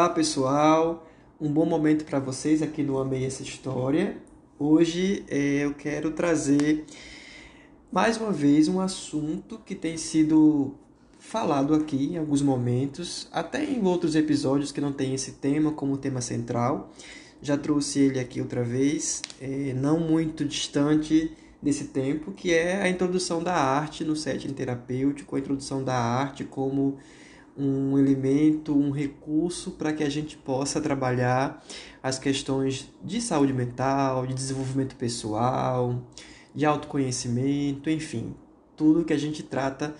Olá 0.00 0.08
pessoal, 0.08 1.06
um 1.38 1.52
bom 1.52 1.66
momento 1.66 2.06
para 2.06 2.18
vocês 2.18 2.62
aqui 2.62 2.82
no 2.82 2.98
Amei 2.98 3.26
essa 3.26 3.42
História. 3.42 4.16
Hoje 4.58 5.26
é, 5.28 5.66
eu 5.66 5.74
quero 5.74 6.12
trazer 6.12 6.86
mais 7.92 8.16
uma 8.16 8.32
vez 8.32 8.66
um 8.66 8.80
assunto 8.80 9.58
que 9.58 9.74
tem 9.74 9.98
sido 9.98 10.74
falado 11.18 11.74
aqui 11.74 12.14
em 12.14 12.16
alguns 12.16 12.40
momentos, 12.40 13.28
até 13.30 13.62
em 13.62 13.84
outros 13.84 14.16
episódios 14.16 14.72
que 14.72 14.80
não 14.80 14.90
tem 14.90 15.12
esse 15.12 15.32
tema 15.32 15.70
como 15.70 15.98
tema 15.98 16.22
central. 16.22 16.90
Já 17.42 17.58
trouxe 17.58 17.98
ele 17.98 18.18
aqui 18.18 18.40
outra 18.40 18.64
vez, 18.64 19.20
é, 19.38 19.74
não 19.74 20.00
muito 20.00 20.46
distante 20.46 21.30
desse 21.60 21.88
tempo, 21.88 22.32
que 22.32 22.54
é 22.54 22.80
a 22.80 22.88
introdução 22.88 23.42
da 23.42 23.54
arte 23.54 24.02
no 24.02 24.16
setting 24.16 24.54
terapêutico, 24.54 25.36
a 25.36 25.38
introdução 25.38 25.84
da 25.84 25.94
arte 25.94 26.42
como 26.42 26.96
um 27.56 27.98
elemento, 27.98 28.76
um 28.76 28.90
recurso 28.90 29.72
para 29.72 29.92
que 29.92 30.02
a 30.02 30.08
gente 30.08 30.36
possa 30.36 30.80
trabalhar 30.80 31.62
as 32.02 32.18
questões 32.18 32.90
de 33.04 33.20
saúde 33.20 33.52
mental, 33.52 34.26
de 34.26 34.34
desenvolvimento 34.34 34.96
pessoal, 34.96 36.02
de 36.54 36.64
autoconhecimento, 36.64 37.90
enfim, 37.90 38.34
tudo 38.76 39.04
que 39.04 39.12
a 39.12 39.18
gente 39.18 39.42
trata 39.42 39.94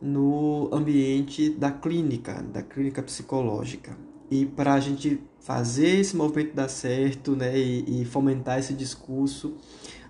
no 0.00 0.68
ambiente 0.72 1.50
da 1.50 1.70
clínica, 1.70 2.42
da 2.42 2.62
clínica 2.62 3.02
psicológica. 3.02 3.96
E 4.30 4.46
para 4.46 4.74
a 4.74 4.80
gente 4.80 5.20
fazer 5.40 6.00
esse 6.00 6.16
movimento 6.16 6.54
dar 6.54 6.68
certo 6.68 7.36
né, 7.36 7.56
e, 7.58 8.02
e 8.02 8.04
fomentar 8.04 8.58
esse 8.58 8.72
discurso, 8.72 9.56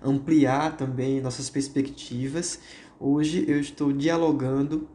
ampliar 0.01 0.77
também 0.77 1.21
nossas 1.21 1.49
perspectivas, 1.49 2.59
hoje 2.99 3.43
eu 3.47 3.59
estou 3.59 3.91
dialogando 3.91 4.87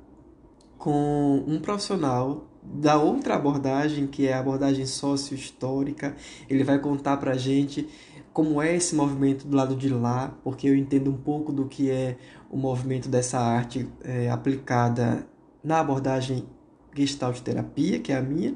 com 0.79 1.45
um 1.47 1.59
profissional 1.61 2.47
da 2.63 2.97
outra 2.97 3.35
abordagem, 3.35 4.07
que 4.07 4.27
é 4.27 4.35
a 4.35 4.41
abordagem 4.41 4.87
sócio-histórica. 4.87 6.15
Ele 6.49 6.65
vai 6.65 6.79
contar 6.79 7.17
para 7.17 7.35
gente 7.35 7.89
como 8.33 8.63
é 8.63 8.77
esse 8.77 8.95
movimento 8.95 9.47
do 9.47 9.57
lado 9.57 9.75
de 9.75 9.89
lá, 9.89 10.33
porque 10.45 10.69
eu 10.69 10.77
entendo 10.77 11.11
um 11.11 11.17
pouco 11.17 11.53
do 11.53 11.67
que 11.67 11.91
é 11.91 12.17
o 12.51 12.57
movimento 12.57 13.09
dessa 13.09 13.39
arte 13.41 13.89
é, 14.03 14.31
aplicada 14.31 15.27
na 15.63 15.81
abordagem 15.81 16.47
Gestalt 16.95 17.41
terapia, 17.41 17.99
que 17.99 18.13
é 18.13 18.17
a 18.17 18.23
minha. 18.23 18.55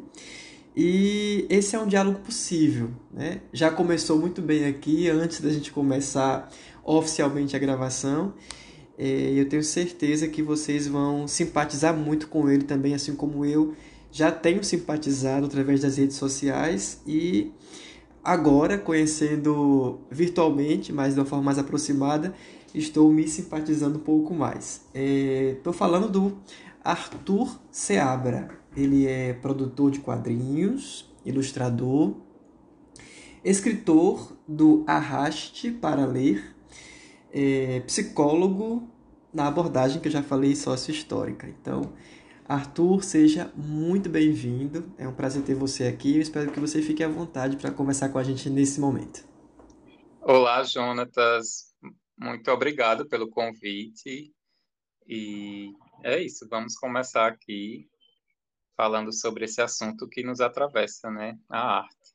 E 0.74 1.46
esse 1.50 1.76
é 1.76 1.78
um 1.78 1.86
diálogo 1.86 2.20
possível, 2.20 2.90
né? 3.12 3.42
Já 3.52 3.70
começou 3.70 4.18
muito 4.18 4.40
bem 4.40 4.64
aqui 4.64 5.08
antes 5.10 5.40
da 5.40 5.50
gente 5.50 5.70
começar 5.70 6.48
oficialmente 6.84 7.54
a 7.54 7.58
gravação. 7.58 8.32
É, 8.98 9.32
eu 9.34 9.48
tenho 9.48 9.62
certeza 9.62 10.28
que 10.28 10.42
vocês 10.42 10.86
vão 10.86 11.26
simpatizar 11.26 11.96
muito 11.96 12.28
com 12.28 12.48
ele 12.48 12.64
também, 12.64 12.94
assim 12.94 13.14
como 13.14 13.44
eu 13.44 13.74
já 14.10 14.30
tenho 14.30 14.62
simpatizado 14.62 15.46
através 15.46 15.80
das 15.80 15.96
redes 15.96 16.16
sociais 16.16 17.00
e 17.06 17.50
agora, 18.22 18.78
conhecendo 18.78 20.00
virtualmente, 20.10 20.92
mas 20.92 21.14
de 21.14 21.20
uma 21.20 21.26
forma 21.26 21.44
mais 21.44 21.58
aproximada, 21.58 22.34
estou 22.74 23.10
me 23.10 23.26
simpatizando 23.26 23.98
um 23.98 24.02
pouco 24.02 24.34
mais. 24.34 24.82
Estou 24.94 25.72
é, 25.72 25.76
falando 25.76 26.08
do 26.08 26.38
Arthur 26.84 27.58
Seabra. 27.70 28.50
Ele 28.76 29.06
é 29.06 29.32
produtor 29.32 29.90
de 29.90 30.00
quadrinhos, 30.00 31.10
ilustrador, 31.24 32.14
escritor 33.44 34.36
do 34.46 34.84
Arraste 34.86 35.70
para 35.70 36.06
Ler, 36.06 36.51
é, 37.32 37.80
psicólogo 37.80 38.88
na 39.32 39.48
abordagem 39.48 40.00
que 40.00 40.08
eu 40.08 40.12
já 40.12 40.22
falei 40.22 40.54
sócio-histórica. 40.54 41.48
Então, 41.48 41.92
Arthur, 42.46 43.02
seja 43.02 43.50
muito 43.56 44.10
bem-vindo. 44.10 44.92
É 44.98 45.08
um 45.08 45.14
prazer 45.14 45.42
ter 45.42 45.54
você 45.54 45.84
aqui. 45.84 46.16
Eu 46.16 46.22
espero 46.22 46.52
que 46.52 46.60
você 46.60 46.82
fique 46.82 47.02
à 47.02 47.08
vontade 47.08 47.56
para 47.56 47.70
conversar 47.70 48.10
com 48.10 48.18
a 48.18 48.22
gente 48.22 48.50
nesse 48.50 48.78
momento. 48.78 49.24
Olá, 50.20 50.62
Jonatas. 50.62 51.74
Muito 52.18 52.50
obrigado 52.50 53.08
pelo 53.08 53.30
convite. 53.30 54.32
E 55.08 55.72
é 56.04 56.22
isso, 56.22 56.46
vamos 56.48 56.76
começar 56.76 57.26
aqui 57.26 57.88
falando 58.76 59.12
sobre 59.12 59.44
esse 59.44 59.60
assunto 59.60 60.08
que 60.08 60.22
nos 60.22 60.40
atravessa, 60.40 61.10
né? 61.10 61.38
A 61.50 61.78
arte. 61.78 62.12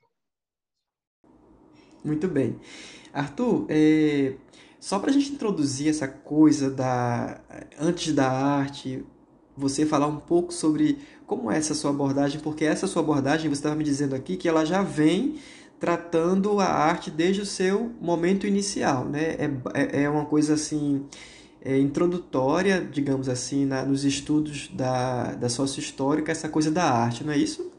Muito 2.03 2.27
bem. 2.27 2.59
Arthur, 3.11 3.65
é, 3.69 4.35
só 4.79 4.99
para 4.99 5.09
a 5.09 5.13
gente 5.13 5.31
introduzir 5.31 5.89
essa 5.89 6.07
coisa 6.07 6.69
da 6.69 7.41
antes 7.79 8.13
da 8.13 8.29
arte, 8.29 9.03
você 9.55 9.85
falar 9.85 10.07
um 10.07 10.17
pouco 10.17 10.53
sobre 10.53 10.99
como 11.25 11.51
é 11.51 11.57
essa 11.57 11.73
sua 11.73 11.91
abordagem, 11.91 12.39
porque 12.39 12.63
essa 12.63 12.87
sua 12.87 13.01
abordagem, 13.01 13.49
você 13.49 13.59
estava 13.59 13.75
me 13.75 13.83
dizendo 13.83 14.15
aqui 14.15 14.37
que 14.37 14.47
ela 14.47 14.63
já 14.65 14.81
vem 14.81 15.39
tratando 15.79 16.59
a 16.59 16.65
arte 16.65 17.11
desde 17.11 17.41
o 17.41 17.45
seu 17.45 17.89
momento 18.01 18.47
inicial, 18.47 19.05
né? 19.05 19.35
É, 19.35 19.45
é, 19.73 20.03
é 20.03 20.09
uma 20.09 20.25
coisa 20.25 20.53
assim 20.53 21.05
é, 21.61 21.77
introdutória, 21.77 22.81
digamos 22.81 23.27
assim, 23.29 23.65
na, 23.65 23.83
nos 23.83 24.03
estudos 24.05 24.69
da, 24.69 25.35
da 25.35 25.49
sócio-histórica, 25.49 26.31
essa 26.31 26.49
coisa 26.49 26.71
da 26.71 26.83
arte, 26.83 27.23
não 27.23 27.33
é 27.33 27.37
isso? 27.37 27.71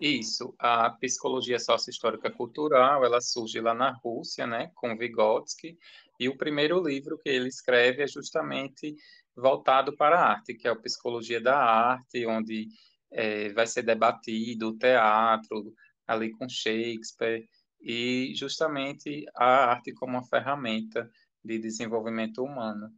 Isso, 0.00 0.54
a 0.58 0.90
psicologia 0.90 1.58
sócio-histórica 1.58 2.30
cultural, 2.30 3.04
ela 3.04 3.20
surge 3.20 3.60
lá 3.60 3.74
na 3.74 3.90
Rússia, 3.90 4.46
né, 4.46 4.70
com 4.74 4.96
Vygotsky, 4.96 5.76
e 6.18 6.28
o 6.28 6.36
primeiro 6.36 6.82
livro 6.82 7.18
que 7.18 7.28
ele 7.28 7.48
escreve 7.48 8.02
é 8.02 8.08
justamente 8.08 8.94
voltado 9.36 9.96
para 9.96 10.18
a 10.18 10.30
arte, 10.30 10.54
que 10.54 10.66
é 10.66 10.70
a 10.70 10.76
Psicologia 10.76 11.40
da 11.40 11.56
Arte, 11.56 12.26
onde 12.26 12.68
é, 13.10 13.52
vai 13.52 13.66
ser 13.66 13.82
debatido 13.82 14.68
o 14.68 14.76
teatro, 14.76 15.72
ali 16.06 16.30
com 16.32 16.48
Shakespeare, 16.48 17.46
e 17.80 18.32
justamente 18.34 19.24
a 19.36 19.70
arte 19.70 19.92
como 19.92 20.14
uma 20.14 20.26
ferramenta 20.26 21.08
de 21.44 21.58
desenvolvimento 21.58 22.42
humano. 22.42 22.90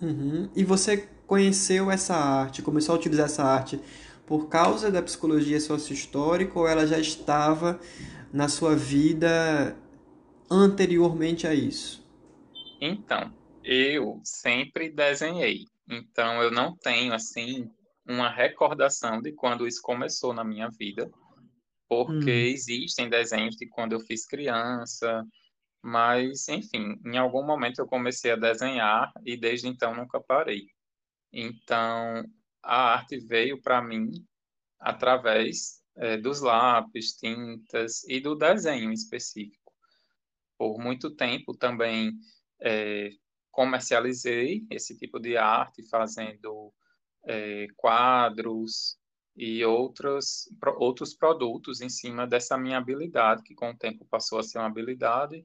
Uhum. 0.00 0.48
E 0.54 0.64
você 0.64 1.08
conheceu 1.26 1.90
essa 1.90 2.14
arte, 2.14 2.62
começou 2.62 2.94
a 2.94 2.98
utilizar 2.98 3.26
essa 3.26 3.44
arte 3.44 3.80
por 4.26 4.48
causa 4.48 4.90
da 4.90 5.02
psicologia 5.02 5.60
sócio-histórica 5.60 6.58
ou 6.58 6.66
ela 6.66 6.86
já 6.86 6.98
estava 6.98 7.80
na 8.32 8.48
sua 8.48 8.76
vida 8.76 9.76
anteriormente 10.50 11.46
a 11.46 11.54
isso? 11.54 12.04
Então, 12.80 13.32
eu 13.62 14.20
sempre 14.24 14.90
desenhei. 14.90 15.64
Então, 15.88 16.42
eu 16.42 16.50
não 16.50 16.76
tenho, 16.76 17.12
assim, 17.14 17.70
uma 18.06 18.28
recordação 18.28 19.20
de 19.20 19.32
quando 19.32 19.66
isso 19.66 19.80
começou 19.82 20.32
na 20.32 20.42
minha 20.42 20.68
vida, 20.70 21.10
porque 21.88 22.30
hum. 22.30 22.52
existem 22.52 23.08
desenhos 23.08 23.56
de 23.56 23.68
quando 23.68 23.92
eu 23.92 24.00
fiz 24.00 24.26
criança, 24.26 25.24
mas, 25.82 26.48
enfim, 26.48 26.98
em 27.04 27.16
algum 27.16 27.44
momento 27.44 27.78
eu 27.78 27.86
comecei 27.86 28.32
a 28.32 28.36
desenhar 28.36 29.12
e 29.24 29.36
desde 29.36 29.68
então 29.68 29.94
nunca 29.94 30.20
parei. 30.20 30.66
Então, 31.32 32.24
a 32.62 32.94
arte 32.94 33.18
veio 33.18 33.60
para 33.60 33.80
mim 33.80 34.10
através 34.78 35.80
é, 35.96 36.16
dos 36.16 36.40
lápis, 36.40 37.12
tintas 37.12 38.04
e 38.08 38.20
do 38.20 38.34
desenho 38.34 38.90
em 38.90 38.94
específico 38.94 39.59
por 40.60 40.78
muito 40.78 41.10
tempo 41.10 41.56
também 41.56 42.12
é, 42.60 43.08
comercializei 43.50 44.66
esse 44.70 44.94
tipo 44.94 45.18
de 45.18 45.34
arte, 45.38 45.82
fazendo 45.88 46.70
é, 47.24 47.66
quadros 47.74 48.98
e 49.34 49.64
outros, 49.64 50.50
outros 50.76 51.14
produtos 51.14 51.80
em 51.80 51.88
cima 51.88 52.26
dessa 52.26 52.58
minha 52.58 52.76
habilidade, 52.76 53.42
que 53.42 53.54
com 53.54 53.70
o 53.70 53.78
tempo 53.78 54.04
passou 54.04 54.38
a 54.38 54.42
ser 54.42 54.58
uma 54.58 54.66
habilidade 54.66 55.42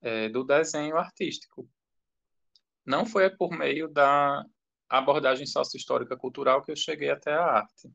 é, 0.00 0.30
do 0.30 0.42
desenho 0.42 0.96
artístico. 0.96 1.68
Não 2.86 3.04
foi 3.04 3.28
por 3.28 3.50
meio 3.50 3.86
da 3.86 4.46
abordagem 4.88 5.44
sócio-histórica 5.44 6.16
cultural 6.16 6.62
que 6.62 6.72
eu 6.72 6.76
cheguei 6.76 7.10
até 7.10 7.34
a 7.34 7.44
arte. 7.44 7.92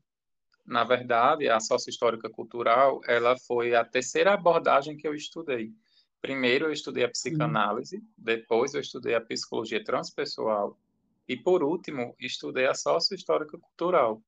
Na 0.64 0.84
verdade, 0.84 1.48
a 1.48 1.58
sócio-histórica 1.58 2.30
cultural, 2.30 3.00
ela 3.08 3.36
foi 3.40 3.74
a 3.74 3.84
terceira 3.84 4.34
abordagem 4.34 4.96
que 4.96 5.08
eu 5.08 5.16
estudei 5.16 5.74
Primeiro 6.20 6.66
eu 6.66 6.72
estudei 6.72 7.04
a 7.04 7.08
psicanálise, 7.08 7.96
uhum. 7.96 8.06
depois 8.18 8.74
eu 8.74 8.80
estudei 8.80 9.14
a 9.14 9.20
psicologia 9.20 9.82
transpessoal 9.82 10.78
e 11.26 11.36
por 11.36 11.62
último 11.62 12.14
estudei 12.18 12.66
a 12.66 12.74
sócio-histórica 12.74 13.56
cultural. 13.56 14.22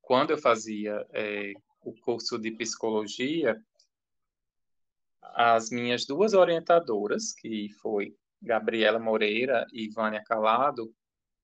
Quando 0.00 0.30
eu 0.30 0.38
fazia 0.38 1.06
é, 1.12 1.52
o 1.82 1.92
curso 1.92 2.38
de 2.38 2.50
psicologia, 2.52 3.60
as 5.20 5.70
minhas 5.70 6.06
duas 6.06 6.34
orientadoras, 6.34 7.32
que 7.32 7.68
foi 7.80 8.16
Gabriela 8.40 8.98
Moreira 8.98 9.66
e 9.72 9.88
Vânia 9.88 10.22
Calado, 10.24 10.92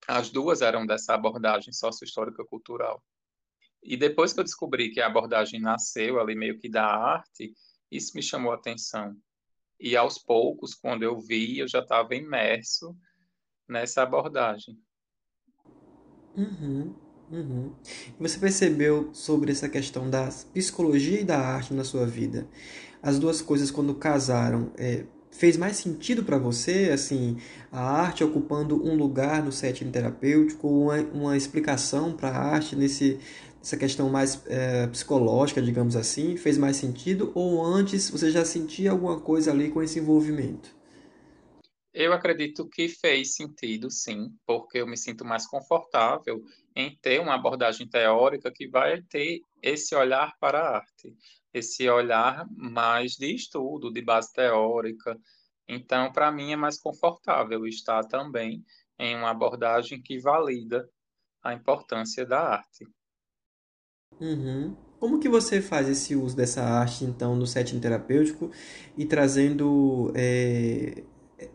as 0.07 0.31
duas 0.31 0.63
eram 0.63 0.87
dessa 0.87 1.15
abordagem 1.15 1.73
sócio-histórica 1.73 2.45
cultural. 2.45 3.03
E 3.83 3.97
depois 3.97 4.33
que 4.33 4.41
eu 4.41 4.45
descobri 4.45 4.91
que 4.91 5.01
a 5.01 5.07
abordagem 5.07 5.61
nasceu 5.61 6.21
ali 6.21 6.35
meio 6.35 6.59
que 6.59 6.69
da 6.69 6.85
arte, 6.85 7.53
isso 7.91 8.13
me 8.15 8.23
chamou 8.23 8.53
a 8.53 8.57
atenção. 8.57 9.17
E 9.81 9.97
aos 9.97 10.19
poucos, 10.19 10.75
quando 10.75 11.03
eu 11.03 11.19
vi, 11.19 11.59
eu 11.59 11.69
já 11.69 11.81
estava 11.81 12.15
imerso 12.15 12.97
nessa 13.69 14.03
abordagem. 14.03 14.77
Uhum. 16.37 16.95
Uhum. 17.31 17.73
Você 18.19 18.39
percebeu 18.39 19.11
sobre 19.13 19.53
essa 19.53 19.69
questão 19.69 20.09
da 20.09 20.29
psicologia 20.53 21.21
e 21.21 21.25
da 21.25 21.39
arte 21.39 21.75
na 21.75 21.85
sua 21.85 22.07
vida? 22.07 22.49
As 23.03 23.19
duas 23.19 23.43
coisas, 23.43 23.71
quando 23.71 23.95
casaram, 23.95 24.73
é, 24.77 25.05
fez 25.31 25.57
mais 25.57 25.77
sentido 25.77 26.25
para 26.25 26.39
você, 26.39 26.91
assim, 26.93 27.37
a 27.71 27.81
arte 27.81 28.25
ocupando 28.25 28.83
um 28.83 28.97
lugar 28.97 29.43
no 29.43 29.53
setting 29.53 29.91
terapêutico, 29.91 30.67
uma, 30.69 30.97
uma 31.13 31.37
explicação 31.37 32.17
para 32.17 32.31
a 32.31 32.39
arte 32.39 32.75
nesse, 32.75 33.21
nessa 33.59 33.77
questão 33.77 34.09
mais 34.09 34.45
é, 34.47 34.87
psicológica, 34.87 35.61
digamos 35.61 35.97
assim, 35.97 36.37
fez 36.37 36.57
mais 36.57 36.77
sentido? 36.77 37.33
Ou 37.35 37.65
antes 37.65 38.11
você 38.11 38.31
já 38.31 38.45
sentia 38.45 38.91
alguma 38.91 39.21
coisa 39.21 39.51
ali 39.51 39.71
com 39.71 39.83
esse 39.83 39.99
envolvimento? 39.99 40.77
Eu 41.93 42.13
acredito 42.13 42.69
que 42.69 42.89
fez 42.89 43.35
sentido, 43.35 43.91
sim, 43.91 44.33
porque 44.47 44.79
eu 44.79 44.87
me 44.87 44.97
sinto 44.97 45.25
mais 45.25 45.47
confortável 45.47 46.43
em 46.77 46.97
ter 46.97 47.21
uma 47.21 47.35
abordagem 47.35 47.89
teórica 47.89 48.53
que 48.53 48.69
vai 48.69 49.03
ter 49.03 49.41
esse 49.63 49.95
olhar 49.95 50.33
para 50.39 50.61
a 50.61 50.77
arte, 50.77 51.17
esse 51.53 51.89
olhar 51.89 52.47
mais 52.51 53.13
de 53.13 53.35
estudo, 53.35 53.93
de 53.93 54.01
base 54.01 54.33
teórica. 54.33 55.19
Então, 55.67 56.13
para 56.13 56.31
mim, 56.31 56.53
é 56.53 56.57
mais 56.57 56.79
confortável 56.79 57.67
estar 57.67 58.05
também 58.05 58.65
em 58.99 59.17
uma 59.17 59.31
abordagem 59.31 60.01
que 60.01 60.21
valida 60.21 60.89
a 61.43 61.53
importância 61.53 62.25
da 62.25 62.41
arte. 62.41 62.87
Uhum. 64.21 64.77
Como 64.99 65.21
que 65.21 65.29
você 65.29 65.61
faz 65.61 65.89
esse 65.89 66.17
uso 66.17 66.37
dessa 66.37 66.63
arte, 66.63 67.05
então, 67.05 67.37
no 67.37 67.47
setting 67.47 67.79
terapêutico 67.81 68.51
e 68.97 69.05
trazendo... 69.05 70.13
É, 70.15 71.05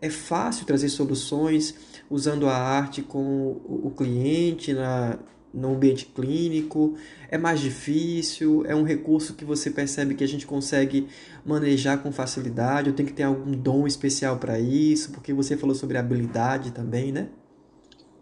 é 0.00 0.08
fácil 0.08 0.64
trazer 0.64 0.88
soluções 0.88 1.74
usando 2.08 2.48
a 2.48 2.56
arte 2.56 3.02
com 3.02 3.60
o 3.66 3.90
cliente 3.94 4.72
na, 4.72 5.18
no 5.52 5.74
ambiente 5.74 6.06
clínico? 6.06 6.96
É 7.30 7.36
mais 7.36 7.60
difícil? 7.60 8.64
É 8.66 8.74
um 8.74 8.82
recurso 8.82 9.34
que 9.34 9.44
você 9.44 9.70
percebe 9.70 10.14
que 10.14 10.24
a 10.24 10.28
gente 10.28 10.46
consegue 10.46 11.06
manejar 11.44 12.02
com 12.02 12.10
facilidade? 12.10 12.88
Ou 12.88 12.96
tem 12.96 13.04
que 13.04 13.12
ter 13.12 13.24
algum 13.24 13.52
dom 13.52 13.86
especial 13.86 14.38
para 14.38 14.58
isso? 14.58 15.12
Porque 15.12 15.34
você 15.34 15.54
falou 15.54 15.74
sobre 15.74 15.98
habilidade 15.98 16.70
também, 16.72 17.12
né? 17.12 17.28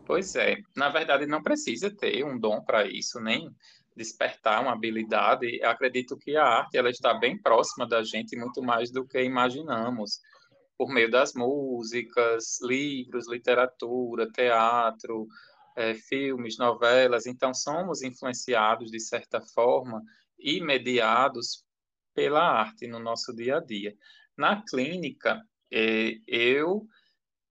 Pois 0.04 0.34
é, 0.34 0.56
na 0.76 0.88
verdade 0.88 1.26
não 1.26 1.42
precisa 1.42 1.88
ter 1.88 2.24
um 2.24 2.38
dom 2.38 2.60
para 2.60 2.86
isso, 2.86 3.20
nem 3.20 3.48
despertar 3.96 4.62
uma 4.62 4.72
habilidade. 4.72 5.58
Eu 5.60 5.68
acredito 5.68 6.16
que 6.16 6.36
a 6.36 6.44
arte 6.44 6.76
ela 6.76 6.90
está 6.90 7.14
bem 7.14 7.40
próxima 7.40 7.86
da 7.86 8.02
gente 8.02 8.36
muito 8.36 8.62
mais 8.62 8.90
do 8.90 9.06
que 9.06 9.22
imaginamos, 9.22 10.20
por 10.76 10.88
meio 10.88 11.10
das 11.10 11.34
músicas, 11.34 12.58
livros, 12.62 13.28
literatura, 13.28 14.30
teatro, 14.30 15.26
é, 15.76 15.94
filmes, 15.94 16.58
novelas. 16.58 17.26
Então 17.26 17.54
somos 17.54 18.02
influenciados 18.02 18.90
de 18.90 19.00
certa 19.00 19.40
forma 19.40 20.02
e 20.38 20.60
mediados 20.60 21.64
pela 22.14 22.42
arte 22.42 22.86
no 22.86 22.98
nosso 22.98 23.34
dia 23.34 23.58
a 23.58 23.60
dia. 23.60 23.94
Na 24.36 24.62
clínica, 24.62 25.40
é, 25.70 26.14
eu 26.26 26.86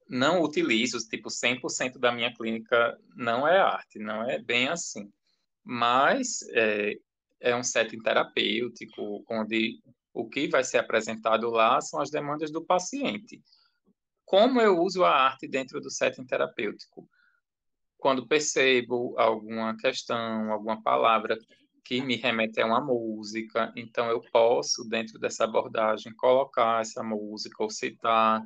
não 0.09 0.41
utilizo, 0.41 0.97
tipo, 1.07 1.29
100% 1.29 1.97
da 1.97 2.11
minha 2.11 2.33
clínica 2.33 2.97
não 3.15 3.47
é 3.47 3.57
arte, 3.59 3.97
não 3.97 4.29
é 4.29 4.39
bem 4.39 4.67
assim 4.67 5.09
mas 5.63 6.42
é, 6.54 6.94
é 7.40 7.56
um 7.56 7.63
setting 7.63 8.00
terapêutico, 8.00 9.24
onde 9.30 9.80
o 10.13 10.28
que 10.28 10.48
vai 10.48 10.63
ser 10.63 10.78
apresentado 10.78 11.50
lá 11.50 11.80
são 11.81 12.02
as 12.02 12.10
demandas 12.10 12.52
do 12.52 12.63
paciente. 12.63 13.42
Como 14.25 14.62
eu 14.62 14.80
uso 14.80 15.04
a 15.04 15.12
arte 15.12 15.48
dentro 15.48 15.80
do 15.81 15.90
setting 15.90 16.25
terapêutico? 16.25 17.08
Quando 17.98 18.28
percebo 18.28 19.13
alguma 19.18 19.75
questão, 19.78 20.52
alguma 20.52 20.81
palavra 20.81 21.38
que 21.84 22.02
me 22.02 22.16
remete 22.16 22.62
a 22.62 22.66
uma 22.66 22.80
música, 22.80 23.72
então 23.75 24.10
eu 24.10 24.22
posso, 24.31 24.88
dentro 24.88 25.19
dessa 25.19 25.44
abordagem, 25.44 26.13
colocar 26.16 26.81
essa 26.81 27.04
música, 27.04 27.62
ou 27.62 27.69
citar, 27.69 28.44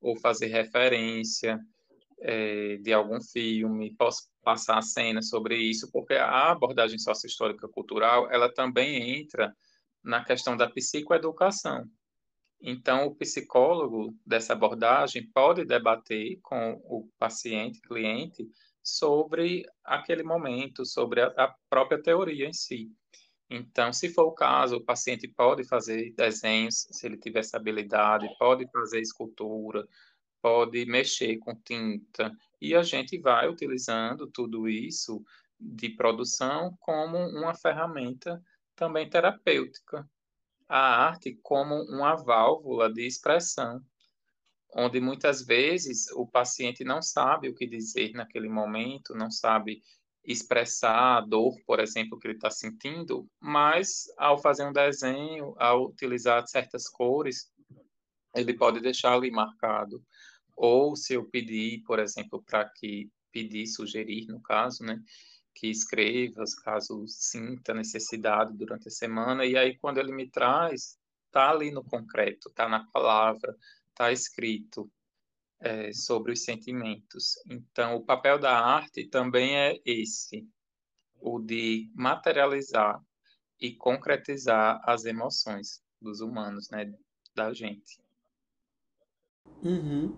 ou 0.00 0.16
fazer 0.18 0.46
referência 0.46 1.60
é, 2.20 2.76
de 2.78 2.92
algum 2.92 3.20
filme, 3.20 3.94
posso 3.94 4.28
passar 4.48 4.78
a 4.78 4.82
cena 4.82 5.20
sobre 5.20 5.58
isso, 5.58 5.92
porque 5.92 6.14
a 6.14 6.52
abordagem 6.52 6.98
sociohistórica 6.98 7.68
cultural, 7.68 8.32
ela 8.32 8.50
também 8.50 9.20
entra 9.20 9.54
na 10.02 10.24
questão 10.24 10.56
da 10.56 10.66
psicoeducação. 10.66 11.84
Então, 12.58 13.08
o 13.08 13.14
psicólogo 13.14 14.16
dessa 14.24 14.54
abordagem 14.54 15.28
pode 15.34 15.66
debater 15.66 16.38
com 16.40 16.80
o 16.86 17.06
paciente, 17.18 17.78
cliente, 17.82 18.48
sobre 18.82 19.66
aquele 19.84 20.22
momento, 20.22 20.82
sobre 20.86 21.20
a, 21.20 21.26
a 21.36 21.54
própria 21.68 22.02
teoria 22.02 22.48
em 22.48 22.54
si. 22.54 22.90
Então, 23.50 23.92
se 23.92 24.08
for 24.14 24.28
o 24.28 24.32
caso, 24.32 24.76
o 24.76 24.84
paciente 24.84 25.28
pode 25.28 25.62
fazer 25.64 26.14
desenhos, 26.14 26.86
se 26.90 27.06
ele 27.06 27.18
tiver 27.18 27.40
essa 27.40 27.58
habilidade, 27.58 28.26
pode 28.38 28.66
fazer 28.70 29.00
escultura, 29.00 29.86
pode 30.40 30.86
mexer 30.86 31.36
com 31.36 31.54
tinta, 31.54 32.32
e 32.60 32.74
a 32.74 32.82
gente 32.82 33.18
vai 33.18 33.48
utilizando 33.48 34.26
tudo 34.26 34.68
isso 34.68 35.22
de 35.58 35.90
produção 35.90 36.76
como 36.80 37.16
uma 37.16 37.54
ferramenta 37.54 38.42
também 38.76 39.08
terapêutica. 39.08 40.08
A 40.68 41.06
arte 41.06 41.38
como 41.42 41.74
uma 41.84 42.14
válvula 42.14 42.92
de 42.92 43.06
expressão, 43.06 43.80
onde 44.74 45.00
muitas 45.00 45.44
vezes 45.44 46.10
o 46.12 46.26
paciente 46.26 46.84
não 46.84 47.00
sabe 47.00 47.48
o 47.48 47.54
que 47.54 47.66
dizer 47.66 48.12
naquele 48.12 48.48
momento, 48.48 49.14
não 49.14 49.30
sabe 49.30 49.82
expressar 50.24 51.16
a 51.16 51.20
dor, 51.22 51.54
por 51.66 51.80
exemplo, 51.80 52.18
que 52.18 52.26
ele 52.26 52.34
está 52.34 52.50
sentindo, 52.50 53.26
mas 53.40 54.04
ao 54.18 54.38
fazer 54.38 54.66
um 54.66 54.72
desenho, 54.72 55.54
ao 55.58 55.86
utilizar 55.86 56.46
certas 56.46 56.86
cores, 56.86 57.50
ele 58.34 58.52
pode 58.52 58.80
deixar 58.80 59.14
ali 59.14 59.30
marcado. 59.30 60.04
Ou 60.60 60.96
se 60.96 61.14
eu 61.14 61.24
pedir, 61.24 61.82
por 61.84 62.00
exemplo, 62.00 62.42
para 62.42 62.68
que 62.68 63.08
pedir, 63.30 63.68
sugerir, 63.68 64.26
no 64.26 64.42
caso, 64.42 64.82
né, 64.82 65.00
que 65.54 65.68
escrevas, 65.68 66.54
caso 66.56 67.04
sinta 67.06 67.72
necessidade 67.72 68.56
durante 68.56 68.88
a 68.88 68.90
semana, 68.90 69.46
e 69.46 69.56
aí 69.56 69.78
quando 69.78 69.98
ele 69.98 70.12
me 70.12 70.28
traz, 70.28 70.98
tá 71.30 71.50
ali 71.50 71.70
no 71.70 71.84
concreto, 71.84 72.50
tá 72.50 72.68
na 72.68 72.84
palavra, 72.92 73.56
tá 73.94 74.10
escrito 74.10 74.90
é, 75.60 75.92
sobre 75.92 76.32
os 76.32 76.42
sentimentos. 76.42 77.34
Então, 77.48 77.94
o 77.94 78.04
papel 78.04 78.38
da 78.38 78.58
arte 78.58 79.06
também 79.08 79.56
é 79.56 79.80
esse, 79.84 80.44
o 81.20 81.38
de 81.38 81.88
materializar 81.94 83.00
e 83.60 83.76
concretizar 83.76 84.80
as 84.84 85.04
emoções 85.04 85.80
dos 86.00 86.20
humanos, 86.20 86.68
né, 86.70 86.92
da 87.34 87.52
gente. 87.52 88.07
Uhum. 89.62 90.12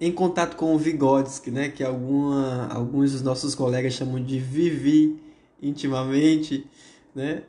Em 0.00 0.12
contato 0.12 0.56
com 0.56 0.74
o 0.74 0.78
Vygotsky, 0.78 1.50
né, 1.50 1.68
que 1.68 1.82
alguma, 1.82 2.68
alguns 2.68 3.12
dos 3.12 3.22
nossos 3.22 3.54
colegas 3.54 3.94
chamam 3.94 4.22
de 4.22 4.38
Vivi 4.38 5.18
intimamente, 5.62 6.66
né? 7.14 7.44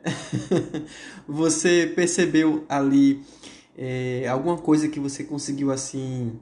você 1.28 1.92
percebeu 1.94 2.64
ali 2.68 3.20
é, 3.76 4.26
alguma 4.28 4.56
coisa 4.56 4.88
que 4.88 4.98
você 4.98 5.24
conseguiu 5.24 5.70
assim 5.70 6.32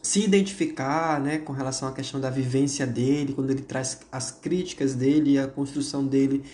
se 0.00 0.20
identificar, 0.22 1.18
né, 1.18 1.38
com 1.38 1.52
relação 1.52 1.88
à 1.88 1.92
questão 1.92 2.20
da 2.20 2.28
vivência 2.28 2.86
dele, 2.86 3.32
quando 3.32 3.50
ele 3.50 3.62
traz 3.62 4.00
as 4.12 4.30
críticas 4.30 4.94
dele 4.94 5.32
e 5.32 5.38
a 5.38 5.46
construção 5.46 6.06
dele, 6.06 6.44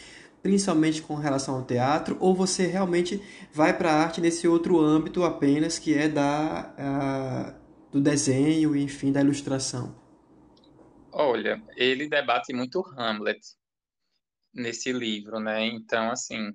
principalmente 0.42 1.02
com 1.02 1.14
relação 1.14 1.56
ao 1.56 1.64
teatro, 1.64 2.16
ou 2.20 2.34
você 2.34 2.66
realmente 2.66 3.22
vai 3.52 3.76
para 3.76 3.92
a 3.92 4.02
arte 4.02 4.20
nesse 4.20 4.48
outro 4.48 4.80
âmbito 4.80 5.24
apenas 5.24 5.78
que 5.78 5.94
é 5.96 6.08
da 6.08 7.54
do 7.92 8.00
desenho 8.00 8.76
enfim, 8.76 9.10
da 9.10 9.20
ilustração? 9.20 9.94
Olha, 11.12 11.60
ele 11.76 12.08
debate 12.08 12.52
muito 12.52 12.84
Hamlet 12.96 13.40
nesse 14.54 14.92
livro, 14.92 15.40
né? 15.40 15.66
Então, 15.66 16.10
assim, 16.10 16.52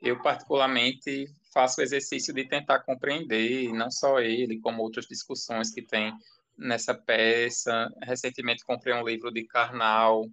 eu 0.00 0.20
particularmente 0.22 1.26
faço 1.52 1.80
o 1.80 1.84
exercício 1.84 2.32
de 2.32 2.46
tentar 2.46 2.80
compreender, 2.80 3.72
não 3.72 3.90
só 3.90 4.20
ele, 4.20 4.60
como 4.60 4.82
outras 4.82 5.06
discussões 5.06 5.70
que 5.70 5.82
tem 5.82 6.12
nessa 6.56 6.94
peça. 6.94 7.90
Recentemente 8.02 8.64
comprei 8.64 8.94
um 8.94 9.06
livro 9.06 9.32
de 9.32 9.44
Karnal, 9.44 10.28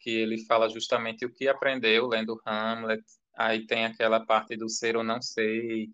que 0.00 0.10
ele 0.10 0.44
fala 0.46 0.68
justamente 0.68 1.24
o 1.24 1.32
que 1.32 1.48
aprendeu 1.48 2.06
lendo 2.06 2.40
Hamlet. 2.44 3.02
Aí 3.36 3.66
tem 3.66 3.84
aquela 3.84 4.24
parte 4.24 4.56
do 4.56 4.68
ser 4.68 4.96
ou 4.96 5.04
não 5.04 5.22
sei, 5.22 5.88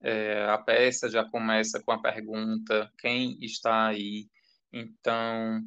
é, 0.00 0.44
a 0.44 0.58
peça 0.58 1.08
já 1.10 1.24
começa 1.24 1.82
com 1.82 1.92
a 1.92 2.00
pergunta: 2.00 2.90
quem 2.98 3.36
está 3.40 3.88
aí? 3.88 4.28
Então, 4.72 5.60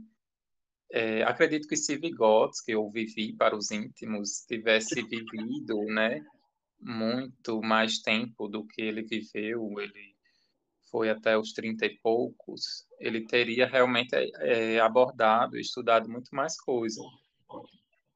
é, 0.92 1.24
acredito 1.24 1.68
que 1.68 1.75
se 1.75 1.98
Vygotsky, 1.98 2.75
ou 2.75 2.92
Vivi 2.92 3.34
para 3.36 3.56
os 3.56 3.72
íntimos, 3.72 4.46
tivesse 4.48 5.01
vivido 5.04 5.84
né, 5.86 6.24
muito 6.80 7.62
mais 7.62 8.00
tempo 8.00 8.48
do 8.48 8.66
que 8.66 8.82
ele 8.82 9.04
viveu, 9.04 9.80
ele 9.80 10.16
foi 10.90 11.10
até 11.10 11.38
os 11.38 11.54
trinta 11.54 11.86
e 11.86 11.98
poucos, 12.00 12.86
ele 13.00 13.25
teria 13.25 13.66
realmente 13.66 14.13
é, 14.13 14.80
abordado 14.80 15.58
estudado 15.58 16.10
muito 16.10 16.34
mais 16.36 16.60
coisa. 16.60 17.01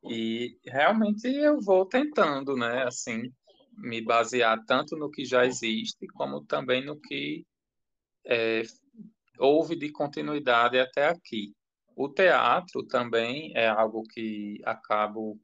E 0.10 0.58
realmente 0.66 1.28
eu 1.28 1.60
vou 1.62 1.86
tentando, 1.86 2.56
né, 2.56 2.84
assim, 2.84 3.32
me 3.78 4.02
basear 4.02 4.64
tanto 4.66 4.96
no 4.96 5.10
que 5.10 5.26
já 5.26 5.46
existe, 5.46 6.08
como 6.08 6.46
também 6.46 6.84
no 6.86 7.00
que 7.00 7.46
é, 8.26 8.64
houve 9.38 9.76
de 9.76 9.92
continuidade 9.92 10.80
até 10.80 11.08
aqui. 11.08 11.54
O 11.96 12.10
teatro 12.10 12.84
também 12.84 13.52
é 13.56 13.68
algo 13.68 14.04
que 14.04 14.60
acabo 14.66 15.40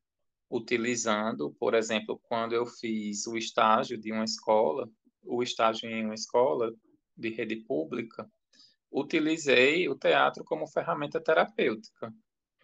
utilizando, 0.50 1.56
por 1.58 1.74
exemplo, 1.74 2.20
quando 2.24 2.54
eu 2.54 2.66
fiz 2.66 3.26
o 3.26 3.38
estágio 3.38 3.98
de 3.98 4.12
uma 4.12 4.26
escola, 4.26 4.90
o 5.24 5.42
estágio 5.42 5.90
em 5.90 6.06
uma 6.06 6.14
escola 6.14 6.74
de 7.16 7.30
rede 7.30 7.58
pública, 7.64 8.30
utilizei 8.92 9.88
o 9.88 9.96
teatro 9.96 10.44
como 10.44 10.68
ferramenta 10.68 11.22
terapêutica, 11.22 12.14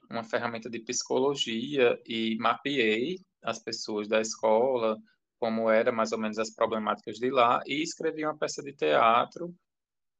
uma 0.09 0.23
ferramenta 0.23 0.69
de 0.69 0.79
psicologia 0.79 1.99
e 2.05 2.37
mapeei 2.39 3.19
as 3.43 3.59
pessoas 3.59 4.07
da 4.07 4.21
escola, 4.21 4.97
como 5.39 5.69
era 5.69 5.91
mais 5.91 6.11
ou 6.11 6.17
menos 6.17 6.39
as 6.39 6.53
problemáticas 6.53 7.17
de 7.17 7.29
lá, 7.29 7.61
e 7.65 7.81
escrevi 7.81 8.25
uma 8.25 8.37
peça 8.37 8.61
de 8.63 8.73
teatro 8.73 9.53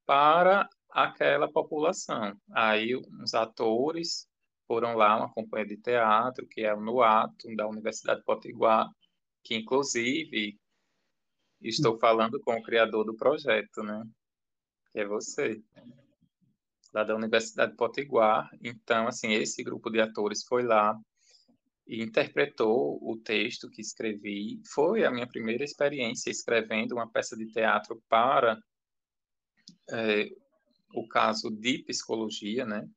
para 0.06 0.70
aquela 0.89 1.51
população. 1.51 2.36
Aí 2.51 2.96
os 2.96 3.34
atores 3.34 4.27
foram 4.67 4.96
lá, 4.96 5.17
uma 5.17 5.32
companhia 5.32 5.67
de 5.67 5.77
teatro, 5.77 6.48
que 6.48 6.62
é 6.62 6.74
o 6.74 6.82
NUATO, 6.82 7.56
da 7.56 7.67
Universidade 7.67 8.20
de 8.20 8.25
Potiguar, 8.25 8.89
que 9.44 9.56
inclusive 9.56 10.58
estou 11.62 11.98
falando 11.98 12.39
com 12.41 12.53
o 12.53 12.63
criador 12.63 13.06
do 13.06 13.15
projeto, 13.15 13.82
né? 13.82 14.03
Que 14.91 15.00
é 15.00 15.06
você, 15.08 15.62
lá 16.94 17.03
da 17.03 17.15
Universidade 17.15 17.72
de 17.72 17.77
Potiguar. 17.77 18.50
Então, 18.62 19.08
assim, 19.08 19.34
esse 19.34 19.63
grupo 19.63 19.89
de 19.89 20.00
atores 20.00 20.44
foi 20.46 20.63
lá 20.63 20.98
e 21.88 22.03
interpretou 22.03 23.00
o 23.01 23.17
texto 23.17 23.70
que 23.70 23.82
escrevi. 23.82 24.62
Foi 24.74 25.06
a 25.06 25.12
minha 25.12 25.27
primeira 25.27 25.63
experiência 25.63 26.29
escrevendo 26.29 26.94
uma 26.94 27.10
peça 27.10 27.36
de 27.36 27.46
teatro 27.48 28.01
para 28.10 28.60
é, 29.91 30.29
o 30.94 31.08
caso 31.08 31.50
de 31.50 31.79
psicologia, 31.84 32.65
né? 32.65 32.88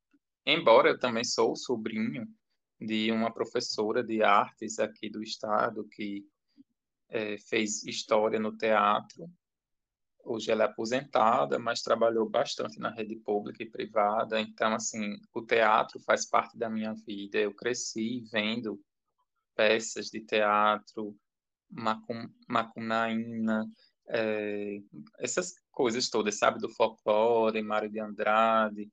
Embora 0.44 0.88
eu 0.88 0.98
também 0.98 1.24
sou 1.24 1.54
sobrinho 1.54 2.26
de 2.80 3.12
uma 3.12 3.32
professora 3.32 4.02
de 4.02 4.22
artes 4.22 4.78
aqui 4.78 5.10
do 5.10 5.22
estado 5.22 5.86
que 5.88 6.24
é, 7.08 7.36
fez 7.38 7.84
história 7.84 8.40
no 8.40 8.56
teatro. 8.56 9.30
Hoje 10.24 10.50
ela 10.50 10.64
é 10.64 10.66
aposentada, 10.66 11.58
mas 11.58 11.82
trabalhou 11.82 12.28
bastante 12.28 12.78
na 12.78 12.90
rede 12.90 13.16
pública 13.16 13.62
e 13.62 13.70
privada. 13.70 14.40
Então, 14.40 14.74
assim, 14.74 15.16
o 15.34 15.42
teatro 15.42 16.00
faz 16.00 16.26
parte 16.26 16.56
da 16.56 16.68
minha 16.68 16.94
vida. 16.94 17.38
Eu 17.38 17.54
cresci 17.54 18.24
vendo 18.30 18.80
peças 19.54 20.06
de 20.06 20.20
teatro, 20.20 21.16
macum, 21.70 22.28
macunaína, 22.48 23.66
é, 24.08 24.80
essas 25.18 25.54
coisas 25.70 26.08
todas, 26.08 26.38
sabe, 26.38 26.58
do 26.58 26.68
folclore, 26.68 27.62
Mário 27.62 27.90
de 27.90 28.00
Andrade, 28.00 28.90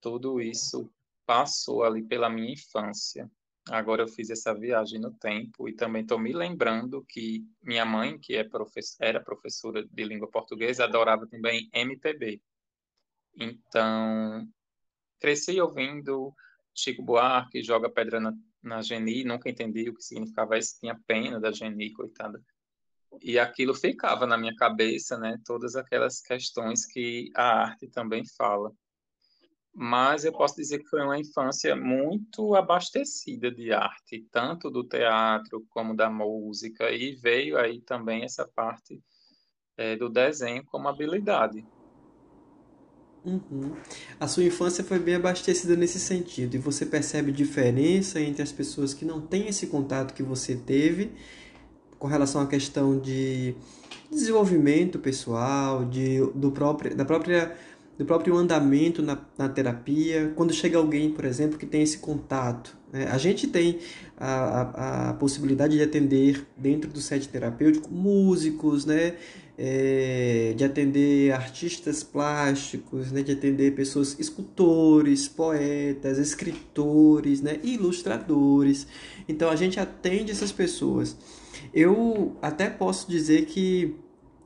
tudo 0.00 0.40
isso 0.40 0.90
passou 1.26 1.84
ali 1.84 2.02
pela 2.02 2.28
minha 2.28 2.52
infância. 2.52 3.30
Agora 3.70 4.02
eu 4.02 4.08
fiz 4.08 4.30
essa 4.30 4.54
viagem 4.54 4.98
no 4.98 5.12
tempo 5.12 5.68
e 5.68 5.74
também 5.74 6.02
estou 6.02 6.18
me 6.18 6.32
lembrando 6.32 7.04
que 7.04 7.44
minha 7.62 7.84
mãe, 7.84 8.18
que 8.18 8.34
é 8.34 8.44
professor, 8.44 8.96
era 9.04 9.22
professora 9.22 9.86
de 9.86 10.04
língua 10.04 10.30
portuguesa, 10.30 10.84
adorava 10.84 11.26
também 11.26 11.68
MPB. 11.72 12.40
Então, 13.36 14.48
cresci 15.20 15.60
ouvindo 15.60 16.34
Chico 16.74 17.02
Buarque, 17.02 17.62
Joga 17.62 17.90
Pedra 17.90 18.18
na, 18.18 18.32
na 18.62 18.82
Geni, 18.82 19.24
nunca 19.24 19.50
entendi 19.50 19.88
o 19.88 19.94
que 19.94 20.02
significava 20.02 20.58
isso, 20.58 20.78
tinha 20.80 20.98
pena 21.06 21.38
da 21.38 21.52
Geni, 21.52 21.92
coitada 21.92 22.42
e 23.22 23.38
aquilo 23.38 23.74
ficava 23.74 24.26
na 24.26 24.36
minha 24.36 24.54
cabeça, 24.54 25.18
né? 25.18 25.38
Todas 25.44 25.76
aquelas 25.76 26.20
questões 26.20 26.86
que 26.86 27.30
a 27.34 27.62
arte 27.62 27.88
também 27.88 28.24
fala. 28.36 28.72
Mas 29.80 30.24
eu 30.24 30.32
posso 30.32 30.56
dizer 30.56 30.80
que 30.80 30.88
foi 30.88 31.00
uma 31.00 31.16
infância 31.16 31.76
muito 31.76 32.56
abastecida 32.56 33.48
de 33.48 33.72
arte, 33.72 34.26
tanto 34.32 34.68
do 34.68 34.82
teatro 34.82 35.64
como 35.70 35.94
da 35.94 36.10
música, 36.10 36.90
e 36.90 37.14
veio 37.14 37.56
aí 37.56 37.80
também 37.82 38.24
essa 38.24 38.44
parte 38.44 39.00
é, 39.76 39.94
do 39.94 40.08
desenho 40.08 40.64
como 40.64 40.88
habilidade. 40.88 41.64
Uhum. 43.24 43.76
A 44.18 44.26
sua 44.26 44.42
infância 44.42 44.82
foi 44.82 44.98
bem 44.98 45.14
abastecida 45.14 45.76
nesse 45.76 46.00
sentido, 46.00 46.56
e 46.56 46.58
você 46.58 46.84
percebe 46.84 47.30
diferença 47.30 48.20
entre 48.20 48.42
as 48.42 48.50
pessoas 48.50 48.92
que 48.92 49.04
não 49.04 49.20
têm 49.20 49.46
esse 49.46 49.68
contato 49.68 50.12
que 50.12 50.24
você 50.24 50.56
teve 50.56 51.12
com 52.00 52.08
relação 52.08 52.40
à 52.40 52.48
questão 52.48 52.98
de 52.98 53.54
desenvolvimento 54.10 54.98
pessoal, 54.98 55.84
de, 55.84 56.18
do 56.34 56.50
próprio, 56.50 56.96
da 56.96 57.04
própria, 57.04 57.56
do 57.98 58.04
próprio 58.04 58.36
andamento 58.36 59.02
na, 59.02 59.18
na 59.36 59.48
terapia. 59.48 60.32
Quando 60.36 60.52
chega 60.52 60.78
alguém, 60.78 61.10
por 61.10 61.24
exemplo, 61.24 61.58
que 61.58 61.66
tem 61.66 61.82
esse 61.82 61.98
contato. 61.98 62.78
Né? 62.92 63.08
A 63.10 63.18
gente 63.18 63.48
tem 63.48 63.80
a, 64.16 64.30
a, 64.30 65.10
a, 65.10 65.14
possibilidade 65.14 65.76
de 65.76 65.82
atender 65.82 66.46
dentro 66.56 66.88
do 66.88 67.00
set 67.00 67.28
terapêutico 67.28 67.92
músicos, 67.92 68.86
né? 68.86 69.14
É, 69.60 70.54
de 70.56 70.62
atender 70.62 71.32
artistas 71.32 72.04
plásticos, 72.04 73.10
né? 73.10 73.24
de 73.24 73.32
atender 73.32 73.74
pessoas, 73.74 74.16
escultores, 74.20 75.26
poetas, 75.26 76.16
escritores, 76.18 77.40
né? 77.40 77.58
ilustradores. 77.64 78.86
Então 79.28 79.50
a 79.50 79.56
gente 79.56 79.80
atende 79.80 80.30
essas 80.30 80.52
pessoas. 80.52 81.16
Eu 81.74 82.36
até 82.40 82.70
posso 82.70 83.10
dizer 83.10 83.46
que 83.46 83.96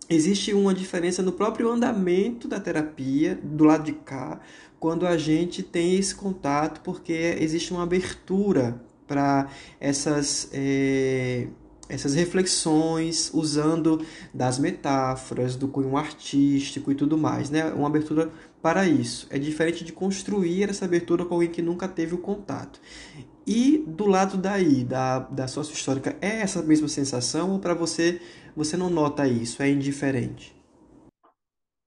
existe 0.09 0.53
uma 0.53 0.75
diferença 0.75 1.23
no 1.23 1.33
próprio 1.33 1.71
andamento 1.71 2.49
da 2.49 2.61
terapia, 2.61 3.39
do 3.43 3.65
lado 3.65 3.85
de 3.85 3.93
cá, 3.93 4.41
quando 4.79 5.07
a 5.07 5.17
gente 5.17 5.63
tem 5.63 5.97
esse 5.97 6.15
contato, 6.15 6.81
porque 6.81 7.37
existe 7.39 7.73
uma 7.73 7.85
abertura 7.85 8.81
para 9.07 9.49
essas. 9.81 10.49
É, 10.53 11.47
essas 11.89 12.15
reflexões 12.15 13.31
usando 13.35 14.01
das 14.33 14.59
metáforas, 14.59 15.57
do 15.57 15.69
cunho 15.69 15.95
artístico 15.95 16.91
e 16.91 16.95
tudo 16.95 17.19
mais, 17.19 17.51
né? 17.51 17.67
Uma 17.67 17.87
abertura 17.87 18.31
para 18.63 18.89
isso. 18.89 19.27
É 19.29 19.39
diferente 19.39 19.85
de 19.85 19.93
construir 19.93 20.71
essa 20.71 20.87
abertura 20.87 21.25
com 21.27 21.35
alguém 21.35 21.51
que 21.51 21.61
nunca 21.61 21.87
teve 21.87 22.15
o 22.15 22.19
contato. 22.19 22.81
E 23.47 23.85
do 23.87 24.07
lado 24.07 24.39
daí, 24.39 24.85
da, 24.85 25.19
da 25.19 25.49
sócio 25.49 25.75
histórica, 25.75 26.17
é 26.21 26.41
essa 26.41 26.63
mesma 26.63 26.89
sensação 26.89 27.51
ou 27.51 27.59
para 27.59 27.75
você, 27.75 28.21
você 28.57 28.77
não 28.77 28.91
nota 28.91 29.27
isso? 29.27 29.63
É 29.63 29.69
indiferente? 29.69 30.55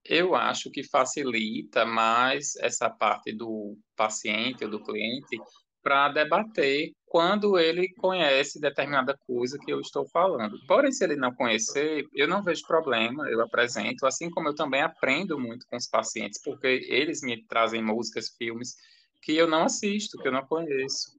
Eu 0.03 0.35
acho 0.35 0.69
que 0.69 0.83
facilita 0.83 1.85
mais 1.85 2.55
essa 2.57 2.89
parte 2.89 3.33
do 3.33 3.75
paciente 3.95 4.63
ou 4.63 4.69
do 4.69 4.83
cliente 4.83 5.39
para 5.81 6.09
debater 6.09 6.91
quando 7.05 7.57
ele 7.57 7.87
conhece 7.93 8.59
determinada 8.59 9.15
coisa 9.25 9.57
que 9.57 9.71
eu 9.71 9.79
estou 9.79 10.07
falando. 10.09 10.57
Porém, 10.67 10.91
se 10.91 11.03
ele 11.03 11.15
não 11.15 11.33
conhecer, 11.33 12.05
eu 12.13 12.27
não 12.27 12.43
vejo 12.43 12.65
problema, 12.67 13.29
eu 13.29 13.39
apresento, 13.41 14.05
assim 14.05 14.29
como 14.29 14.49
eu 14.49 14.55
também 14.55 14.81
aprendo 14.81 15.39
muito 15.39 15.65
com 15.67 15.77
os 15.77 15.87
pacientes, 15.87 16.41
porque 16.43 16.87
eles 16.89 17.21
me 17.21 17.43
trazem 17.45 17.83
músicas, 17.83 18.29
filmes 18.37 18.75
que 19.21 19.35
eu 19.35 19.47
não 19.47 19.63
assisto, 19.63 20.17
que 20.17 20.27
eu 20.27 20.31
não 20.31 20.45
conheço. 20.45 21.17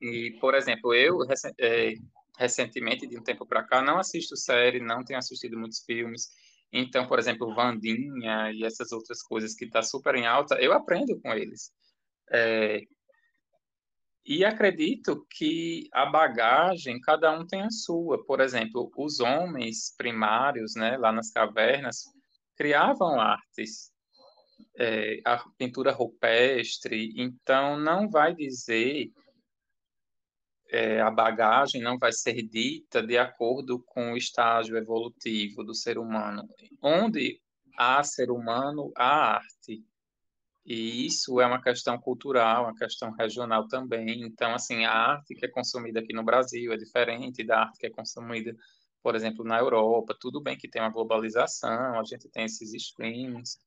E, 0.00 0.36
por 0.40 0.54
exemplo, 0.54 0.94
eu 0.94 1.18
é, 1.58 1.92
recentemente, 2.38 3.06
de 3.06 3.18
um 3.18 3.22
tempo 3.22 3.44
para 3.44 3.64
cá, 3.64 3.82
não 3.82 3.98
assisto 3.98 4.36
série, 4.36 4.80
não 4.80 5.04
tenho 5.04 5.18
assistido 5.18 5.58
muitos 5.58 5.80
filmes. 5.84 6.28
Então, 6.72 7.06
por 7.06 7.18
exemplo, 7.18 7.54
Vandinha 7.54 8.52
e 8.52 8.64
essas 8.64 8.92
outras 8.92 9.22
coisas 9.22 9.54
que 9.54 9.64
está 9.64 9.82
super 9.82 10.14
em 10.14 10.26
alta, 10.26 10.54
eu 10.60 10.72
aprendo 10.72 11.20
com 11.20 11.32
eles. 11.32 11.72
É, 12.30 12.82
e 14.24 14.44
acredito 14.44 15.26
que 15.30 15.88
a 15.92 16.04
bagagem, 16.06 17.00
cada 17.00 17.32
um 17.32 17.46
tem 17.46 17.62
a 17.62 17.70
sua. 17.70 18.22
Por 18.24 18.40
exemplo, 18.40 18.90
os 18.96 19.20
homens 19.20 19.94
primários, 19.96 20.74
né, 20.76 20.96
lá 20.98 21.10
nas 21.10 21.30
cavernas, 21.30 22.04
criavam 22.54 23.18
artes, 23.18 23.90
é, 24.78 25.20
a 25.24 25.42
pintura 25.56 25.92
rupestre, 25.92 27.14
então 27.16 27.78
não 27.78 28.08
vai 28.08 28.34
dizer 28.34 29.10
é, 30.70 31.00
a 31.00 31.10
bagagem 31.10 31.80
não 31.80 31.98
vai 31.98 32.12
ser 32.12 32.42
dita 32.42 33.02
de 33.02 33.16
acordo 33.16 33.80
com 33.80 34.12
o 34.12 34.16
estágio 34.16 34.76
evolutivo 34.76 35.64
do 35.64 35.74
ser 35.74 35.98
humano. 35.98 36.48
Onde 36.82 37.40
há 37.76 38.02
ser 38.02 38.30
humano, 38.30 38.92
há 38.96 39.36
arte. 39.36 39.84
E 40.66 41.06
isso 41.06 41.40
é 41.40 41.46
uma 41.46 41.62
questão 41.62 41.98
cultural, 41.98 42.64
uma 42.64 42.74
questão 42.74 43.10
regional 43.12 43.66
também. 43.68 44.22
Então, 44.22 44.54
assim, 44.54 44.84
a 44.84 44.92
arte 44.92 45.34
que 45.34 45.46
é 45.46 45.48
consumida 45.48 46.00
aqui 46.00 46.12
no 46.12 46.22
Brasil 46.22 46.72
é 46.72 46.76
diferente 46.76 47.42
da 47.42 47.60
arte 47.60 47.78
que 47.78 47.86
é 47.86 47.90
consumida, 47.90 48.54
por 49.02 49.14
exemplo, 49.14 49.44
na 49.44 49.58
Europa. 49.58 50.14
Tudo 50.20 50.42
bem 50.42 50.58
que 50.58 50.68
tem 50.68 50.82
uma 50.82 50.90
globalização, 50.90 51.98
a 51.98 52.04
gente 52.04 52.28
tem 52.28 52.44
esses 52.44 52.74
streams, 52.74 53.58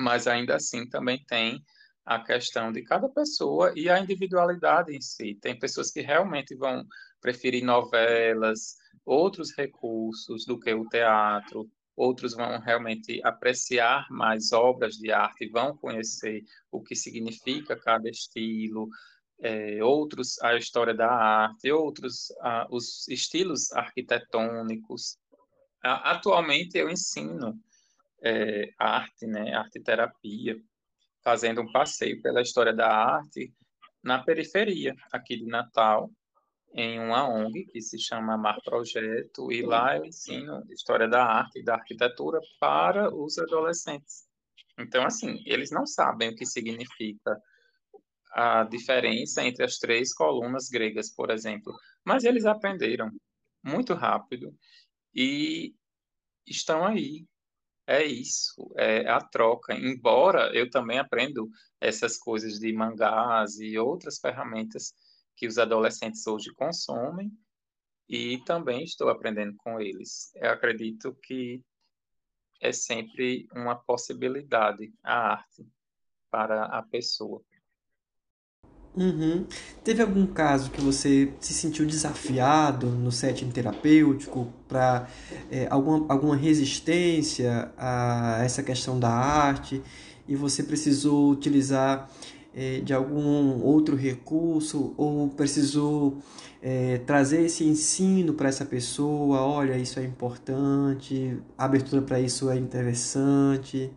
mas 0.00 0.26
ainda 0.26 0.56
assim 0.56 0.88
também 0.88 1.22
tem 1.28 1.62
a 2.10 2.18
questão 2.18 2.72
de 2.72 2.82
cada 2.82 3.08
pessoa 3.08 3.72
e 3.76 3.88
a 3.88 4.00
individualidade 4.00 4.92
em 4.92 5.00
si. 5.00 5.38
Tem 5.40 5.56
pessoas 5.56 5.92
que 5.92 6.00
realmente 6.00 6.56
vão 6.56 6.84
preferir 7.20 7.62
novelas, 7.62 8.74
outros 9.06 9.52
recursos 9.56 10.44
do 10.44 10.58
que 10.58 10.74
o 10.74 10.88
teatro, 10.88 11.70
outros 11.94 12.34
vão 12.34 12.58
realmente 12.58 13.20
apreciar 13.22 14.08
mais 14.10 14.50
obras 14.50 14.96
de 14.96 15.12
arte, 15.12 15.48
vão 15.50 15.76
conhecer 15.76 16.42
o 16.68 16.82
que 16.82 16.96
significa 16.96 17.76
cada 17.76 18.10
estilo, 18.10 18.88
é, 19.40 19.80
outros 19.84 20.36
a 20.42 20.56
história 20.56 20.92
da 20.92 21.08
arte, 21.08 21.70
outros 21.70 22.32
a, 22.40 22.66
os 22.72 23.06
estilos 23.06 23.70
arquitetônicos. 23.70 25.16
A, 25.80 26.10
atualmente 26.10 26.76
eu 26.76 26.90
ensino 26.90 27.56
é, 28.20 28.68
arte, 28.80 29.28
né, 29.28 29.54
arte 29.54 29.78
terapia, 29.78 30.60
fazendo 31.22 31.60
um 31.60 31.70
passeio 31.70 32.20
pela 32.22 32.42
história 32.42 32.72
da 32.72 32.88
arte 32.88 33.52
na 34.02 34.22
periferia 34.22 34.94
aqui 35.12 35.36
de 35.36 35.46
Natal, 35.46 36.10
em 36.72 37.00
uma 37.00 37.28
ONG 37.28 37.66
que 37.66 37.80
se 37.80 37.98
chama 37.98 38.36
Mar 38.36 38.58
Projeto, 38.64 39.50
e 39.50 39.62
lá 39.62 39.96
eu 39.96 40.04
ensino 40.04 40.64
história 40.70 41.08
da 41.08 41.24
arte 41.24 41.60
e 41.60 41.64
da 41.64 41.74
arquitetura 41.74 42.40
para 42.60 43.14
os 43.14 43.38
adolescentes. 43.38 44.28
Então, 44.78 45.04
assim, 45.04 45.42
eles 45.44 45.70
não 45.70 45.84
sabem 45.84 46.30
o 46.30 46.34
que 46.34 46.46
significa 46.46 47.36
a 48.32 48.62
diferença 48.64 49.44
entre 49.44 49.64
as 49.64 49.78
três 49.78 50.14
colunas 50.14 50.68
gregas, 50.68 51.12
por 51.12 51.30
exemplo, 51.30 51.74
mas 52.04 52.24
eles 52.24 52.46
aprenderam 52.46 53.10
muito 53.62 53.92
rápido 53.92 54.54
e 55.14 55.74
estão 56.46 56.84
aí. 56.84 57.26
É 57.90 58.04
isso, 58.04 58.72
é 58.76 59.08
a 59.10 59.20
troca. 59.20 59.74
Embora 59.74 60.56
eu 60.56 60.70
também 60.70 61.00
aprendo 61.00 61.50
essas 61.80 62.16
coisas 62.16 62.60
de 62.60 62.72
mangás 62.72 63.58
e 63.58 63.76
outras 63.76 64.20
ferramentas 64.20 64.94
que 65.34 65.44
os 65.44 65.58
adolescentes 65.58 66.24
hoje 66.24 66.54
consomem 66.54 67.32
e 68.08 68.38
também 68.44 68.84
estou 68.84 69.08
aprendendo 69.08 69.56
com 69.56 69.80
eles. 69.80 70.30
Eu 70.36 70.52
acredito 70.52 71.12
que 71.20 71.60
é 72.60 72.70
sempre 72.70 73.48
uma 73.52 73.74
possibilidade 73.74 74.94
a 75.02 75.32
arte 75.32 75.66
para 76.30 76.66
a 76.66 76.84
pessoa. 76.84 77.42
Uhum. 78.96 79.46
Teve 79.84 80.02
algum 80.02 80.26
caso 80.26 80.70
que 80.70 80.80
você 80.80 81.32
se 81.40 81.54
sentiu 81.54 81.86
desafiado 81.86 82.88
no 82.88 83.12
setting 83.12 83.50
terapêutico 83.50 84.52
para 84.68 85.08
é, 85.50 85.68
alguma, 85.70 86.12
alguma 86.12 86.36
resistência 86.36 87.72
a 87.78 88.40
essa 88.42 88.64
questão 88.64 88.98
da 88.98 89.08
arte 89.08 89.80
e 90.26 90.34
você 90.34 90.64
precisou 90.64 91.30
utilizar 91.30 92.10
é, 92.52 92.80
de 92.80 92.92
algum 92.92 93.62
outro 93.62 93.94
recurso 93.94 94.92
ou 94.96 95.28
precisou 95.28 96.20
é, 96.60 96.98
trazer 96.98 97.42
esse 97.42 97.62
ensino 97.64 98.34
para 98.34 98.48
essa 98.48 98.64
pessoa? 98.64 99.40
Olha, 99.40 99.78
isso 99.78 100.00
é 100.00 100.04
importante, 100.04 101.40
a 101.56 101.64
abertura 101.64 102.02
para 102.02 102.20
isso 102.20 102.50
é 102.50 102.56
interessante. 102.56 103.92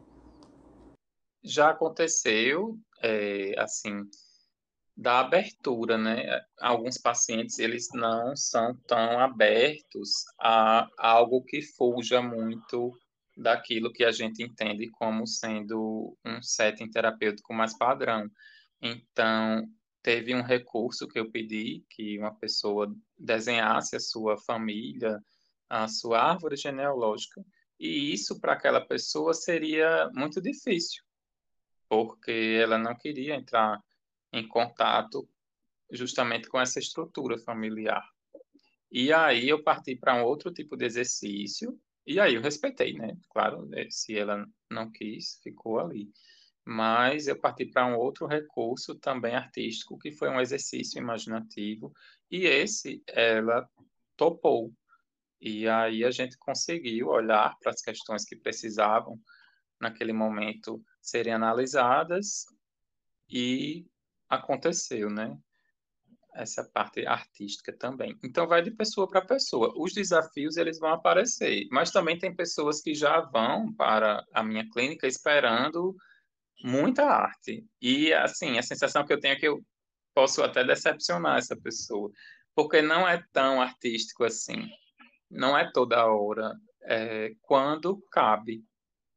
Já 1.43 1.71
aconteceu, 1.71 2.77
é, 3.01 3.55
assim 3.57 4.03
da 4.95 5.19
abertura, 5.19 5.97
né? 5.97 6.41
Alguns 6.59 6.97
pacientes 6.97 7.59
eles 7.59 7.87
não 7.93 8.35
são 8.35 8.75
tão 8.87 9.19
abertos 9.19 10.23
a 10.39 10.87
algo 10.97 11.43
que 11.43 11.61
fuja 11.61 12.21
muito 12.21 12.97
daquilo 13.35 13.91
que 13.91 14.03
a 14.03 14.11
gente 14.11 14.43
entende 14.43 14.89
como 14.91 15.25
sendo 15.25 16.15
um 16.23 16.41
setting 16.41 16.89
terapêutico 16.89 17.53
mais 17.53 17.75
padrão. 17.75 18.29
Então, 18.81 19.67
teve 20.03 20.35
um 20.35 20.43
recurso 20.43 21.07
que 21.07 21.19
eu 21.19 21.31
pedi 21.31 21.83
que 21.89 22.19
uma 22.19 22.35
pessoa 22.35 22.93
desenhasse 23.17 23.95
a 23.95 23.99
sua 23.99 24.37
família, 24.37 25.19
a 25.69 25.87
sua 25.87 26.21
árvore 26.21 26.55
genealógica, 26.55 27.43
e 27.79 28.13
isso 28.13 28.39
para 28.39 28.53
aquela 28.53 28.81
pessoa 28.81 29.33
seria 29.33 30.09
muito 30.13 30.39
difícil, 30.39 31.01
porque 31.89 32.59
ela 32.61 32.77
não 32.77 32.95
queria 32.95 33.35
entrar 33.35 33.81
em 34.33 34.47
contato 34.47 35.29
justamente 35.91 36.49
com 36.49 36.59
essa 36.59 36.79
estrutura 36.79 37.37
familiar. 37.37 38.03
E 38.91 39.13
aí 39.13 39.47
eu 39.47 39.63
parti 39.63 39.95
para 39.95 40.15
um 40.15 40.23
outro 40.23 40.51
tipo 40.51 40.75
de 40.75 40.85
exercício, 40.85 41.79
e 42.05 42.19
aí 42.19 42.35
eu 42.35 42.41
respeitei, 42.41 42.93
né? 42.93 43.15
Claro, 43.29 43.65
né, 43.67 43.87
se 43.89 44.17
ela 44.17 44.45
não 44.69 44.91
quis, 44.91 45.39
ficou 45.41 45.79
ali. 45.79 46.11
Mas 46.65 47.27
eu 47.27 47.39
parti 47.39 47.65
para 47.65 47.85
um 47.85 47.97
outro 47.97 48.25
recurso 48.25 48.95
também 48.95 49.35
artístico, 49.35 49.97
que 49.97 50.11
foi 50.11 50.29
um 50.29 50.39
exercício 50.39 50.99
imaginativo, 50.99 51.93
e 52.29 52.45
esse 52.45 53.03
ela 53.07 53.69
topou. 54.17 54.73
E 55.39 55.67
aí 55.67 56.03
a 56.05 56.11
gente 56.11 56.37
conseguiu 56.37 57.09
olhar 57.09 57.57
para 57.59 57.71
as 57.71 57.81
questões 57.81 58.23
que 58.23 58.35
precisavam 58.35 59.19
naquele 59.79 60.13
momento 60.13 60.81
serem 61.01 61.33
analisadas 61.33 62.45
e 63.29 63.85
aconteceu, 64.35 65.09
né? 65.09 65.37
Essa 66.35 66.63
parte 66.63 67.05
artística 67.05 67.71
também. 67.77 68.17
Então 68.23 68.47
vai 68.47 68.61
de 68.61 68.71
pessoa 68.71 69.07
para 69.07 69.25
pessoa. 69.25 69.73
Os 69.77 69.93
desafios 69.93 70.57
eles 70.57 70.79
vão 70.79 70.89
aparecer, 70.89 71.67
mas 71.71 71.91
também 71.91 72.17
tem 72.17 72.35
pessoas 72.35 72.81
que 72.81 72.95
já 72.95 73.21
vão 73.21 73.71
para 73.73 74.25
a 74.33 74.43
minha 74.43 74.67
clínica 74.69 75.07
esperando 75.07 75.95
muita 76.63 77.05
arte. 77.05 77.65
E 77.81 78.11
assim, 78.13 78.57
a 78.57 78.63
sensação 78.63 79.05
que 79.05 79.13
eu 79.13 79.19
tenho 79.19 79.33
é 79.33 79.39
que 79.39 79.47
eu 79.47 79.63
posso 80.13 80.41
até 80.43 80.63
decepcionar 80.63 81.37
essa 81.37 81.55
pessoa, 81.55 82.11
porque 82.55 82.81
não 82.81 83.07
é 83.07 83.23
tão 83.31 83.61
artístico 83.61 84.23
assim. 84.23 84.69
Não 85.29 85.57
é 85.57 85.71
toda 85.71 86.05
hora, 86.05 86.53
é, 86.83 87.31
quando 87.41 88.01
cabe. 88.11 88.63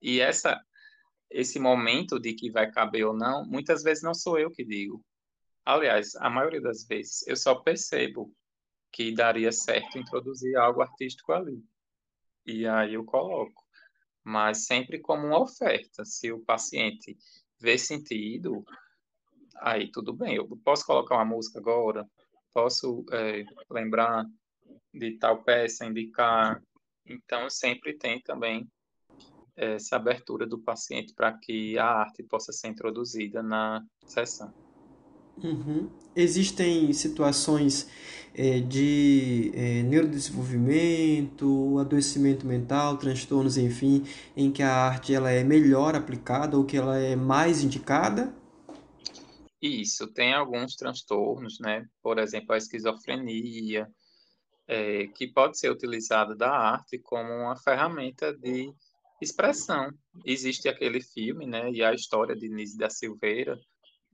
E 0.00 0.20
essa 0.20 0.60
esse 1.30 1.58
momento 1.58 2.18
de 2.20 2.34
que 2.34 2.50
vai 2.50 2.70
caber 2.70 3.04
ou 3.04 3.14
não, 3.14 3.44
muitas 3.44 3.82
vezes 3.82 4.02
não 4.02 4.14
sou 4.14 4.38
eu 4.38 4.50
que 4.50 4.64
digo. 4.64 5.04
Aliás, 5.66 6.14
a 6.14 6.30
maioria 6.30 6.60
das 6.60 6.86
vezes 6.86 7.26
eu 7.26 7.34
só 7.34 7.56
percebo 7.56 8.32
que 8.92 9.12
daria 9.12 9.50
certo 9.50 9.98
introduzir 9.98 10.56
algo 10.56 10.80
artístico 10.80 11.32
ali. 11.32 11.60
E 12.46 12.68
aí 12.68 12.94
eu 12.94 13.04
coloco. 13.04 13.66
Mas 14.22 14.64
sempre 14.64 15.00
como 15.00 15.26
uma 15.26 15.42
oferta. 15.42 16.04
Se 16.04 16.30
o 16.30 16.38
paciente 16.38 17.18
vê 17.58 17.76
sentido, 17.76 18.64
aí 19.56 19.90
tudo 19.90 20.12
bem. 20.12 20.36
Eu 20.36 20.46
posso 20.64 20.86
colocar 20.86 21.16
uma 21.16 21.24
música 21.24 21.58
agora, 21.58 22.08
posso 22.54 23.04
é, 23.10 23.44
lembrar 23.68 24.24
de 24.94 25.18
tal 25.18 25.42
peça, 25.42 25.84
indicar. 25.84 26.62
Então, 27.04 27.50
sempre 27.50 27.98
tem 27.98 28.20
também 28.20 28.70
essa 29.56 29.96
abertura 29.96 30.46
do 30.46 30.60
paciente 30.60 31.12
para 31.12 31.36
que 31.36 31.76
a 31.76 31.86
arte 31.86 32.22
possa 32.22 32.52
ser 32.52 32.68
introduzida 32.68 33.42
na 33.42 33.84
sessão. 34.06 34.65
Uhum. 35.42 35.88
Existem 36.14 36.92
situações 36.92 37.88
é, 38.34 38.60
de 38.60 39.52
é, 39.54 39.82
neurodesenvolvimento, 39.82 41.78
adoecimento 41.78 42.46
mental, 42.46 42.96
transtornos, 42.96 43.56
enfim, 43.58 44.04
em 44.36 44.50
que 44.50 44.62
a 44.62 44.74
arte 44.74 45.14
ela 45.14 45.30
é 45.30 45.44
melhor 45.44 45.94
aplicada 45.94 46.56
ou 46.56 46.64
que 46.64 46.76
ela 46.76 46.98
é 46.98 47.14
mais 47.14 47.62
indicada? 47.62 48.34
Isso, 49.60 50.06
tem 50.06 50.32
alguns 50.32 50.76
transtornos, 50.76 51.58
né? 51.60 51.86
Por 52.02 52.18
exemplo, 52.18 52.54
a 52.54 52.58
esquizofrenia, 52.58 53.88
é, 54.66 55.06
que 55.08 55.26
pode 55.28 55.58
ser 55.58 55.70
utilizada 55.70 56.34
da 56.34 56.50
arte 56.50 56.98
como 56.98 57.32
uma 57.32 57.56
ferramenta 57.56 58.36
de 58.36 58.72
expressão. 59.20 59.90
Existe 60.24 60.68
aquele 60.68 61.00
filme, 61.00 61.46
né, 61.46 61.70
e 61.70 61.82
a 61.82 61.94
história 61.94 62.34
de 62.34 62.48
Nise 62.48 62.76
da 62.76 62.90
Silveira, 62.90 63.58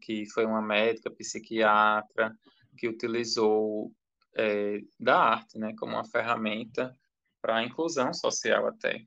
que 0.02 0.26
foi 0.26 0.44
uma 0.44 0.60
médica 0.60 1.10
psiquiatra 1.10 2.36
que 2.76 2.88
utilizou 2.88 3.92
é, 4.34 4.80
da 4.98 5.18
arte, 5.18 5.58
né, 5.58 5.74
como 5.78 5.92
uma 5.92 6.04
ferramenta 6.04 6.96
para 7.40 7.56
a 7.56 7.64
inclusão 7.64 8.12
social 8.12 8.66
até 8.66 9.06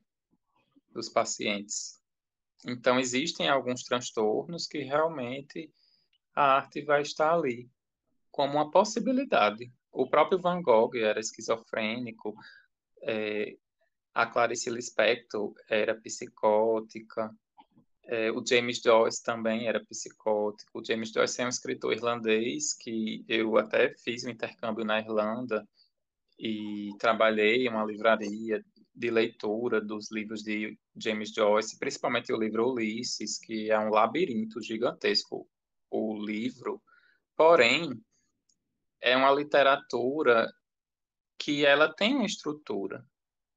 dos 0.92 1.10
pacientes. 1.10 2.00
Então 2.66 3.00
existem 3.00 3.50
alguns 3.50 3.84
transtornos 3.84 4.66
que 4.66 4.80
realmente 4.80 5.72
a 6.34 6.56
arte 6.56 6.82
vai 6.82 7.02
estar 7.02 7.34
ali 7.34 7.70
como 8.32 8.54
uma 8.54 8.72
possibilidade. 8.72 9.72
O 9.92 10.10
próprio 10.10 10.40
Van 10.40 10.62
Gogh 10.62 10.96
era 10.96 11.20
esquizofrênico, 11.20 12.36
é, 13.02 13.56
a 14.14 14.26
Clarice 14.26 14.70
Lispector 14.70 15.54
era 15.70 15.96
psicótica, 15.96 17.30
é, 18.08 18.32
o 18.32 18.44
James 18.46 18.80
Joyce 18.84 19.24
também 19.24 19.68
era 19.68 19.84
psicótico. 19.84 20.80
O 20.80 20.86
James 20.86 21.12
Joyce 21.12 21.42
é 21.42 21.46
um 21.46 21.50
escritor 21.50 21.94
irlandês 21.94 22.74
que 22.74 23.26
eu 23.28 23.58
até 23.58 23.96
fiz 23.98 24.24
um 24.24 24.30
intercâmbio 24.30 24.86
na 24.86 25.00
Irlanda 25.00 25.68
e 26.38 26.90
trabalhei 27.00 27.66
em 27.66 27.70
uma 27.70 27.84
livraria 27.84 28.64
de 28.94 29.10
leitura 29.10 29.82
dos 29.82 30.12
livros 30.12 30.42
de 30.42 30.78
James 30.96 31.34
Joyce, 31.34 31.78
principalmente 31.80 32.32
o 32.32 32.38
livro 32.38 32.72
Ulisses, 32.72 33.40
que 33.40 33.72
é 33.72 33.80
um 33.80 33.90
labirinto 33.90 34.62
gigantesco. 34.62 35.48
o 35.90 36.18
livro, 36.18 36.82
porém, 37.38 37.90
é 39.02 39.16
uma 39.16 39.32
literatura 39.32 40.52
que 41.38 41.66
ela 41.66 41.94
tem 41.94 42.16
uma 42.16 42.26
estrutura, 42.26 43.06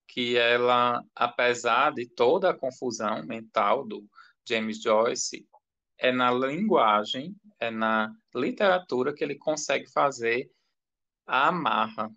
que 0.07 0.37
ela, 0.37 1.03
apesar 1.15 1.93
de 1.93 2.07
toda 2.07 2.51
a 2.51 2.57
confusão 2.57 3.25
mental 3.25 3.87
do 3.87 4.09
James 4.49 4.81
Joyce, 4.81 5.47
é 5.99 6.13
na 6.13 6.31
linguagem, 6.31 7.37
é 7.61 7.71
na 7.71 8.15
literatura 8.35 9.13
que 9.13 9.23
ele 9.23 9.37
consegue 9.37 9.91
fazer 9.91 10.51
a 11.27 11.49
amarra, 11.49 12.11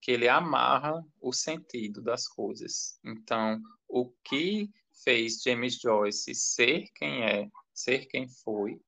que 0.00 0.12
ele 0.12 0.28
amarra 0.28 1.04
o 1.20 1.32
sentido 1.32 2.00
das 2.00 2.26
coisas. 2.26 2.98
Então, 3.04 3.60
o 3.88 4.10
que 4.24 4.70
fez 5.04 5.42
James 5.42 5.78
Joyce 5.78 6.34
ser 6.34 6.88
quem 6.94 7.24
é, 7.24 7.48
ser 7.74 8.06
quem 8.06 8.28
foi, 8.28 8.80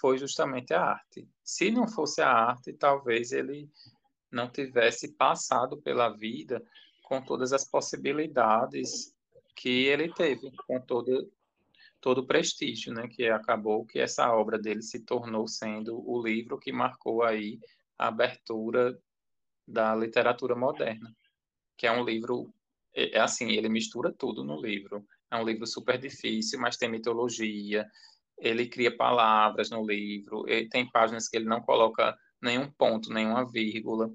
foi 0.00 0.18
justamente 0.18 0.72
a 0.72 0.82
arte. 0.82 1.28
Se 1.42 1.70
não 1.70 1.88
fosse 1.88 2.20
a 2.20 2.30
arte, 2.30 2.72
talvez 2.72 3.32
ele 3.32 3.68
não 4.30 4.48
tivesse 4.50 5.12
passado 5.14 5.80
pela 5.82 6.10
vida 6.10 6.62
com 7.02 7.20
todas 7.22 7.52
as 7.52 7.64
possibilidades 7.64 9.14
que 9.56 9.86
ele 9.86 10.12
teve, 10.12 10.52
com 10.66 10.80
todo 10.80 11.30
todo 12.00 12.18
o 12.18 12.26
prestígio, 12.26 12.92
né, 12.92 13.08
que 13.08 13.28
acabou 13.28 13.84
que 13.84 13.98
essa 13.98 14.32
obra 14.32 14.58
dele 14.58 14.82
se 14.82 15.04
tornou 15.04 15.46
sendo 15.48 15.98
o 16.08 16.22
livro 16.22 16.58
que 16.58 16.72
marcou 16.72 17.22
aí 17.22 17.58
a 17.98 18.08
abertura 18.08 18.98
da 19.66 19.94
literatura 19.94 20.54
moderna, 20.54 21.14
que 21.76 21.86
é 21.86 21.92
um 21.92 22.04
livro 22.04 22.52
é, 22.94 23.16
é 23.16 23.20
assim, 23.20 23.50
ele 23.50 23.68
mistura 23.68 24.12
tudo 24.12 24.42
no 24.44 24.60
livro. 24.60 25.06
É 25.30 25.36
um 25.36 25.44
livro 25.44 25.66
super 25.66 25.98
difícil, 25.98 26.58
mas 26.58 26.76
tem 26.76 26.88
mitologia, 26.90 27.86
ele 28.38 28.66
cria 28.66 28.96
palavras 28.96 29.70
no 29.70 29.86
livro, 29.86 30.44
tem 30.70 30.90
páginas 30.90 31.28
que 31.28 31.36
ele 31.36 31.46
não 31.46 31.60
coloca 31.60 32.16
nenhum 32.40 32.70
ponto, 32.70 33.12
nenhuma 33.12 33.46
vírgula. 33.46 34.10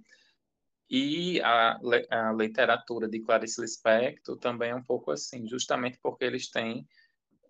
E 0.89 1.41
a, 1.41 1.79
a 2.09 2.33
literatura 2.33 3.07
de 3.07 3.19
Clarice 3.21 3.61
Lispector 3.61 4.37
também 4.37 4.71
é 4.71 4.75
um 4.75 4.83
pouco 4.83 5.11
assim, 5.11 5.47
justamente 5.47 5.99
porque 6.01 6.25
eles 6.25 6.49
têm 6.49 6.87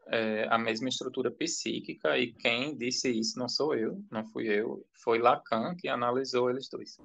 é, 0.08 0.48
a 0.50 0.58
mesma 0.58 0.90
estrutura 0.90 1.32
psíquica, 1.32 2.18
e 2.18 2.34
quem 2.34 2.76
disse 2.76 3.10
isso 3.10 3.38
não 3.38 3.48
sou 3.48 3.76
eu, 3.76 4.02
não 4.12 4.26
fui 4.26 4.48
eu, 4.48 4.86
foi 4.94 5.20
Lacan 5.20 5.76
que 5.76 5.88
analisou 5.88 6.50
eles 6.50 6.68
dois. 6.70 7.00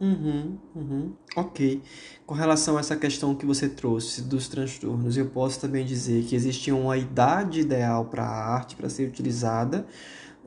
Uhum, 0.00 0.58
uhum. 0.74 1.16
Ok. 1.36 1.80
Com 2.26 2.34
relação 2.34 2.76
a 2.76 2.80
essa 2.80 2.96
questão 2.96 3.36
que 3.36 3.46
você 3.46 3.68
trouxe 3.68 4.22
dos 4.22 4.48
transtornos, 4.48 5.16
eu 5.16 5.30
posso 5.30 5.60
também 5.60 5.86
dizer 5.86 6.24
que 6.24 6.34
existia 6.34 6.74
uma 6.74 6.96
idade 6.96 7.60
ideal 7.60 8.06
para 8.06 8.24
a 8.24 8.54
arte 8.54 8.74
para 8.74 8.88
ser 8.88 9.08
utilizada, 9.08 9.86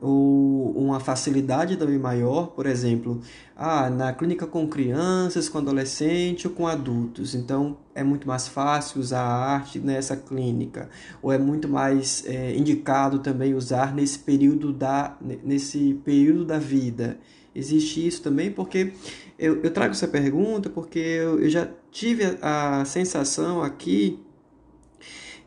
ou 0.00 0.72
uma 0.72 1.00
facilidade 1.00 1.76
também 1.76 1.98
maior, 1.98 2.48
por 2.48 2.66
exemplo, 2.66 3.20
ah, 3.56 3.88
na 3.88 4.12
clínica 4.12 4.46
com 4.46 4.68
crianças, 4.68 5.48
com 5.48 5.58
adolescentes 5.58 6.44
ou 6.44 6.50
com 6.50 6.66
adultos. 6.66 7.34
Então 7.34 7.78
é 7.94 8.04
muito 8.04 8.28
mais 8.28 8.46
fácil 8.46 9.00
usar 9.00 9.22
a 9.22 9.54
arte 9.54 9.78
nessa 9.78 10.16
clínica, 10.16 10.90
ou 11.22 11.32
é 11.32 11.38
muito 11.38 11.68
mais 11.68 12.24
é, 12.26 12.54
indicado 12.54 13.20
também 13.20 13.54
usar 13.54 13.94
nesse 13.94 14.18
período 14.18 14.72
da, 14.72 15.16
nesse 15.42 15.94
período 16.04 16.44
da 16.44 16.58
vida. 16.58 17.18
Existe 17.54 18.06
isso 18.06 18.22
também 18.22 18.50
porque 18.50 18.92
eu, 19.38 19.62
eu 19.62 19.70
trago 19.70 19.92
essa 19.92 20.06
pergunta 20.06 20.68
porque 20.68 20.98
eu, 20.98 21.40
eu 21.40 21.48
já 21.48 21.66
tive 21.90 22.36
a, 22.42 22.82
a 22.82 22.84
sensação 22.84 23.62
aqui 23.62 24.20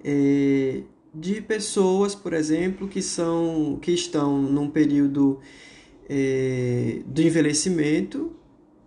é, 0.03 0.81
de 1.13 1.41
pessoas, 1.41 2.13
por 2.13 2.33
exemplo, 2.33 2.87
que 2.87 3.01
são 3.01 3.79
que 3.81 3.91
estão 3.91 4.41
num 4.41 4.69
período 4.69 5.39
é, 6.09 7.01
do 7.05 7.21
envelhecimento, 7.21 8.35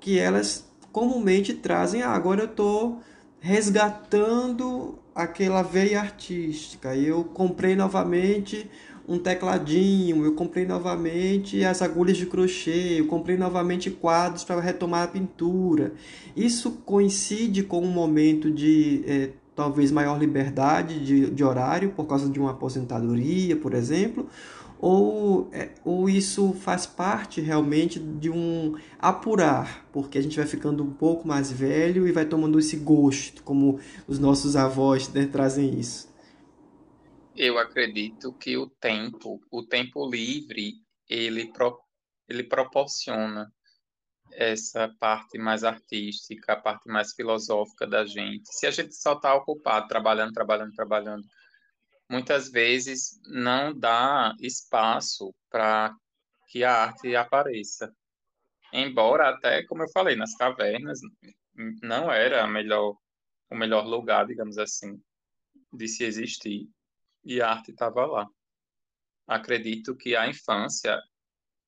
que 0.00 0.18
elas 0.18 0.70
comumente 0.90 1.54
trazem, 1.54 2.02
ah, 2.02 2.10
agora 2.10 2.42
eu 2.42 2.46
estou 2.46 3.00
resgatando 3.40 4.98
aquela 5.14 5.62
veia 5.62 6.00
artística. 6.00 6.94
Eu 6.96 7.24
comprei 7.24 7.74
novamente 7.74 8.70
um 9.06 9.18
tecladinho, 9.18 10.24
eu 10.24 10.34
comprei 10.34 10.64
novamente 10.64 11.64
as 11.64 11.82
agulhas 11.82 12.16
de 12.16 12.26
crochê, 12.26 13.00
eu 13.00 13.06
comprei 13.06 13.36
novamente 13.36 13.90
quadros 13.90 14.44
para 14.44 14.60
retomar 14.60 15.02
a 15.04 15.08
pintura. 15.08 15.94
Isso 16.36 16.70
coincide 16.84 17.62
com 17.62 17.82
um 17.82 17.90
momento 17.90 18.50
de 18.50 19.02
é, 19.06 19.30
talvez 19.54 19.90
maior 19.90 20.18
liberdade 20.18 21.04
de, 21.04 21.30
de 21.30 21.44
horário 21.44 21.92
por 21.92 22.06
causa 22.06 22.28
de 22.28 22.40
uma 22.40 22.52
aposentadoria, 22.52 23.56
por 23.56 23.74
exemplo, 23.74 24.28
ou, 24.82 25.48
é, 25.52 25.70
ou 25.84 26.10
isso 26.10 26.52
faz 26.54 26.86
parte 26.86 27.40
realmente 27.40 28.00
de 28.00 28.28
um 28.28 28.76
apurar, 28.98 29.86
porque 29.92 30.18
a 30.18 30.20
gente 30.20 30.36
vai 30.36 30.46
ficando 30.46 30.82
um 30.82 30.92
pouco 30.92 31.26
mais 31.26 31.52
velho 31.52 32.08
e 32.08 32.10
vai 32.12 32.24
tomando 32.24 32.58
esse 32.58 32.76
gosto, 32.78 33.44
como 33.44 33.78
os 34.08 34.18
nossos 34.18 34.56
avós 34.56 35.08
né, 35.12 35.26
trazem 35.26 35.78
isso. 35.78 36.12
Eu 37.36 37.58
acredito 37.58 38.32
que 38.32 38.56
o 38.56 38.66
tempo, 38.66 39.40
o 39.50 39.62
tempo 39.62 40.10
livre, 40.10 40.74
ele, 41.08 41.50
pro, 41.52 41.78
ele 42.28 42.42
proporciona 42.42 43.50
essa 44.34 44.88
parte 44.98 45.38
mais 45.38 45.64
artística, 45.64 46.52
a 46.52 46.60
parte 46.60 46.88
mais 46.88 47.12
filosófica 47.12 47.86
da 47.86 48.04
gente. 48.04 48.52
Se 48.52 48.66
a 48.66 48.70
gente 48.70 48.94
só 48.94 49.14
está 49.14 49.34
ocupado, 49.34 49.88
trabalhando, 49.88 50.32
trabalhando, 50.32 50.72
trabalhando, 50.72 51.24
muitas 52.10 52.50
vezes 52.50 53.20
não 53.26 53.76
dá 53.78 54.34
espaço 54.40 55.34
para 55.50 55.94
que 56.48 56.64
a 56.64 56.84
arte 56.84 57.14
apareça. 57.16 57.94
Embora 58.72 59.30
até, 59.30 59.64
como 59.64 59.82
eu 59.82 59.88
falei, 59.90 60.16
nas 60.16 60.34
cavernas 60.34 61.00
não 61.82 62.10
era 62.10 62.46
melhor, 62.46 62.96
o 63.50 63.54
melhor 63.54 63.86
lugar, 63.86 64.26
digamos 64.26 64.58
assim, 64.58 65.00
de 65.72 65.88
se 65.88 66.04
existir 66.04 66.68
e 67.24 67.40
a 67.40 67.50
arte 67.50 67.70
estava 67.70 68.04
lá. 68.06 68.26
Acredito 69.26 69.96
que 69.96 70.16
a 70.16 70.28
infância, 70.28 71.00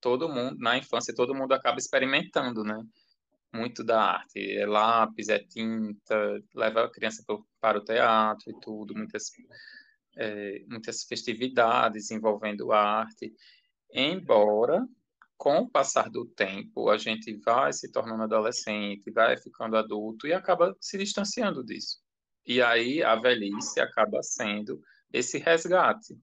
todo 0.05 0.29
mundo, 0.29 0.55
na 0.59 0.77
infância, 0.77 1.15
todo 1.15 1.33
mundo 1.33 1.51
acaba 1.55 1.79
experimentando, 1.79 2.63
né? 2.63 2.79
Muito 3.51 3.83
da 3.83 3.99
arte. 3.99 4.55
É 4.55 4.63
lápis, 4.63 5.29
é 5.29 5.39
tinta, 5.39 6.39
leva 6.53 6.83
a 6.83 6.91
criança 6.91 7.25
para 7.59 7.79
o 7.79 7.83
teatro 7.83 8.51
e 8.51 8.59
tudo, 8.59 8.93
muitas, 8.93 9.31
é, 10.15 10.63
muitas 10.69 11.05
festividades 11.05 12.11
envolvendo 12.11 12.71
arte. 12.71 13.33
Embora, 13.91 14.87
com 15.35 15.61
o 15.61 15.69
passar 15.71 16.07
do 16.11 16.23
tempo, 16.23 16.87
a 16.91 16.99
gente 16.99 17.35
vai 17.43 17.73
se 17.73 17.91
tornando 17.91 18.21
adolescente, 18.21 19.09
vai 19.09 19.35
ficando 19.37 19.75
adulto 19.75 20.27
e 20.27 20.33
acaba 20.33 20.77
se 20.79 20.99
distanciando 20.99 21.65
disso. 21.65 21.97
E 22.45 22.61
aí 22.61 23.01
a 23.01 23.15
velhice 23.15 23.79
acaba 23.79 24.21
sendo 24.21 24.79
esse 25.11 25.39
resgate. 25.39 26.15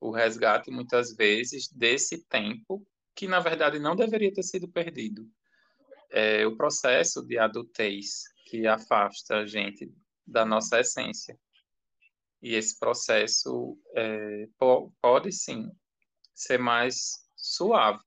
O 0.00 0.10
resgate, 0.10 0.70
muitas 0.70 1.14
vezes, 1.14 1.68
desse 1.68 2.24
tempo 2.24 2.82
que, 3.14 3.26
na 3.26 3.40
verdade, 3.40 3.78
não 3.78 3.96
deveria 3.96 4.32
ter 4.32 4.42
sido 4.42 4.68
perdido. 4.68 5.28
É 6.10 6.46
o 6.46 6.56
processo 6.56 7.22
de 7.22 7.38
adultez 7.38 8.24
que 8.46 8.66
afasta 8.66 9.36
a 9.36 9.46
gente 9.46 9.92
da 10.26 10.44
nossa 10.44 10.80
essência. 10.80 11.38
E 12.42 12.54
esse 12.54 12.78
processo 12.78 13.78
é, 13.94 14.48
pode, 15.00 15.30
sim, 15.30 15.70
ser 16.34 16.58
mais 16.58 17.28
suave. 17.36 18.02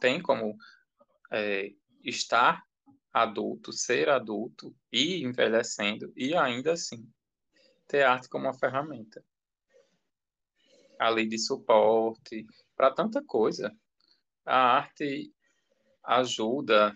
Tem 0.00 0.20
como 0.20 0.56
é, 1.32 1.72
estar 2.04 2.62
adulto, 3.12 3.72
ser 3.72 4.08
adulto 4.08 4.74
e 4.92 5.22
envelhecendo, 5.24 6.12
e 6.16 6.36
ainda 6.36 6.72
assim 6.72 7.08
ter 7.86 8.02
arte 8.02 8.28
como 8.28 8.44
uma 8.44 8.58
ferramenta 8.58 9.24
ali 10.98 11.26
de 11.26 11.38
suporte 11.38 12.46
para 12.76 12.90
tanta 12.90 13.22
coisa. 13.22 13.74
A 14.46 14.76
arte 14.76 15.32
ajuda 16.04 16.94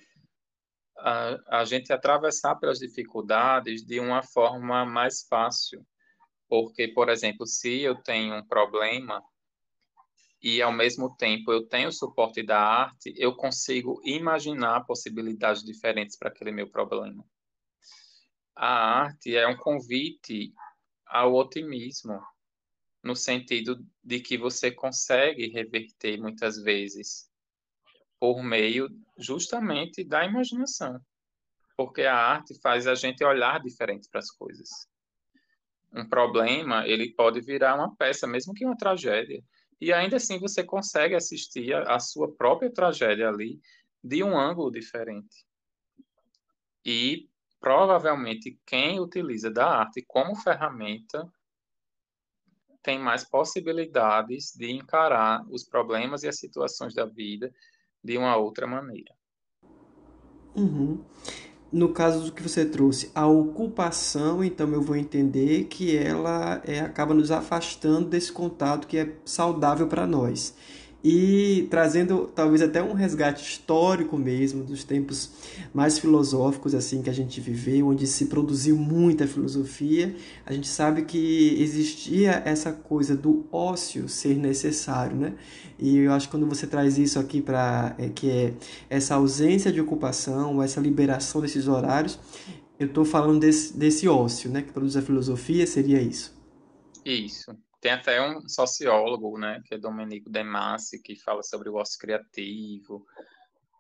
a, 0.99 1.61
a 1.61 1.65
gente 1.65 1.93
atravessar 1.93 2.57
pelas 2.57 2.79
dificuldades 2.79 3.85
de 3.85 4.01
uma 4.01 4.23
forma 4.23 4.85
mais 4.85 5.27
fácil. 5.29 5.87
Porque, 6.49 6.89
por 6.89 7.09
exemplo, 7.09 7.47
se 7.47 7.81
eu 7.81 7.95
tenho 8.03 8.35
um 8.35 8.47
problema 8.47 9.23
e 10.43 10.63
ao 10.63 10.73
mesmo 10.73 11.15
tempo 11.17 11.53
eu 11.53 11.67
tenho 11.67 11.89
o 11.89 11.93
suporte 11.93 12.43
da 12.43 12.61
arte, 12.61 13.13
eu 13.17 13.35
consigo 13.35 14.01
imaginar 14.05 14.85
possibilidades 14.85 15.63
diferentes 15.63 16.17
para 16.17 16.29
aquele 16.29 16.53
meu 16.53 16.71
problema. 16.71 17.25
A 18.55 19.03
arte 19.03 19.37
é 19.37 19.47
um 19.47 19.57
convite 19.57 20.53
ao 21.07 21.35
otimismo, 21.35 22.21
no 23.03 23.17
sentido 23.17 23.85
de 24.03 24.21
que 24.21 24.37
você 24.37 24.71
consegue 24.71 25.49
reverter 25.49 26.21
muitas 26.21 26.61
vezes 26.63 27.29
por 28.21 28.43
meio 28.43 28.89
justamente 29.17 30.05
da 30.05 30.25
imaginação, 30.25 31.01
porque 31.77 32.03
a 32.03 32.17
arte 32.17 32.59
faz 32.61 32.87
a 32.87 32.95
gente 32.95 33.25
olhar 33.25 33.61
diferente 33.61 34.09
para 34.11 34.21
as 34.21 34.31
coisas. 34.31 34.69
Um 35.93 36.09
problema, 36.09 36.87
ele 36.87 37.13
pode 37.15 37.41
virar 37.41 37.75
uma 37.75 37.95
peça, 37.97 38.27
mesmo 38.27 38.53
que 38.53 38.65
uma 38.65 38.77
tragédia, 38.77 39.43
e 39.81 39.93
ainda 39.93 40.17
assim 40.17 40.39
você 40.39 40.63
consegue 40.65 41.15
assistir 41.15 41.73
a, 41.75 41.95
a 41.95 42.01
sua 42.01 42.35
própria 42.35 42.71
tragédia 42.71 43.29
ali 43.29 43.61
de 44.03 44.23
um 44.23 44.39
ângulo 44.39 44.71
diferente. 44.71 45.47
E 46.85 47.29
provavelmente 47.61 48.59
quem 48.67 49.01
utiliza 49.01 49.51
da 49.51 49.67
arte 49.67 50.05
como 50.07 50.35
ferramenta 50.37 51.31
tem 52.83 52.99
mais 52.99 53.25
possibilidades 53.25 54.53
de 54.55 54.71
encarar 54.71 55.45
os 55.51 55.65
problemas 55.65 56.23
e 56.23 56.29
as 56.29 56.39
situações 56.39 56.95
da 56.95 57.05
vida 57.05 57.53
de 58.03 58.17
uma 58.17 58.37
outra 58.37 58.67
maneira. 58.67 59.15
Uhum. 60.55 60.99
No 61.71 61.93
caso 61.93 62.25
do 62.25 62.33
que 62.33 62.43
você 62.43 62.65
trouxe, 62.65 63.11
a 63.15 63.27
ocupação, 63.27 64.43
então 64.43 64.73
eu 64.73 64.81
vou 64.81 64.97
entender 64.97 65.65
que 65.65 65.97
ela 65.97 66.63
é, 66.65 66.81
acaba 66.81 67.13
nos 67.13 67.31
afastando 67.31 68.09
desse 68.09 68.33
contato 68.33 68.87
que 68.87 68.97
é 68.97 69.15
saudável 69.25 69.87
para 69.87 70.07
nós 70.07 70.57
e 71.03 71.69
trazendo 71.71 72.31
talvez 72.35 72.61
até 72.61 72.83
um 72.83 72.93
resgate 72.93 73.43
histórico 73.43 74.17
mesmo 74.17 74.65
dos 74.65 74.83
tempos 74.83 75.31
mais 75.73 75.99
filosóficos 75.99 76.75
assim 76.75 77.03
que 77.03 77.11
a 77.11 77.13
gente 77.13 77.41
viveu, 77.41 77.89
onde 77.89 78.07
se 78.07 78.27
produziu 78.27 78.77
muita 78.77 79.27
filosofia, 79.27 80.15
a 80.45 80.53
gente 80.53 80.67
sabe 80.67 81.03
que 81.03 81.57
existia 81.63 82.43
essa 82.45 82.73
coisa 82.73 83.17
do 83.17 83.47
ócio 83.53 84.09
ser 84.09 84.37
necessário, 84.37 85.17
né? 85.17 85.35
E 85.79 85.99
eu 85.99 86.13
acho 86.13 86.27
que 86.27 86.33
quando 86.33 86.47
você 86.47 86.67
traz 86.67 86.99
isso 86.99 87.19
aqui 87.19 87.41
para 87.41 87.95
é, 87.99 88.09
que 88.09 88.29
é 88.29 88.55
essa 88.91 89.15
ausência 89.15 89.71
de 89.71 89.81
ocupação, 89.81 90.61
essa 90.63 90.81
liberação 90.81 91.41
desses 91.41 91.69
horários, 91.69 92.19
eu 92.79 92.87
estou 92.89 93.05
falando 93.05 93.41
desse, 93.41 93.77
desse 93.77 94.09
ócio, 94.09 94.51
né? 94.51 94.63
Que 94.63 94.73
produz 94.73 94.97
a 94.97 95.03
filosofia, 95.03 95.67
seria 95.67 96.01
isso. 96.01 96.37
Isso. 97.05 97.57
Tem 97.81 97.93
até 97.93 98.21
um 98.21 98.49
sociólogo, 98.49 99.39
né, 99.39 99.63
que 99.65 99.75
é 99.75 99.79
Domenico 99.79 100.31
De 100.31 100.43
Masi, 100.43 101.01
que 101.01 101.15
fala 101.15 101.43
sobre 101.43 101.69
o 101.69 101.77
ócio 101.77 101.99
criativo, 101.99 103.07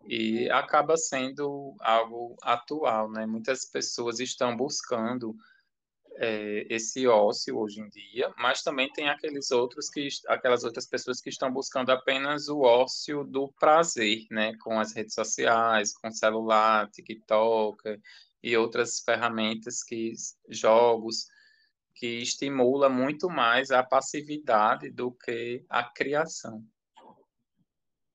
e 0.06 0.48
acaba 0.50 0.96
sendo 0.96 1.74
algo 1.80 2.36
atual, 2.42 3.10
né? 3.10 3.26
Muitas 3.26 3.64
pessoas 3.64 4.20
estão 4.20 4.56
buscando 4.56 5.34
é, 6.16 6.66
esse 6.68 7.06
ócio 7.06 7.58
hoje 7.58 7.80
em 7.80 7.88
dia, 7.88 8.32
mas 8.38 8.62
também 8.62 8.90
tem 8.92 9.08
aqueles 9.08 9.50
outros 9.50 9.90
que, 9.90 10.08
aquelas 10.26 10.64
outras 10.64 10.86
pessoas 10.86 11.20
que 11.20 11.28
estão 11.28 11.52
buscando 11.52 11.90
apenas 11.90 12.48
o 12.48 12.60
ócio 12.60 13.22
do 13.24 13.52
prazer, 13.60 14.26
né? 14.30 14.56
Com 14.62 14.80
as 14.80 14.94
redes 14.94 15.14
sociais, 15.14 15.92
com 15.92 16.10
celular, 16.10 16.88
TikTok 16.90 18.00
e 18.42 18.56
outras 18.56 19.00
ferramentas 19.00 19.82
que 19.82 20.12
jogos 20.48 21.26
que 21.98 22.22
estimula 22.22 22.88
muito 22.88 23.28
mais 23.28 23.72
a 23.72 23.82
passividade 23.82 24.88
do 24.88 25.10
que 25.10 25.64
a 25.68 25.82
criação. 25.82 26.64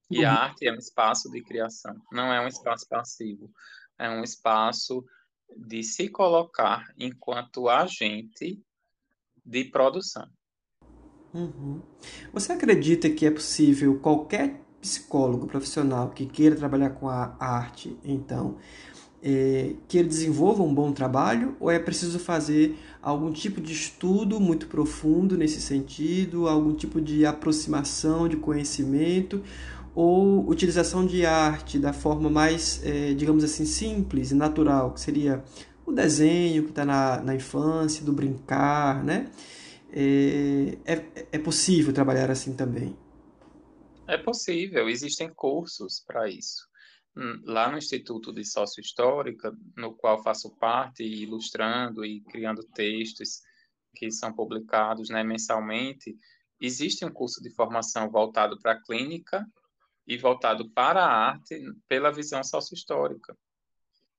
E 0.09 0.23
a 0.23 0.31
uhum. 0.31 0.37
arte 0.37 0.67
é 0.67 0.71
um 0.71 0.77
espaço 0.77 1.29
de 1.29 1.43
criação, 1.43 1.95
não 2.11 2.31
é 2.31 2.39
um 2.39 2.47
espaço 2.47 2.87
passivo, 2.87 3.51
é 3.99 4.09
um 4.09 4.23
espaço 4.23 5.03
de 5.55 5.83
se 5.83 6.07
colocar 6.07 6.93
enquanto 6.97 7.67
agente 7.67 8.63
de 9.45 9.65
produção. 9.65 10.29
Uhum. 11.33 11.81
Você 12.31 12.53
acredita 12.53 13.09
que 13.09 13.25
é 13.25 13.31
possível 13.31 13.99
qualquer 13.99 14.61
psicólogo 14.79 15.47
profissional 15.47 16.09
que 16.11 16.25
queira 16.25 16.55
trabalhar 16.55 16.91
com 16.91 17.09
a 17.09 17.35
arte, 17.39 17.97
então, 18.03 18.59
é, 19.23 19.73
que 19.87 19.97
ele 19.97 20.09
desenvolva 20.09 20.61
um 20.61 20.73
bom 20.73 20.91
trabalho 20.91 21.55
ou 21.59 21.71
é 21.71 21.79
preciso 21.79 22.19
fazer 22.19 22.77
algum 23.01 23.31
tipo 23.31 23.61
de 23.61 23.71
estudo 23.71 24.39
muito 24.39 24.67
profundo 24.67 25.37
nesse 25.37 25.61
sentido, 25.61 26.47
algum 26.47 26.73
tipo 26.73 26.99
de 26.99 27.25
aproximação 27.25 28.27
de 28.27 28.35
conhecimento 28.35 29.41
ou 29.95 30.47
utilização 30.49 31.05
de 31.05 31.25
arte 31.25 31.79
da 31.79 31.93
forma 31.93 32.29
mais, 32.29 32.81
é, 32.83 33.13
digamos 33.13 33.43
assim, 33.43 33.65
simples 33.65 34.31
e 34.31 34.35
natural, 34.35 34.91
que 34.91 34.99
seria 34.99 35.43
o 35.85 35.91
desenho 35.91 36.63
que 36.63 36.69
está 36.69 36.83
na, 36.83 37.21
na 37.21 37.35
infância, 37.35 38.03
do 38.03 38.11
brincar, 38.11 39.03
né? 39.03 39.29
É, 39.91 40.77
é, 40.85 41.27
é 41.33 41.37
possível 41.37 41.93
trabalhar 41.93 42.31
assim 42.31 42.53
também? 42.55 42.97
É 44.07 44.17
possível, 44.17 44.89
existem 44.89 45.29
cursos 45.33 46.03
para 46.05 46.27
isso. 46.27 46.67
Hum, 47.15 47.41
lá 47.45 47.69
no 47.69 47.77
Instituto 47.77 48.33
de 48.33 48.43
Sócio-Histórica, 48.43 49.55
no 49.77 49.93
qual 49.93 50.23
faço 50.23 50.55
parte, 50.57 51.03
ilustrando 51.03 52.03
e 52.03 52.21
criando 52.21 52.63
textos 52.63 53.41
que 53.95 54.09
são 54.11 54.33
publicados 54.33 55.09
né, 55.09 55.23
mensalmente, 55.23 56.17
existe 56.59 57.05
um 57.05 57.11
curso 57.11 57.41
de 57.41 57.53
formação 57.53 58.09
voltado 58.09 58.59
para 58.59 58.71
a 58.71 58.81
clínica 58.81 59.45
e 60.07 60.17
voltado 60.17 60.69
para 60.71 61.05
a 61.05 61.29
arte 61.29 61.61
pela 61.87 62.11
visão 62.11 62.43
sócio-histórica. 62.43 63.37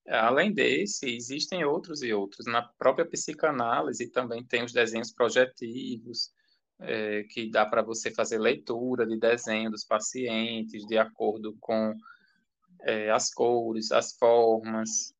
Além 0.06 0.52
desse, 0.52 1.06
existem 1.06 1.64
outros 1.64 2.02
e 2.02 2.12
outros. 2.12 2.46
Na 2.46 2.62
própria 2.62 3.08
psicanálise 3.08 4.10
também 4.10 4.44
tem 4.44 4.62
os 4.62 4.72
desenhos 4.72 5.12
projetivos, 5.12 6.30
é, 6.78 7.24
que 7.24 7.50
dá 7.50 7.64
para 7.64 7.82
você 7.82 8.10
fazer 8.10 8.38
leitura 8.38 9.06
de 9.06 9.18
desenho 9.18 9.70
dos 9.70 9.84
pacientes 9.84 10.84
de 10.86 10.98
acordo 10.98 11.56
com 11.60 11.94
é, 12.84 13.10
as 13.10 13.32
cores, 13.32 13.90
as 13.90 14.12
formas, 14.16 15.14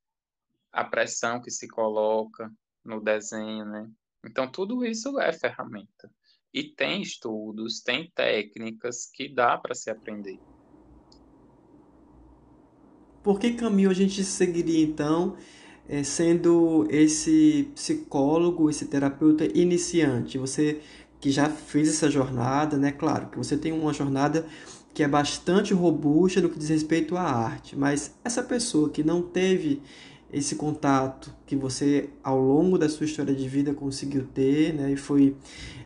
a 0.73 0.85
pressão 0.85 1.41
que 1.41 1.51
se 1.51 1.67
coloca 1.67 2.53
no 2.85 3.01
desenho, 3.01 3.65
né? 3.65 3.91
Então, 4.25 4.51
tudo 4.51 4.85
isso 4.85 5.19
é 5.21 5.33
ferramenta. 5.33 6.11
E 6.53 6.63
tem 6.63 7.03
estudos, 7.03 7.81
tem 7.81 8.11
técnicas 8.15 9.07
que 9.07 9.29
dá 9.29 9.59
para 9.59 9.75
se 9.75 9.91
aprender. 9.91 10.39
Por 13.23 13.41
que 13.41 13.55
caminho 13.55 13.91
a 13.91 13.95
gente 13.95 14.23
seguiria, 14.23 14.85
então, 14.85 15.37
é, 15.89 16.03
sendo 16.03 16.87
esse 16.91 17.71
psicólogo, 17.75 18.69
esse 18.69 18.87
terapeuta 18.87 19.45
iniciante? 19.59 20.39
Você 20.39 20.81
que 21.21 21.31
já 21.31 21.49
fez 21.49 21.89
essa 21.89 22.11
jornada, 22.11 22.77
né? 22.77 22.93
Claro 22.93 23.31
que 23.31 23.39
você 23.39 23.57
tem 23.57 23.73
uma 23.73 23.95
jornada 23.95 24.47
que 24.95 25.03
é 25.03 25.09
bastante 25.09 25.75
robusta 25.75 26.41
no 26.41 26.49
que 26.49 26.59
diz 26.59 26.69
respeito 26.69 27.17
à 27.17 27.23
arte, 27.23 27.77
mas 27.77 28.15
essa 28.25 28.43
pessoa 28.43 28.89
que 28.89 29.03
não 29.03 29.21
teve 29.21 29.83
esse 30.33 30.55
contato 30.55 31.35
que 31.45 31.57
você 31.57 32.11
ao 32.23 32.39
longo 32.39 32.79
da 32.79 32.89
sua 32.89 33.05
história 33.05 33.35
de 33.35 33.49
vida 33.49 33.75
conseguiu 33.75 34.25
ter, 34.27 34.73
né, 34.73 34.93
e 34.93 34.97
foi 34.97 35.37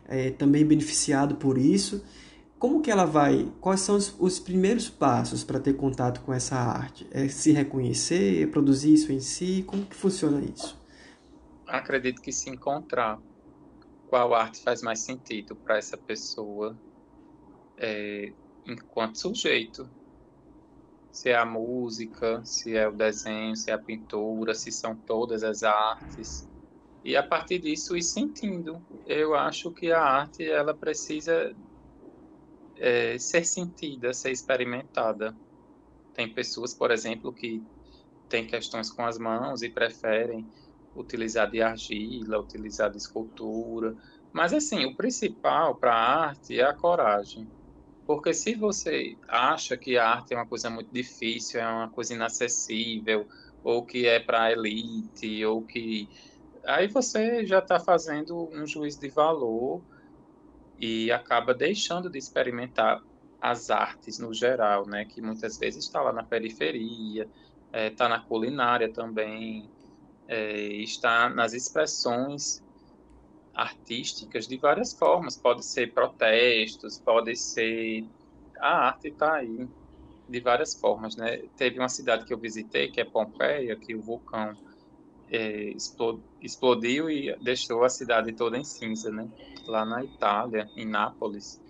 é, 0.07 0.31
também 0.31 0.65
beneficiado 0.65 1.37
por 1.37 1.57
isso, 1.57 2.05
como 2.59 2.83
que 2.83 2.91
ela 2.91 3.05
vai? 3.05 3.51
Quais 3.61 3.81
são 3.81 3.97
os, 3.97 4.15
os 4.19 4.39
primeiros 4.39 4.91
passos 4.91 5.45
para 5.45 5.61
ter 5.61 5.75
contato 5.75 6.21
com 6.23 6.33
essa 6.33 6.57
arte? 6.57 7.07
É 7.11 7.29
se 7.29 7.53
reconhecer, 7.53 8.43
é 8.43 8.47
produzir 8.47 8.93
isso 8.95 9.13
em 9.13 9.21
si? 9.21 9.65
Como 9.67 9.87
que 9.87 9.95
funciona 9.95 10.43
isso? 10.45 10.77
Acredito 11.67 12.21
que 12.21 12.33
se 12.33 12.51
encontrar 12.51 13.21
qual 14.09 14.35
arte 14.35 14.61
faz 14.61 14.83
mais 14.83 15.01
sentido 15.01 15.55
para 15.55 15.79
essa 15.79 15.97
pessoa, 15.97 16.77
é, 17.77 18.33
enquanto 18.73 19.19
sujeito. 19.19 19.91
Se 21.11 21.31
é 21.31 21.37
a 21.37 21.45
música, 21.45 22.45
se 22.45 22.77
é 22.77 22.87
o 22.89 22.93
desenho, 22.93 23.57
se 23.57 23.71
é 23.71 23.75
a 23.75 23.79
pintura, 23.79 24.55
se 24.55 24.71
são 24.71 24.97
todas 24.97 25.43
as 25.43 25.63
artes. 25.63 26.49
E 27.03 27.17
a 27.17 27.23
partir 27.23 27.59
disso 27.61 27.97
ir 27.97 28.03
sentindo. 28.03 28.85
Eu 29.07 29.35
acho 29.35 29.73
que 29.73 29.91
a 29.91 30.01
arte 30.03 30.45
ela 30.45 30.77
precisa 30.77 31.57
é, 32.77 33.19
ser 33.19 33.45
sentida, 33.45 34.13
ser 34.13 34.31
experimentada. 34.31 35.37
Tem 36.13 36.33
pessoas, 36.33 36.75
por 36.75 36.91
exemplo, 36.91 37.33
que 37.33 37.63
têm 38.29 38.47
questões 38.47 38.91
com 38.91 39.05
as 39.05 39.19
mãos 39.19 39.63
e 39.63 39.71
preferem 39.71 40.49
utilizar 40.95 41.51
de 41.51 41.63
argila, 41.63 42.39
utilizar 42.39 42.91
de 42.91 42.99
escultura. 42.99 43.95
Mas 44.33 44.53
assim, 44.53 44.85
o 44.85 44.97
principal 44.97 45.79
para 45.79 45.95
a 45.95 46.29
arte 46.29 46.59
é 46.59 46.65
a 46.65 46.75
coragem. 46.75 47.51
Porque 48.09 48.33
se 48.33 48.55
você 48.55 49.19
acha 49.29 49.77
que 49.77 49.99
a 49.99 50.09
arte 50.09 50.33
é 50.33 50.37
uma 50.39 50.47
coisa 50.47 50.71
muito 50.71 50.91
difícil, 50.91 51.61
é 51.61 51.69
uma 51.69 51.91
coisa 51.91 52.15
inacessível, 52.15 53.29
ou 53.63 53.85
que 53.85 54.07
é 54.07 54.19
para 54.19 54.51
elite, 54.51 55.45
ou 55.45 55.63
que. 55.63 56.09
Aí 56.65 56.89
você 56.89 57.45
já 57.45 57.59
está 57.59 57.79
fazendo 57.79 58.49
um 58.51 58.67
juízo 58.67 58.99
de 58.99 59.11
valor 59.11 59.83
e 60.79 61.13
acaba 61.13 61.53
deixando 61.53 62.09
de 62.09 62.17
experimentar 62.17 62.99
as 63.39 63.69
artes 63.69 64.19
no 64.19 64.33
geral, 64.33 64.87
né? 64.87 65.05
Que 65.05 65.21
muitas 65.21 65.59
vezes 65.59 65.85
está 65.85 66.01
lá 66.01 66.11
na 66.11 66.25
periferia, 66.25 67.25
está 67.67 67.79
é, 67.79 67.91
tá 67.91 68.09
na 68.09 68.21
culinária 68.21 68.91
também, 68.91 69.69
é, 70.27 70.63
está 70.83 71.29
nas 71.29 71.53
expressões 71.53 72.65
artísticas 73.59 74.47
de 74.47 74.57
várias 74.57 74.93
formas. 74.93 75.37
Pode 75.37 75.65
ser 75.65 75.93
protestos, 75.93 76.99
pode 77.01 77.35
ser. 77.35 78.07
A 78.61 78.87
arte 78.87 79.09
está 79.09 79.35
aí 79.35 79.69
de 80.29 80.41
várias 80.41 80.79
formas, 80.79 81.17
né? 81.17 81.39
Teve 81.57 81.79
uma 81.79 81.89
cidade 81.89 82.25
que 82.25 82.33
eu 82.33 82.39
visitei, 82.39 82.89
que 82.89 83.01
é 83.01 83.05
Pompeia, 83.05 83.75
que 83.75 83.97
o 83.97 84.01
vulcão 84.01 84.55
é, 85.29 85.75
explodiu 86.41 87.11
e 87.11 87.35
deixou 87.41 87.83
a 87.83 87.89
cidade 87.89 88.33
toda 88.33 88.57
em 88.57 88.65
cinza, 88.65 89.11
né? 89.11 89.29
Lá 89.67 89.85
na 89.85 90.05
Itália, 90.05 90.71
em 90.77 90.87
Nápoles. 90.87 91.61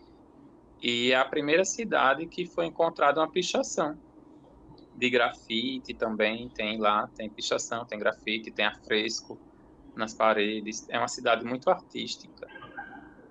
E 0.82 1.12
é 1.12 1.16
a 1.16 1.24
primeira 1.24 1.64
cidade 1.64 2.26
que 2.26 2.46
foi 2.46 2.66
encontrada 2.66 3.20
uma 3.20 3.30
pichação 3.30 3.98
de 4.94 5.08
grafite 5.08 5.94
também, 5.94 6.48
tem 6.50 6.76
lá, 6.76 7.08
tem 7.16 7.30
pichação, 7.30 7.86
tem 7.86 7.98
grafite, 7.98 8.50
tem 8.50 8.66
afresco 8.66 9.38
nas 9.98 10.14
paredes. 10.14 10.86
É 10.88 10.98
uma 10.98 11.08
cidade 11.08 11.44
muito 11.44 11.68
artística. 11.68 12.46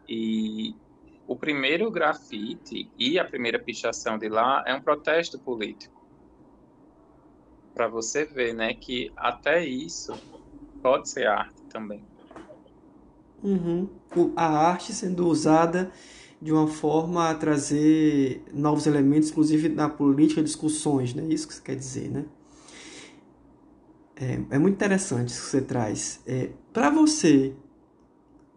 E 0.08 0.76
o 1.28 1.36
primeiro 1.36 1.90
grafite 1.90 2.90
e 2.98 3.18
a 3.18 3.26
primeira 3.26 3.60
pichação 3.60 4.18
de 4.18 4.30
lá 4.30 4.64
é 4.66 4.74
um 4.74 4.82
protesto 4.82 5.40
político. 5.40 5.96
Para 7.74 7.88
você 7.88 8.26
ver, 8.26 8.54
né, 8.54 8.74
que 8.74 9.12
até 9.16 9.66
isso 9.66 10.14
pode 10.82 11.10
ser 11.10 11.28
arte 11.28 11.62
também. 11.70 12.04
Uhum. 13.44 13.88
A 14.36 14.46
arte 14.46 14.94
sendo 14.94 15.28
usada 15.28 15.92
de 16.42 16.52
uma 16.52 16.68
forma 16.68 17.30
a 17.30 17.36
trazer 17.36 18.44
novos 18.54 18.88
elementos, 18.88 19.30
inclusive 19.30 19.70
na 19.70 19.90
política, 19.90 20.42
discussões, 20.42 21.14
né? 21.14 21.26
Isso 21.30 21.48
que 21.48 21.54
você 21.54 21.62
quer 21.62 21.76
dizer, 21.76 22.10
né? 22.10 22.26
É, 24.20 24.56
é 24.56 24.60
muito 24.60 24.76
interessante 24.76 25.30
isso 25.30 25.44
que 25.44 25.50
você 25.52 25.62
traz. 25.62 26.20
É, 26.26 26.50
Para 26.74 26.90
você, 26.90 27.54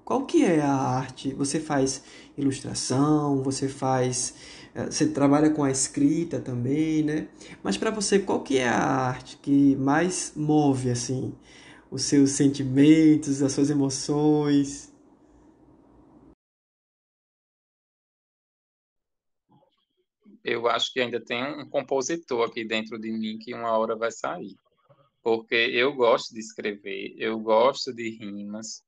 qual 0.04 0.26
que 0.26 0.44
é 0.44 0.60
a 0.60 0.72
arte? 0.72 1.32
Você 1.34 1.60
faz 1.60 2.02
ilustração, 2.36 3.42
você 3.42 3.68
faz, 3.68 4.34
é, 4.74 4.86
você 4.86 5.06
trabalha 5.08 5.50
com 5.50 5.62
a 5.62 5.70
escrita 5.70 6.40
também, 6.40 7.02
né? 7.02 7.28
Mas 7.62 7.76
para 7.76 7.90
você, 7.90 8.18
qual 8.18 8.42
que 8.42 8.58
é 8.58 8.68
a 8.68 8.78
arte 8.80 9.36
que 9.38 9.76
mais 9.76 10.32
move 10.36 10.90
assim 10.90 11.32
os 11.90 12.02
seus 12.04 12.30
sentimentos, 12.32 13.42
as 13.42 13.52
suas 13.52 13.70
emoções? 13.70 14.90
eu 20.44 20.68
acho 20.68 20.92
que 20.92 21.00
ainda 21.00 21.20
tem 21.20 21.42
um 21.42 21.68
compositor 21.68 22.46
aqui 22.46 22.64
dentro 22.64 22.98
de 22.98 23.10
mim 23.10 23.38
que 23.38 23.54
uma 23.54 23.76
hora 23.76 23.96
vai 23.96 24.10
sair. 24.10 24.56
Porque 25.22 25.54
eu 25.54 25.94
gosto 25.94 26.32
de 26.32 26.40
escrever, 26.40 27.14
eu 27.18 27.38
gosto 27.38 27.92
de 27.92 28.10
rimas, 28.10 28.82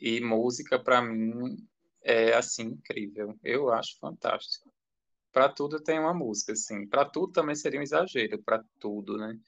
e 0.00 0.20
música 0.20 0.78
para 0.78 1.00
mim 1.00 1.56
é 2.02 2.34
assim 2.34 2.64
incrível. 2.64 3.38
Eu 3.42 3.70
acho 3.70 3.98
fantástico. 3.98 4.72
Para 5.32 5.48
tudo 5.48 5.80
tem 5.80 5.98
uma 5.98 6.12
música, 6.12 6.52
assim. 6.52 6.86
Para 6.86 7.04
tudo 7.04 7.32
também 7.32 7.54
seria 7.54 7.80
um 7.80 7.82
exagero, 7.82 8.42
para 8.42 8.62
tudo, 8.78 9.16
né? 9.16 9.38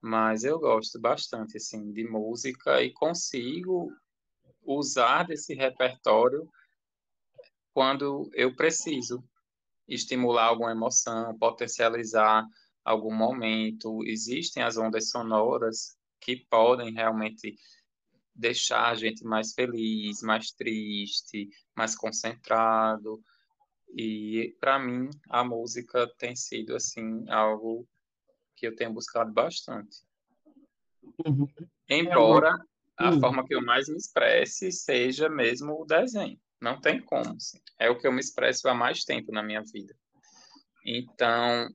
Mas 0.00 0.44
eu 0.44 0.58
gosto 0.58 1.00
bastante 1.00 1.56
assim 1.56 1.92
de 1.92 2.04
música 2.04 2.82
e 2.82 2.92
consigo 2.92 3.90
usar 4.64 5.24
desse 5.24 5.54
repertório 5.54 6.48
quando 7.72 8.30
eu 8.34 8.54
preciso 8.54 9.24
estimular 9.88 10.44
alguma 10.44 10.72
emoção, 10.72 11.36
potencializar 11.38 12.46
algum 12.84 13.14
momento. 13.14 14.02
Existem 14.04 14.62
as 14.62 14.76
ondas 14.76 15.10
sonoras 15.10 15.96
que 16.20 16.36
podem 16.36 16.92
realmente 16.92 17.56
deixar 18.34 18.90
a 18.90 18.94
gente 18.94 19.24
mais 19.24 19.52
feliz, 19.52 20.22
mais 20.22 20.52
triste, 20.52 21.48
mais 21.76 21.94
concentrado. 21.94 23.22
E 23.94 24.56
para 24.58 24.78
mim 24.78 25.10
a 25.28 25.44
música 25.44 26.10
tem 26.18 26.34
sido 26.34 26.74
assim 26.74 27.28
algo 27.28 27.86
que 28.56 28.66
eu 28.66 28.74
tenho 28.74 28.92
buscado 28.92 29.32
bastante. 29.32 29.98
Uhum. 31.26 31.46
Embora 31.88 32.56
a 32.96 33.10
uhum. 33.10 33.20
forma 33.20 33.44
que 33.44 33.54
eu 33.54 33.62
mais 33.62 33.88
me 33.88 33.96
expresse 33.96 34.70
seja 34.70 35.28
mesmo 35.28 35.80
o 35.80 35.84
desenho. 35.84 36.40
Não 36.60 36.80
tem 36.80 37.00
como. 37.02 37.34
Assim. 37.34 37.60
É 37.78 37.90
o 37.90 37.98
que 37.98 38.06
eu 38.06 38.12
me 38.12 38.20
expresso 38.20 38.68
há 38.68 38.74
mais 38.74 39.04
tempo 39.04 39.32
na 39.32 39.42
minha 39.42 39.62
vida. 39.62 39.94
Então, 40.86 41.68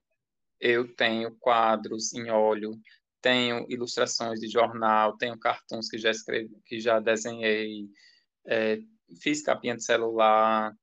eu 0.60 0.94
tenho 0.96 1.36
quadros 1.40 2.14
em 2.14 2.30
óleo, 2.30 2.80
tenho 3.22 3.66
ilustrações 3.70 4.40
de 4.40 4.48
jornal, 4.48 5.18
tenho 5.18 5.38
cartões 5.38 5.90
que 5.90 5.98
já 5.98 6.12
escrevi, 6.12 6.56
que 6.66 6.80
já 6.80 7.00
desenhei, 7.00 7.88
é, 8.46 8.80
fiz 9.22 9.42
capinha 9.42 9.76
de 9.76 9.84
celular 9.84 10.74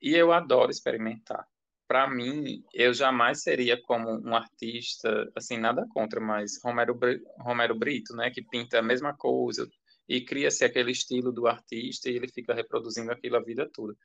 e 0.00 0.14
eu 0.14 0.32
adoro 0.32 0.70
experimentar. 0.70 1.46
Para 1.86 2.08
mim, 2.08 2.62
eu 2.72 2.94
jamais 2.94 3.42
seria 3.42 3.80
como 3.82 4.08
um 4.08 4.36
artista, 4.36 5.30
assim, 5.34 5.58
nada 5.58 5.84
contra, 5.92 6.20
mas 6.20 6.62
Romero, 6.62 6.96
Romero 7.38 7.74
Brito, 7.74 8.14
né, 8.14 8.30
que 8.30 8.42
pinta 8.42 8.78
a 8.78 8.82
mesma 8.82 9.16
coisa, 9.16 9.68
e 10.08 10.20
cria-se 10.20 10.64
aquele 10.64 10.92
estilo 10.92 11.32
do 11.32 11.46
artista 11.46 12.08
e 12.10 12.16
ele 12.16 12.28
fica 12.28 12.54
reproduzindo 12.54 13.12
aquilo 13.12 13.36
a 13.36 13.42
vida 13.42 13.68
toda. 13.72 13.96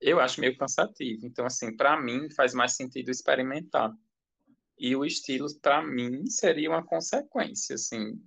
Eu 0.00 0.20
acho 0.20 0.40
meio 0.40 0.56
cansativo. 0.56 1.26
Então, 1.26 1.46
assim, 1.46 1.76
para 1.76 2.00
mim 2.00 2.28
faz 2.30 2.52
mais 2.52 2.74
sentido 2.74 3.10
experimentar. 3.10 3.92
E 4.78 4.94
o 4.94 5.04
estilo, 5.04 5.46
para 5.60 5.82
mim, 5.82 6.26
seria 6.26 6.68
uma 6.68 6.84
consequência, 6.84 7.74
assim, 7.74 8.20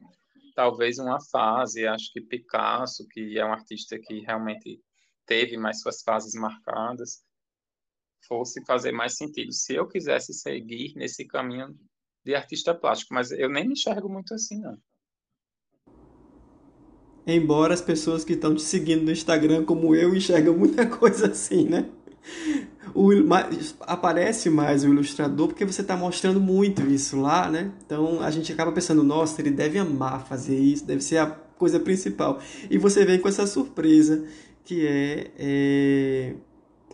talvez 0.55 0.97
uma 0.97 1.19
fase. 1.31 1.85
Acho 1.85 2.11
que 2.11 2.21
Picasso, 2.21 3.07
que 3.07 3.37
é 3.37 3.45
um 3.45 3.51
artista 3.51 3.99
que 3.99 4.21
realmente 4.21 4.81
teve 5.25 5.57
mais 5.57 5.79
suas 5.81 6.01
fases 6.01 6.33
marcadas, 6.33 7.23
fosse 8.27 8.63
fazer 8.65 8.91
mais 8.91 9.15
sentido. 9.15 9.53
Se 9.53 9.75
eu 9.75 9.87
quisesse 9.87 10.33
seguir 10.33 10.93
nesse 10.95 11.25
caminho 11.25 11.77
de 12.25 12.35
artista 12.35 12.73
plástico, 12.73 13.13
mas 13.13 13.31
eu 13.31 13.49
nem 13.49 13.67
me 13.67 13.73
enxergo 13.73 14.09
muito 14.09 14.33
assim, 14.33 14.59
não. 14.59 14.77
Embora 17.25 17.75
as 17.75 17.81
pessoas 17.81 18.25
que 18.25 18.33
estão 18.33 18.55
te 18.55 18.61
seguindo 18.61 19.03
no 19.03 19.11
Instagram, 19.11 19.63
como 19.63 19.93
eu, 19.93 20.15
enxergam 20.15 20.57
muita 20.57 20.85
coisa 20.89 21.27
assim, 21.27 21.69
né? 21.69 21.89
O, 22.93 23.11
aparece 23.81 24.49
mais 24.49 24.83
o 24.83 24.87
ilustrador 24.87 25.47
porque 25.47 25.65
você 25.65 25.81
está 25.81 25.95
mostrando 25.95 26.39
muito 26.39 26.81
isso 26.83 27.19
lá, 27.19 27.49
né? 27.49 27.71
Então 27.85 28.21
a 28.21 28.31
gente 28.31 28.51
acaba 28.51 28.71
pensando, 28.71 29.03
nossa, 29.03 29.41
ele 29.41 29.51
deve 29.51 29.77
amar 29.77 30.25
fazer 30.25 30.57
isso, 30.57 30.85
deve 30.85 31.01
ser 31.01 31.17
a 31.17 31.27
coisa 31.27 31.79
principal. 31.79 32.39
E 32.69 32.77
você 32.77 33.05
vem 33.05 33.19
com 33.19 33.27
essa 33.27 33.45
surpresa 33.45 34.23
que 34.63 34.85
é, 34.85 35.31
é 35.37 36.33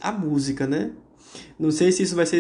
a 0.01 0.12
música, 0.12 0.65
né? 0.65 0.91
Não 1.60 1.71
sei 1.71 1.91
se 1.91 2.03
isso 2.03 2.15
vai 2.15 2.25
ser. 2.25 2.39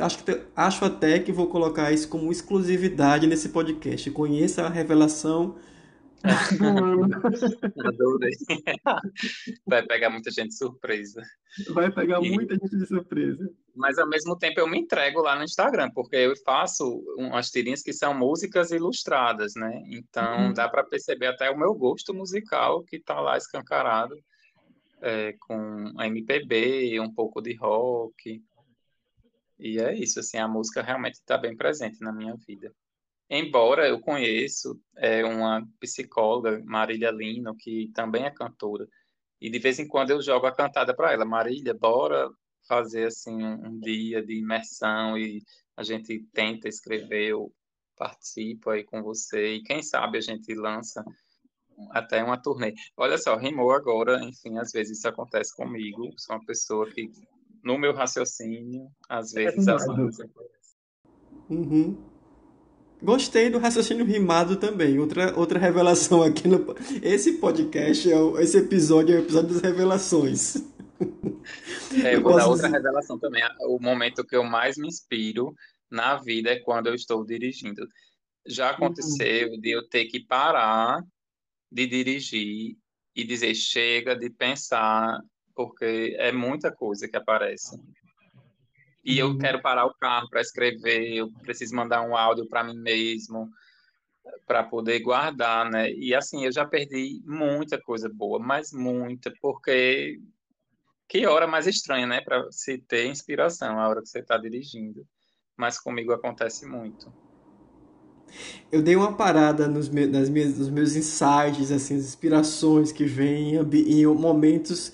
Acho, 0.00 0.18
acho 0.54 0.84
até 0.84 1.18
que 1.18 1.32
vou 1.32 1.46
colocar 1.46 1.92
isso 1.92 2.08
como 2.08 2.30
exclusividade 2.30 3.26
nesse 3.26 3.50
podcast. 3.50 4.10
Conheça 4.10 4.62
a 4.62 4.68
revelação 4.68 5.56
Adorei. 7.84 8.32
Vai 9.66 9.86
pegar 9.86 10.10
muita 10.10 10.30
gente 10.30 10.54
surpresa. 10.54 11.22
Vai 11.70 11.90
pegar 11.90 12.22
e... 12.22 12.30
muita 12.30 12.54
gente 12.54 12.76
de 12.76 12.86
surpresa. 12.86 13.50
Mas 13.74 13.98
ao 13.98 14.08
mesmo 14.08 14.36
tempo 14.36 14.58
eu 14.60 14.68
me 14.68 14.78
entrego 14.78 15.20
lá 15.20 15.36
no 15.36 15.44
Instagram, 15.44 15.90
porque 15.94 16.16
eu 16.16 16.34
faço 16.44 17.02
umas 17.16 17.50
tirinhas 17.50 17.82
que 17.82 17.92
são 17.92 18.14
músicas 18.14 18.70
ilustradas, 18.70 19.52
né? 19.54 19.82
Então 19.90 20.46
uhum. 20.46 20.52
dá 20.52 20.68
para 20.68 20.84
perceber 20.84 21.26
até 21.26 21.50
o 21.50 21.58
meu 21.58 21.74
gosto 21.74 22.14
musical 22.14 22.82
que 22.82 22.96
está 22.96 23.20
lá 23.20 23.36
escancarado, 23.36 24.16
é, 25.02 25.34
com 25.40 25.92
MPB, 26.02 26.98
um 27.00 27.12
pouco 27.12 27.40
de 27.40 27.54
rock. 27.54 28.42
E 29.58 29.78
é 29.78 29.94
isso, 29.94 30.20
assim, 30.20 30.38
a 30.38 30.48
música 30.48 30.82
realmente 30.82 31.14
está 31.14 31.38
bem 31.38 31.56
presente 31.56 32.00
na 32.00 32.12
minha 32.12 32.34
vida. 32.46 32.72
Embora 33.28 33.88
eu 33.88 34.00
conheço 34.00 34.80
é, 34.96 35.24
uma 35.24 35.66
psicóloga, 35.80 36.62
Marília 36.64 37.10
Lino, 37.10 37.56
que 37.56 37.90
também 37.92 38.24
é 38.24 38.30
cantora, 38.30 38.86
e 39.40 39.50
de 39.50 39.58
vez 39.58 39.78
em 39.78 39.88
quando 39.88 40.10
eu 40.10 40.22
jogo 40.22 40.46
a 40.46 40.54
cantada 40.54 40.94
para 40.94 41.12
ela, 41.12 41.24
Marília, 41.24 41.74
bora 41.74 42.30
fazer 42.68 43.06
assim 43.06 43.44
um 43.44 43.78
dia 43.78 44.24
de 44.24 44.38
imersão 44.38 45.18
e 45.18 45.42
a 45.76 45.82
gente 45.82 46.24
tenta 46.32 46.68
escrever, 46.68 47.30
eu 47.30 47.52
participo 47.96 48.70
aí 48.70 48.84
com 48.84 49.02
você 49.02 49.54
e 49.54 49.62
quem 49.62 49.82
sabe 49.82 50.18
a 50.18 50.20
gente 50.20 50.54
lança 50.54 51.04
até 51.90 52.22
uma 52.22 52.40
turnê. 52.40 52.74
Olha 52.96 53.18
só, 53.18 53.36
rimou 53.36 53.72
agora, 53.72 54.22
enfim, 54.24 54.58
às 54.58 54.72
vezes 54.72 54.98
isso 54.98 55.08
acontece 55.08 55.54
comigo, 55.54 56.12
sou 56.16 56.36
uma 56.36 56.44
pessoa 56.44 56.90
que 56.90 57.10
no 57.62 57.76
meu 57.76 57.92
raciocínio, 57.92 58.88
às 59.08 59.32
vezes 59.32 59.66
é 59.66 59.72
as 59.72 59.84
coisas 59.84 60.30
Uhum. 61.48 62.15
Gostei 63.02 63.50
do 63.50 63.58
raciocínio 63.58 64.04
rimado 64.04 64.56
também. 64.56 64.98
Outra, 64.98 65.38
outra 65.38 65.58
revelação 65.58 66.22
aqui 66.22 66.48
no. 66.48 66.74
Esse 67.02 67.34
podcast, 67.34 68.10
é 68.10 68.16
o, 68.16 68.38
esse 68.38 68.56
episódio 68.58 69.14
é 69.14 69.18
o 69.18 69.22
episódio 69.22 69.54
das 69.54 69.62
revelações. 69.62 70.56
É, 72.02 72.14
eu 72.14 72.22
vou 72.22 72.34
dar 72.34 72.46
outra 72.46 72.68
dizer... 72.68 72.78
revelação 72.78 73.18
também. 73.18 73.42
O 73.68 73.78
momento 73.78 74.24
que 74.24 74.34
eu 74.34 74.42
mais 74.42 74.76
me 74.76 74.88
inspiro 74.88 75.54
na 75.90 76.16
vida 76.16 76.50
é 76.50 76.58
quando 76.60 76.86
eu 76.86 76.94
estou 76.94 77.24
dirigindo. 77.24 77.86
Já 78.46 78.70
aconteceu 78.70 79.50
uhum. 79.50 79.60
de 79.60 79.70
eu 79.70 79.86
ter 79.88 80.06
que 80.06 80.20
parar 80.20 81.02
de 81.70 81.86
dirigir 81.86 82.76
e 83.14 83.24
dizer 83.24 83.54
chega 83.54 84.14
de 84.14 84.30
pensar, 84.30 85.20
porque 85.54 86.16
é 86.18 86.32
muita 86.32 86.70
coisa 86.70 87.08
que 87.08 87.16
aparece 87.16 87.78
e 89.06 89.20
eu 89.20 89.28
uhum. 89.28 89.38
quero 89.38 89.62
parar 89.62 89.86
o 89.86 89.94
carro 89.94 90.28
para 90.28 90.40
escrever, 90.40 91.14
eu 91.14 91.30
preciso 91.42 91.76
mandar 91.76 92.02
um 92.02 92.16
áudio 92.16 92.48
para 92.48 92.64
mim 92.64 92.76
mesmo 92.76 93.48
para 94.44 94.64
poder 94.64 94.98
guardar, 94.98 95.70
né? 95.70 95.92
E 95.92 96.12
assim, 96.12 96.44
eu 96.44 96.50
já 96.50 96.66
perdi 96.66 97.22
muita 97.24 97.80
coisa 97.80 98.08
boa, 98.12 98.40
mas 98.40 98.72
muita, 98.72 99.32
porque 99.40 100.20
que 101.08 101.24
hora 101.24 101.46
mais 101.46 101.68
estranha, 101.68 102.04
né, 102.04 102.20
para 102.20 102.50
se 102.50 102.78
ter 102.78 103.06
inspiração, 103.06 103.78
a 103.78 103.88
hora 103.88 104.02
que 104.02 104.08
você 104.08 104.18
está 104.18 104.36
dirigindo. 104.36 105.06
Mas 105.56 105.78
comigo 105.78 106.12
acontece 106.12 106.66
muito. 106.66 107.12
Eu 108.72 108.82
dei 108.82 108.96
uma 108.96 109.16
parada 109.16 109.68
nos 109.68 109.88
meus, 109.88 110.10
nas 110.10 110.28
minhas, 110.28 110.58
nos 110.58 110.68
meus 110.68 110.96
insights, 110.96 111.70
assim, 111.70 111.94
as 111.94 112.04
inspirações 112.06 112.90
que 112.90 113.04
vêm 113.04 113.54
em, 113.54 114.00
em 114.00 114.06
momentos 114.06 114.92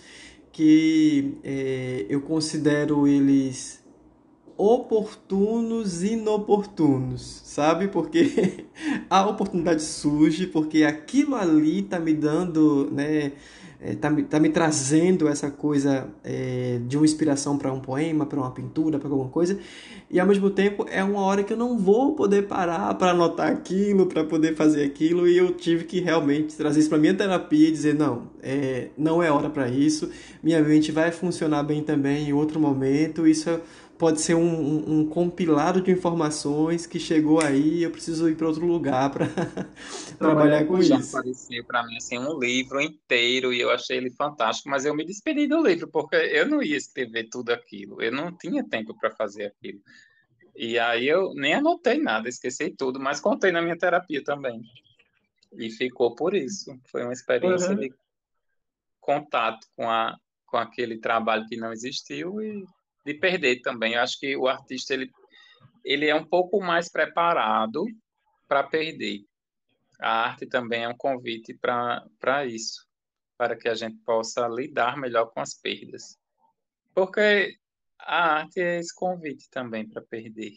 que 0.52 1.38
é, 1.42 2.04
eu 2.10 2.20
considero 2.20 3.08
eles 3.08 3.82
oportunos 4.62 6.04
e 6.04 6.12
inoportunos, 6.12 7.42
sabe? 7.44 7.88
Porque 7.88 8.64
a 9.10 9.26
oportunidade 9.26 9.82
surge, 9.82 10.46
porque 10.46 10.84
aquilo 10.84 11.34
ali 11.34 11.82
tá 11.82 11.98
me 11.98 12.14
dando, 12.14 12.88
né? 12.92 13.32
É, 13.84 13.96
tá, 13.96 14.14
tá 14.30 14.38
me 14.38 14.48
trazendo 14.48 15.26
essa 15.26 15.50
coisa 15.50 16.06
é, 16.22 16.78
de 16.86 16.96
uma 16.96 17.04
inspiração 17.04 17.58
para 17.58 17.72
um 17.72 17.80
poema, 17.80 18.24
para 18.24 18.38
uma 18.38 18.52
pintura, 18.52 18.96
para 18.96 19.08
alguma 19.08 19.28
coisa, 19.28 19.58
e 20.08 20.20
ao 20.20 20.26
mesmo 20.26 20.50
tempo 20.50 20.86
é 20.88 21.02
uma 21.02 21.22
hora 21.22 21.42
que 21.42 21.52
eu 21.52 21.56
não 21.56 21.76
vou 21.76 22.14
poder 22.14 22.46
parar 22.46 22.94
para 22.94 23.10
anotar 23.10 23.50
aquilo, 23.50 24.06
para 24.06 24.22
poder 24.22 24.54
fazer 24.54 24.84
aquilo, 24.84 25.26
e 25.26 25.36
eu 25.36 25.52
tive 25.54 25.82
que 25.82 25.98
realmente 25.98 26.54
trazer 26.54 26.78
isso 26.78 26.88
para 26.88 26.98
minha 26.98 27.12
terapia 27.12 27.68
e 27.68 27.72
dizer: 27.72 27.96
não, 27.96 28.28
é, 28.40 28.90
não 28.96 29.20
é 29.20 29.32
hora 29.32 29.50
para 29.50 29.68
isso, 29.68 30.08
minha 30.40 30.62
mente 30.62 30.92
vai 30.92 31.10
funcionar 31.10 31.64
bem 31.64 31.82
também 31.82 32.28
em 32.28 32.32
outro 32.32 32.60
momento, 32.60 33.26
isso 33.26 33.50
é 33.50 33.60
pode 34.03 34.20
ser 34.20 34.34
um, 34.34 34.42
um, 34.42 34.98
um, 34.98 35.09
compilado 35.09 35.80
de 35.80 35.92
informações 35.92 36.88
que 36.88 36.98
chegou 36.98 37.40
aí 37.40 37.84
eu 37.84 37.90
preciso 37.92 38.28
ir 38.28 38.34
para 38.34 38.48
outro 38.48 38.66
lugar 38.66 39.12
para 39.12 39.28
trabalhar 40.18 40.66
com 40.66 40.82
já 40.82 40.98
isso. 40.98 41.16
apareceu 41.16 41.64
para 41.64 41.86
mim 41.86 41.96
assim 41.98 42.18
um 42.18 42.36
livro 42.36 42.80
inteiro 42.80 43.53
e 43.53 43.61
eu 43.61 43.70
achei 43.70 43.98
ele 43.98 44.11
fantástico, 44.11 44.68
mas 44.68 44.84
eu 44.84 44.92
me 44.92 45.05
despedi 45.05 45.46
do 45.46 45.64
livro 45.64 45.86
porque 45.86 46.16
eu 46.16 46.48
não 46.48 46.61
ia 46.61 46.76
escrever 46.76 47.28
tudo 47.30 47.50
aquilo, 47.50 48.03
eu 48.03 48.11
não 48.11 48.36
tinha 48.36 48.68
tempo 48.68 48.92
para 48.92 49.12
fazer 49.12 49.44
aquilo. 49.44 49.80
E 50.57 50.80
aí 50.80 51.07
eu 51.07 51.32
nem 51.34 51.55
anotei 51.55 51.98
nada, 51.98 52.28
esqueci 52.28 52.70
tudo, 52.70 52.98
mas 52.98 53.20
contei 53.20 53.53
na 53.53 53.62
minha 53.62 53.78
terapia 53.78 54.24
também. 54.24 54.62
E 55.57 55.70
ficou 55.70 56.16
por 56.16 56.34
isso. 56.34 56.76
Foi 56.90 57.05
uma 57.05 57.12
experiência 57.12 57.70
uhum. 57.70 57.76
de 57.76 57.94
contato 59.00 59.64
com 59.76 59.88
a 59.88 60.16
com 60.44 60.59
aquele 60.59 60.98
trabalho 60.98 61.46
que 61.46 61.57
não 61.57 61.72
existiu 61.72 62.42
e 62.42 62.66
de 63.05 63.14
perder 63.14 63.61
também. 63.61 63.94
Eu 63.94 64.00
acho 64.00 64.18
que 64.18 64.36
o 64.36 64.48
artista 64.48 64.94
ele, 64.94 65.11
ele 65.84 66.07
é 66.07 66.14
um 66.14 66.24
pouco 66.24 66.61
mais 66.61 66.90
preparado 66.90 67.84
para 68.48 68.62
perder. 68.62 69.24
A 70.00 70.24
arte 70.24 70.46
também 70.46 70.84
é 70.84 70.88
um 70.88 70.96
convite 70.96 71.55
para 71.55 72.46
isso, 72.46 72.86
para 73.36 73.57
que 73.57 73.68
a 73.68 73.74
gente 73.74 73.96
possa 74.05 74.48
lidar 74.48 74.96
melhor 74.96 75.26
com 75.26 75.40
as 75.40 75.55
perdas. 75.55 76.18
Porque 76.94 77.57
a 77.98 78.40
arte 78.40 78.61
é 78.61 78.78
esse 78.78 78.94
convite 78.94 79.48
também 79.50 79.88
para 79.88 80.03
perder. 80.03 80.55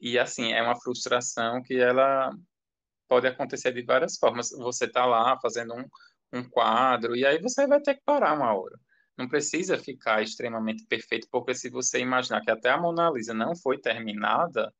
E 0.00 0.18
assim, 0.18 0.52
é 0.52 0.62
uma 0.62 0.80
frustração 0.80 1.62
que 1.62 1.76
ela 1.76 2.30
pode 3.08 3.26
acontecer 3.26 3.72
de 3.72 3.82
várias 3.82 4.16
formas. 4.16 4.50
Você 4.50 4.84
está 4.84 5.04
lá 5.06 5.38
fazendo 5.40 5.74
um, 5.74 5.84
um 6.32 6.48
quadro, 6.48 7.16
e 7.16 7.24
aí 7.24 7.40
você 7.40 7.66
vai 7.66 7.80
ter 7.80 7.94
que 7.94 8.02
parar 8.04 8.34
uma 8.34 8.54
hora 8.54 8.78
não 9.16 9.28
precisa 9.28 9.78
ficar 9.78 10.22
extremamente 10.22 10.84
perfeito, 10.86 11.28
porque 11.30 11.54
se 11.54 11.70
você 11.70 12.00
imaginar 12.00 12.40
que 12.40 12.50
até 12.50 12.70
a 12.70 12.80
Mona 12.80 13.10
Lisa 13.10 13.32
não 13.32 13.54
foi 13.56 13.78
terminada, 13.78 14.72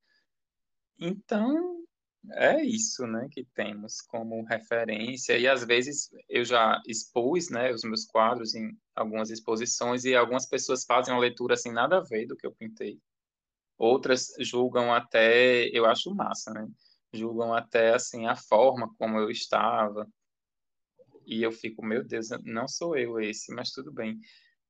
então 0.99 1.85
é 2.33 2.63
isso, 2.65 3.07
né, 3.07 3.29
que 3.31 3.45
temos 3.55 4.01
como 4.01 4.43
referência. 4.45 5.37
E 5.39 5.47
às 5.47 5.65
vezes 5.65 6.11
eu 6.29 6.45
já 6.45 6.81
expus, 6.87 7.51
né, 7.51 7.73
os 7.73 7.83
meus 7.83 8.07
quadros 8.07 8.55
em 8.55 8.71
algumas 8.95 9.31
exposições 9.31 10.05
e 10.05 10.15
algumas 10.15 10.47
pessoas 10.47 10.85
fazem 10.85 11.13
uma 11.13 11.21
leitura 11.21 11.55
assim 11.55 11.71
nada 11.71 11.99
a 11.99 12.03
ver 12.03 12.27
do 12.27 12.37
que 12.37 12.47
eu 12.47 12.55
pintei. 12.55 12.99
Outras 13.77 14.33
julgam 14.41 14.93
até, 14.93 15.67
eu 15.69 15.85
acho 15.85 16.15
massa, 16.15 16.53
né? 16.53 16.67
Julgam 17.13 17.53
até 17.53 17.95
assim 17.95 18.27
a 18.27 18.37
forma 18.37 18.93
como 18.97 19.19
eu 19.19 19.31
estava 19.31 20.09
e 21.27 21.43
eu 21.43 21.53
fico, 21.53 21.85
meu 21.85 22.05
Deus, 22.05 22.29
não 22.45 22.69
sou 22.69 22.97
eu 22.97 23.21
esse, 23.21 23.55
mas 23.55 23.71
tudo 23.71 23.93
bem. 23.93 24.19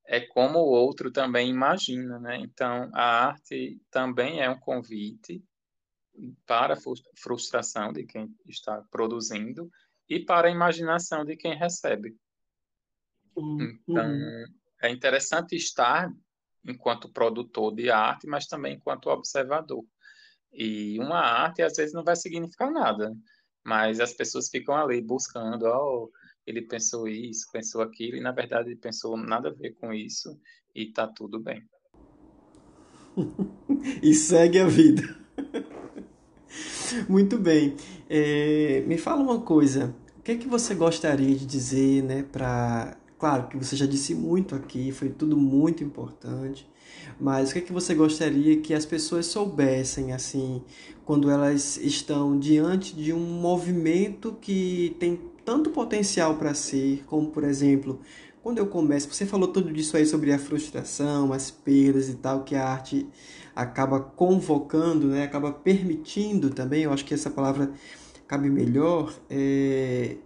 É 0.07 0.21
como 0.21 0.59
o 0.59 0.71
outro 0.71 1.11
também 1.11 1.49
imagina, 1.49 2.19
né? 2.19 2.37
Então, 2.37 2.91
a 2.93 3.27
arte 3.27 3.81
também 3.91 4.41
é 4.41 4.51
um 4.51 4.59
convite 4.59 5.43
para 6.47 6.75
a 6.75 6.79
frustração 7.17 7.93
de 7.93 8.05
quem 8.05 8.29
está 8.47 8.83
produzindo 8.91 9.71
e 10.09 10.21
para 10.21 10.49
a 10.49 10.51
imaginação 10.51 11.25
de 11.25 11.37
quem 11.37 11.57
recebe. 11.57 12.17
Uhum. 13.37 13.79
Então, 13.89 14.13
é 14.83 14.91
interessante 14.91 15.57
estar 15.57 16.13
enquanto 16.65 17.13
produtor 17.13 17.75
de 17.75 17.91
arte, 17.91 18.27
mas 18.27 18.47
também 18.47 18.75
enquanto 18.75 19.11
observador. 19.11 19.85
E 20.53 20.99
uma 21.01 21.19
arte 21.19 21.63
às 21.63 21.77
vezes 21.77 21.93
não 21.93 22.05
vai 22.05 22.15
significar 22.15 22.71
nada, 22.71 23.13
mas 23.65 23.99
as 24.01 24.13
pessoas 24.13 24.49
ficam 24.49 24.77
ali 24.77 25.03
buscando, 25.03 25.65
oh, 25.67 26.11
ele 26.47 26.63
pensou 26.63 27.09
isso, 27.09 27.51
pensou 27.53 27.83
aquilo, 27.83 28.17
e 28.17 28.21
na 28.21 28.33
verdade 28.33 28.69
ele 28.69 28.77
pensou 28.77 29.17
nada 29.17 29.49
a 29.49 29.53
ver 29.53 29.75
com 29.75 29.93
isso, 29.93 30.39
e 30.75 30.93
tá 30.93 31.07
tudo 31.07 31.41
bem. 31.41 31.63
e 34.03 34.15
segue 34.15 34.59
a 34.59 34.67
vida. 34.67 35.03
Muito 37.09 37.39
bem. 37.39 37.77
É, 38.09 38.83
me 38.87 38.99
fala 38.99 39.23
uma 39.23 39.41
coisa. 39.41 39.95
O 40.19 40.23
que 40.23 40.33
é 40.33 40.37
que 40.37 40.47
você 40.47 40.75
gostaria 40.75 41.35
de 41.35 41.45
dizer, 41.45 42.03
né, 42.03 42.23
para 42.23 42.97
Claro 43.25 43.49
que 43.49 43.57
você 43.57 43.75
já 43.75 43.87
disse 43.87 44.15
muito 44.15 44.55
aqui, 44.55 44.93
foi 44.93 45.09
tudo 45.09 45.35
muito 45.35 45.83
importante, 45.83 46.69
mas 47.19 47.49
o 47.49 47.53
que 47.55 47.61
é 47.61 47.63
que 47.63 47.73
você 47.73 47.95
gostaria 47.95 48.61
que 48.61 48.75
as 48.75 48.85
pessoas 48.85 49.25
soubessem, 49.25 50.13
assim, 50.13 50.63
quando 51.07 51.31
elas 51.31 51.79
estão 51.79 52.39
diante 52.39 52.95
de 52.95 53.15
um 53.15 53.41
movimento 53.41 54.37
que 54.41 54.95
tem 54.99 55.19
tanto 55.45 55.71
potencial 55.71 56.37
para 56.37 56.55
ser, 56.55 57.05
como 57.07 57.31
por 57.31 57.45
exemplo, 57.45 58.01
quando 58.43 58.59
eu 58.59 58.67
começo, 58.67 59.13
você 59.13 59.25
falou 59.25 59.49
tudo 59.49 59.73
disso 59.73 59.97
aí 59.97 60.05
sobre 60.05 60.33
a 60.33 60.39
frustração, 60.39 61.33
as 61.33 61.51
perdas 61.51 62.09
e 62.09 62.15
tal, 62.15 62.45
que 62.45 62.55
a 62.55 62.69
arte 62.69 63.07
acaba 63.57 64.01
convocando, 64.01 65.09
né? 65.09 65.25
acaba 65.25 65.53
permitindo 65.53 66.51
também, 66.51 66.83
eu 66.83 66.93
acho 66.93 67.05
que 67.05 67.15
essa 67.15 67.31
palavra 67.31 67.73
cabe 68.27 68.51
melhor. 68.51 69.15
É... 69.31 70.17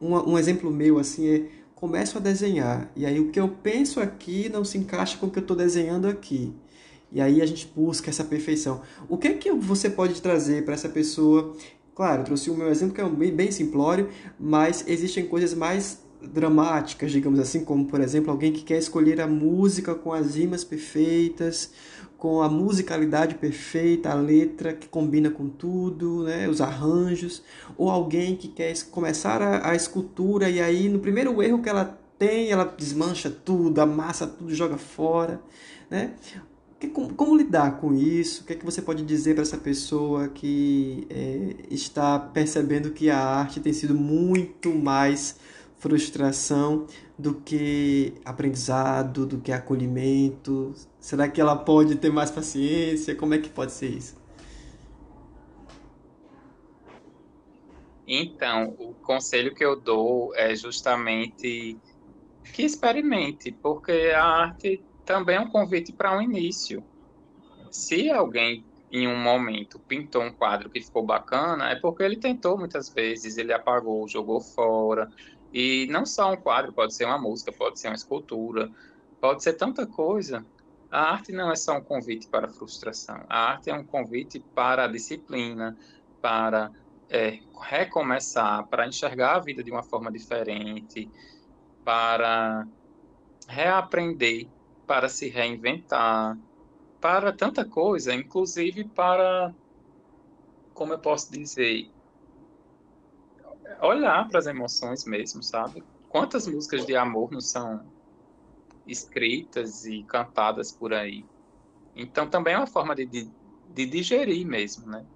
Um, 0.00 0.14
um 0.32 0.38
exemplo 0.38 0.70
meu 0.70 0.98
assim 0.98 1.28
é 1.28 1.46
começo 1.74 2.16
a 2.16 2.20
desenhar 2.20 2.90
e 2.96 3.04
aí 3.04 3.20
o 3.20 3.30
que 3.30 3.38
eu 3.38 3.48
penso 3.48 4.00
aqui 4.00 4.48
não 4.48 4.64
se 4.64 4.78
encaixa 4.78 5.18
com 5.18 5.26
o 5.26 5.30
que 5.30 5.38
eu 5.38 5.42
estou 5.42 5.56
desenhando 5.56 6.08
aqui. 6.08 6.54
E 7.12 7.20
aí 7.20 7.42
a 7.42 7.46
gente 7.46 7.70
busca 7.74 8.08
essa 8.08 8.22
perfeição. 8.22 8.82
O 9.08 9.18
que 9.18 9.28
é 9.28 9.34
que 9.34 9.50
você 9.52 9.90
pode 9.90 10.22
trazer 10.22 10.64
para 10.64 10.74
essa 10.74 10.88
pessoa 10.88 11.56
Claro, 12.00 12.24
trouxe 12.24 12.48
o 12.48 12.54
meu 12.54 12.70
exemplo 12.70 12.94
que 12.94 13.00
é 13.02 13.06
bem, 13.06 13.30
bem 13.30 13.50
simplório, 13.50 14.08
mas 14.38 14.82
existem 14.88 15.26
coisas 15.26 15.52
mais 15.52 16.02
dramáticas, 16.32 17.12
digamos 17.12 17.38
assim, 17.38 17.62
como 17.62 17.84
por 17.84 18.00
exemplo 18.00 18.30
alguém 18.30 18.54
que 18.54 18.62
quer 18.62 18.78
escolher 18.78 19.20
a 19.20 19.26
música 19.26 19.94
com 19.94 20.10
as 20.10 20.34
rimas 20.34 20.64
perfeitas, 20.64 21.70
com 22.16 22.40
a 22.40 22.48
musicalidade 22.48 23.34
perfeita, 23.34 24.08
a 24.08 24.14
letra 24.14 24.72
que 24.72 24.88
combina 24.88 25.28
com 25.30 25.50
tudo, 25.50 26.22
né, 26.22 26.48
os 26.48 26.62
arranjos, 26.62 27.42
ou 27.76 27.90
alguém 27.90 28.34
que 28.34 28.48
quer 28.48 28.72
começar 28.84 29.42
a, 29.42 29.68
a 29.68 29.74
escultura 29.74 30.48
e 30.48 30.58
aí 30.58 30.88
no 30.88 31.00
primeiro 31.00 31.42
erro 31.42 31.60
que 31.60 31.68
ela 31.68 32.00
tem, 32.18 32.50
ela 32.50 32.64
desmancha 32.64 33.28
tudo, 33.28 33.78
amassa 33.78 34.26
tudo, 34.26 34.54
joga 34.54 34.78
fora, 34.78 35.38
né? 35.90 36.14
Que, 36.80 36.88
como, 36.88 37.12
como, 37.12 37.36
lidar 37.36 37.78
com 37.78 37.92
isso? 37.92 38.42
O 38.42 38.46
que 38.46 38.54
é 38.54 38.56
que 38.56 38.64
você 38.64 38.80
pode 38.80 39.04
dizer 39.04 39.34
para 39.34 39.42
essa 39.42 39.58
pessoa 39.58 40.28
que 40.28 41.06
é, 41.10 41.54
está 41.70 42.18
percebendo 42.18 42.90
que 42.90 43.10
a 43.10 43.18
arte 43.18 43.60
tem 43.60 43.70
sido 43.70 43.94
muito 43.94 44.74
mais 44.74 45.38
frustração 45.76 46.86
do 47.18 47.34
que 47.34 48.14
aprendizado, 48.24 49.26
do 49.26 49.38
que 49.38 49.52
acolhimento? 49.52 50.74
Será 50.98 51.28
que 51.28 51.38
ela 51.38 51.54
pode 51.54 51.96
ter 51.96 52.10
mais 52.10 52.30
paciência? 52.30 53.14
Como 53.14 53.34
é 53.34 53.38
que 53.38 53.50
pode 53.50 53.72
ser 53.72 53.88
isso? 53.88 54.16
Então, 58.06 58.74
o 58.78 58.94
conselho 58.94 59.54
que 59.54 59.62
eu 59.62 59.78
dou 59.78 60.34
é 60.34 60.56
justamente 60.56 61.76
que 62.54 62.62
experimente, 62.62 63.52
porque 63.52 64.12
a 64.16 64.24
arte 64.24 64.82
também 65.04 65.36
é 65.36 65.40
um 65.40 65.48
convite 65.48 65.92
para 65.92 66.16
um 66.16 66.22
início. 66.22 66.82
Se 67.70 68.10
alguém 68.10 68.64
em 68.90 69.06
um 69.06 69.16
momento 69.16 69.78
pintou 69.78 70.22
um 70.22 70.32
quadro 70.32 70.68
que 70.68 70.80
ficou 70.80 71.04
bacana, 71.04 71.70
é 71.70 71.76
porque 71.76 72.02
ele 72.02 72.16
tentou 72.16 72.58
muitas 72.58 72.88
vezes, 72.88 73.36
ele 73.38 73.52
apagou, 73.52 74.08
jogou 74.08 74.40
fora. 74.40 75.10
E 75.52 75.86
não 75.90 76.04
só 76.04 76.32
um 76.32 76.36
quadro, 76.36 76.72
pode 76.72 76.94
ser 76.94 77.04
uma 77.04 77.18
música, 77.18 77.52
pode 77.52 77.78
ser 77.78 77.88
uma 77.88 77.94
escultura, 77.94 78.70
pode 79.20 79.42
ser 79.42 79.54
tanta 79.54 79.86
coisa. 79.86 80.44
A 80.90 81.12
arte 81.12 81.30
não 81.30 81.52
é 81.52 81.56
só 81.56 81.76
um 81.76 81.80
convite 81.80 82.26
para 82.26 82.46
a 82.46 82.50
frustração. 82.50 83.24
A 83.28 83.50
arte 83.50 83.70
é 83.70 83.74
um 83.74 83.84
convite 83.84 84.40
para 84.40 84.84
a 84.84 84.88
disciplina, 84.88 85.76
para 86.20 86.72
é, 87.08 87.38
recomeçar, 87.60 88.66
para 88.66 88.88
enxergar 88.88 89.36
a 89.36 89.38
vida 89.38 89.62
de 89.62 89.70
uma 89.70 89.84
forma 89.84 90.10
diferente, 90.10 91.08
para 91.84 92.66
reaprender, 93.46 94.48
para 94.90 95.08
se 95.08 95.28
reinventar, 95.28 96.36
para 97.00 97.32
tanta 97.32 97.64
coisa, 97.64 98.12
inclusive 98.12 98.88
para, 98.88 99.54
como 100.74 100.92
eu 100.92 100.98
posso 100.98 101.30
dizer, 101.30 101.92
olhar 103.80 104.28
para 104.28 104.40
as 104.40 104.48
emoções 104.48 105.04
mesmo, 105.04 105.44
sabe? 105.44 105.80
Quantas 106.08 106.48
músicas 106.48 106.84
de 106.84 106.96
amor 106.96 107.30
não 107.30 107.40
são 107.40 107.88
escritas 108.84 109.84
e 109.84 110.02
cantadas 110.02 110.72
por 110.72 110.92
aí? 110.92 111.24
Então 111.94 112.28
também 112.28 112.54
é 112.54 112.58
uma 112.58 112.66
forma 112.66 112.92
de, 112.92 113.06
de, 113.06 113.30
de 113.72 113.86
digerir 113.86 114.44
mesmo, 114.44 114.90
né? 114.90 115.06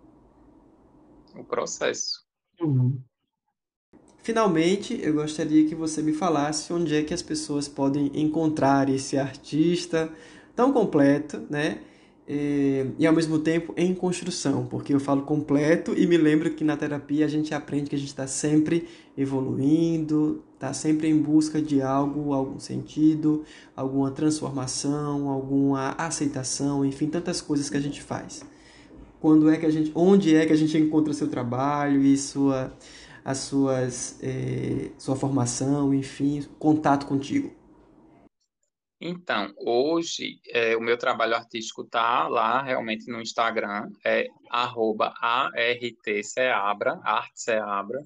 O 1.35 1.43
processo. 1.43 2.25
Uhum. 2.61 3.03
Finalmente, 4.25 4.99
eu 5.03 5.13
gostaria 5.13 5.67
que 5.69 5.75
você 5.75 6.01
me 6.01 6.15
falasse 6.15 6.73
onde 6.73 6.97
é 6.97 7.03
que 7.03 7.13
as 7.13 7.21
pessoas 7.21 7.69
podem 7.69 8.11
encontrar 8.15 8.89
esse 8.89 9.19
artista 9.19 10.11
tão 10.57 10.73
completo, 10.73 11.43
né? 11.51 11.81
E, 12.27 12.87
e, 12.99 13.07
ao 13.07 13.13
mesmo 13.13 13.39
tempo 13.39 13.75
em 13.77 13.95
construção, 13.95 14.65
porque 14.65 14.95
eu 14.95 14.99
falo 14.99 15.25
completo 15.25 15.93
e 15.95 16.07
me 16.07 16.17
lembro 16.17 16.51
que 16.53 16.65
na 16.65 16.75
terapia 16.75 17.27
a 17.27 17.29
gente 17.29 17.55
aprende 17.55 17.91
que 17.91 17.97
a 17.97 17.99
gente 17.99 18.09
está 18.09 18.27
sempre 18.27 18.89
evoluindo, 19.15 20.43
está 20.55 20.73
sempre 20.73 21.07
em 21.07 21.21
busca 21.21 21.61
de 21.61 21.83
algo, 21.83 22.33
algum 22.33 22.59
sentido, 22.59 23.45
alguma 23.77 24.11
transformação, 24.11 25.29
alguma 25.29 25.91
aceitação, 25.99 26.83
enfim, 26.83 27.09
tantas 27.09 27.43
coisas 27.43 27.69
que 27.69 27.77
a 27.77 27.81
gente 27.81 28.03
faz. 28.03 28.43
Quando 29.21 29.51
é 29.51 29.59
que 29.59 29.67
a 29.67 29.71
gente, 29.71 29.93
onde 29.95 30.35
é 30.35 30.47
que 30.47 30.53
a 30.55 30.57
gente 30.57 30.79
encontra 30.79 31.13
seu 31.13 31.29
trabalho 31.29 32.03
e 32.03 32.17
sua 32.17 32.73
as 33.25 33.39
suas, 33.39 34.23
é, 34.23 34.93
sua 34.99 35.17
formação, 35.17 35.95
enfim, 35.95 36.43
contato 36.59 37.07
contigo? 37.07 37.53
Então, 39.01 39.53
hoje 39.59 40.41
é, 40.49 40.77
o 40.77 40.81
meu 40.81 40.97
trabalho 40.97 41.35
artístico 41.35 41.83
está 41.83 42.29
lá 42.29 42.63
realmente 42.63 43.11
no 43.11 43.21
Instagram, 43.21 43.91
é 44.05 44.29
arroba 44.51 45.13
artseabra, 47.03 48.03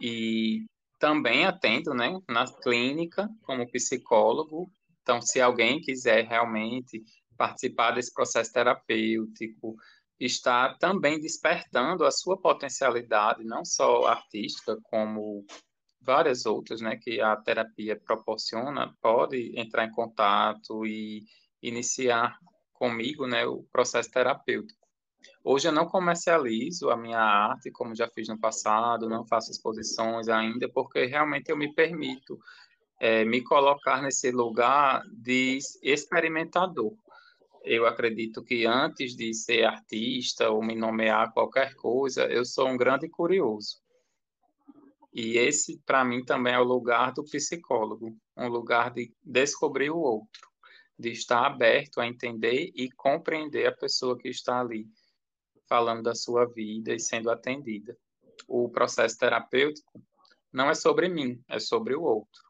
e 0.00 0.64
também 0.98 1.44
atendo 1.44 1.94
né, 1.94 2.20
na 2.28 2.46
clínica 2.46 3.28
como 3.42 3.70
psicólogo, 3.70 4.70
então 5.02 5.20
se 5.20 5.40
alguém 5.40 5.80
quiser 5.80 6.26
realmente 6.26 7.02
participar 7.36 7.92
desse 7.92 8.12
processo 8.12 8.52
terapêutico, 8.52 9.74
está 10.20 10.74
também 10.74 11.18
despertando 11.18 12.04
a 12.04 12.10
sua 12.10 12.36
potencialidade, 12.36 13.42
não 13.42 13.64
só 13.64 14.06
artística, 14.06 14.76
como 14.84 15.46
várias 16.00 16.44
outras, 16.44 16.80
né, 16.80 16.96
que 16.96 17.20
a 17.20 17.36
terapia 17.36 17.98
proporciona, 17.98 18.94
pode 19.00 19.58
entrar 19.58 19.84
em 19.84 19.90
contato 19.90 20.86
e 20.86 21.24
iniciar 21.62 22.38
comigo, 22.72 23.26
né, 23.26 23.46
o 23.46 23.62
processo 23.72 24.10
terapêutico. 24.10 24.80
Hoje 25.44 25.68
eu 25.68 25.72
não 25.72 25.86
comercializo 25.86 26.90
a 26.90 26.96
minha 26.96 27.20
arte, 27.20 27.70
como 27.70 27.94
já 27.94 28.08
fiz 28.08 28.28
no 28.28 28.38
passado, 28.38 29.08
não 29.08 29.26
faço 29.26 29.50
exposições 29.50 30.28
ainda, 30.28 30.68
porque 30.68 31.04
realmente 31.04 31.50
eu 31.50 31.56
me 31.56 31.74
permito 31.74 32.38
é, 32.98 33.24
me 33.24 33.42
colocar 33.42 34.02
nesse 34.02 34.30
lugar 34.30 35.02
de 35.10 35.58
experimentador 35.82 36.94
eu 37.62 37.86
acredito 37.86 38.42
que 38.42 38.66
antes 38.66 39.14
de 39.14 39.34
ser 39.34 39.64
artista 39.64 40.50
ou 40.50 40.62
me 40.62 40.74
nomear 40.74 41.32
qualquer 41.32 41.74
coisa, 41.74 42.26
eu 42.26 42.44
sou 42.44 42.68
um 42.68 42.76
grande 42.76 43.08
curioso. 43.08 43.80
E 45.12 45.36
esse, 45.36 45.78
para 45.84 46.04
mim, 46.04 46.24
também 46.24 46.54
é 46.54 46.58
o 46.58 46.64
lugar 46.64 47.12
do 47.12 47.24
psicólogo 47.24 48.16
um 48.36 48.48
lugar 48.48 48.90
de 48.92 49.12
descobrir 49.22 49.90
o 49.90 49.98
outro, 49.98 50.48
de 50.98 51.10
estar 51.10 51.44
aberto 51.44 52.00
a 52.00 52.06
entender 52.06 52.70
e 52.74 52.90
compreender 52.90 53.66
a 53.66 53.76
pessoa 53.76 54.16
que 54.16 54.28
está 54.28 54.60
ali, 54.60 54.86
falando 55.68 56.02
da 56.02 56.14
sua 56.14 56.46
vida 56.46 56.94
e 56.94 56.98
sendo 56.98 57.30
atendida. 57.30 57.96
O 58.48 58.68
processo 58.70 59.18
terapêutico 59.18 60.02
não 60.52 60.70
é 60.70 60.74
sobre 60.74 61.08
mim, 61.08 61.42
é 61.48 61.58
sobre 61.58 61.94
o 61.94 62.02
outro. 62.02 62.42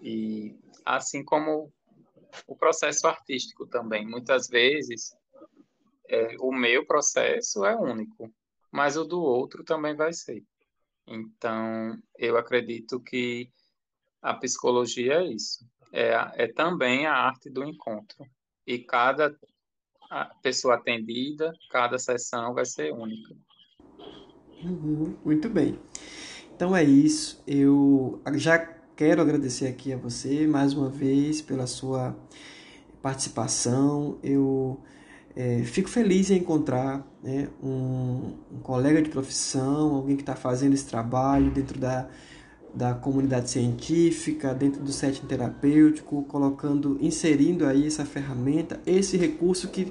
E 0.00 0.58
assim 0.84 1.24
como 1.24 1.72
o 2.46 2.56
processo 2.56 3.06
artístico 3.06 3.66
também. 3.66 4.06
Muitas 4.06 4.48
vezes, 4.48 5.16
é, 6.08 6.36
o 6.40 6.52
meu 6.52 6.86
processo 6.86 7.64
é 7.64 7.76
único, 7.76 8.32
mas 8.70 8.96
o 8.96 9.04
do 9.04 9.20
outro 9.20 9.64
também 9.64 9.94
vai 9.94 10.12
ser. 10.12 10.42
Então, 11.06 11.98
eu 12.18 12.36
acredito 12.36 13.00
que 13.00 13.50
a 14.20 14.34
psicologia 14.34 15.14
é 15.14 15.26
isso. 15.26 15.66
É, 15.92 16.44
é 16.44 16.46
também 16.46 17.06
a 17.06 17.14
arte 17.14 17.50
do 17.50 17.64
encontro. 17.64 18.24
E 18.66 18.78
cada 18.78 19.36
pessoa 20.42 20.74
atendida, 20.74 21.52
cada 21.70 21.98
sessão 21.98 22.54
vai 22.54 22.64
ser 22.64 22.92
única. 22.92 23.34
Uhum, 24.62 25.16
muito 25.24 25.48
bem. 25.48 25.78
Então 26.54 26.76
é 26.76 26.84
isso. 26.84 27.42
Eu 27.46 28.22
já 28.34 28.58
Quero 28.94 29.22
agradecer 29.22 29.66
aqui 29.66 29.90
a 29.90 29.96
você 29.96 30.46
mais 30.46 30.74
uma 30.74 30.90
vez 30.90 31.40
pela 31.40 31.66
sua 31.66 32.14
participação. 33.00 34.18
Eu 34.22 34.78
é, 35.34 35.62
fico 35.64 35.88
feliz 35.88 36.30
em 36.30 36.36
encontrar 36.36 37.02
né, 37.22 37.48
um, 37.62 38.34
um, 38.52 38.58
colega 38.62 39.00
de 39.00 39.08
profissão, 39.08 39.94
alguém 39.94 40.14
que 40.14 40.22
está 40.22 40.36
fazendo 40.36 40.74
esse 40.74 40.84
trabalho 40.84 41.50
dentro 41.50 41.80
da, 41.80 42.06
da 42.74 42.92
comunidade 42.92 43.48
científica, 43.48 44.52
dentro 44.52 44.82
do 44.82 44.92
setting 44.92 45.24
terapêutico, 45.24 46.22
colocando, 46.24 46.98
inserindo 47.00 47.64
aí 47.64 47.86
essa 47.86 48.04
ferramenta, 48.04 48.78
esse 48.84 49.16
recurso 49.16 49.68
que 49.68 49.90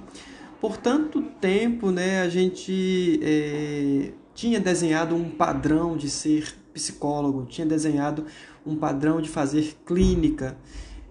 por 0.62 0.78
tanto 0.78 1.24
tempo 1.24 1.90
né, 1.90 2.22
a 2.22 2.30
gente 2.30 3.20
é, 3.24 4.12
tinha 4.36 4.60
desenhado 4.60 5.16
um 5.16 5.28
padrão 5.28 5.98
de 5.98 6.08
ser 6.08 6.61
psicólogo, 6.74 7.46
tinha 7.46 7.66
desenhado 7.66 8.26
um 8.66 8.76
padrão 8.76 9.22
de 9.22 9.30
fazer 9.30 9.76
clínica 9.86 10.58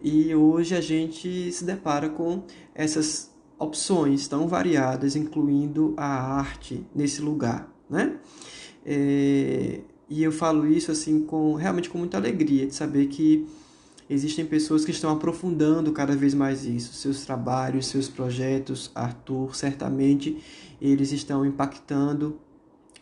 e 0.02 0.34
hoje 0.34 0.74
a 0.74 0.80
gente 0.80 1.52
se 1.52 1.64
depara 1.64 2.08
com 2.08 2.42
essas 2.74 3.30
opções 3.58 4.26
tão 4.26 4.48
variadas, 4.48 5.14
incluindo 5.14 5.94
a 5.96 6.06
arte 6.06 6.86
nesse 6.94 7.20
lugar, 7.20 7.70
né? 7.88 8.16
É, 8.84 9.80
e 10.08 10.22
eu 10.22 10.32
falo 10.32 10.66
isso 10.66 10.90
assim 10.90 11.20
com 11.20 11.54
realmente 11.54 11.90
com 11.90 11.98
muita 11.98 12.16
alegria 12.16 12.66
de 12.66 12.74
saber 12.74 13.06
que 13.08 13.46
existem 14.08 14.44
pessoas 14.46 14.84
que 14.84 14.90
estão 14.90 15.10
aprofundando 15.10 15.92
cada 15.92 16.16
vez 16.16 16.34
mais 16.34 16.64
isso, 16.64 16.94
seus 16.94 17.24
trabalhos, 17.24 17.86
seus 17.86 18.08
projetos, 18.08 18.90
Arthur, 18.94 19.54
certamente 19.54 20.42
eles 20.80 21.12
estão 21.12 21.44
impactando 21.44 22.40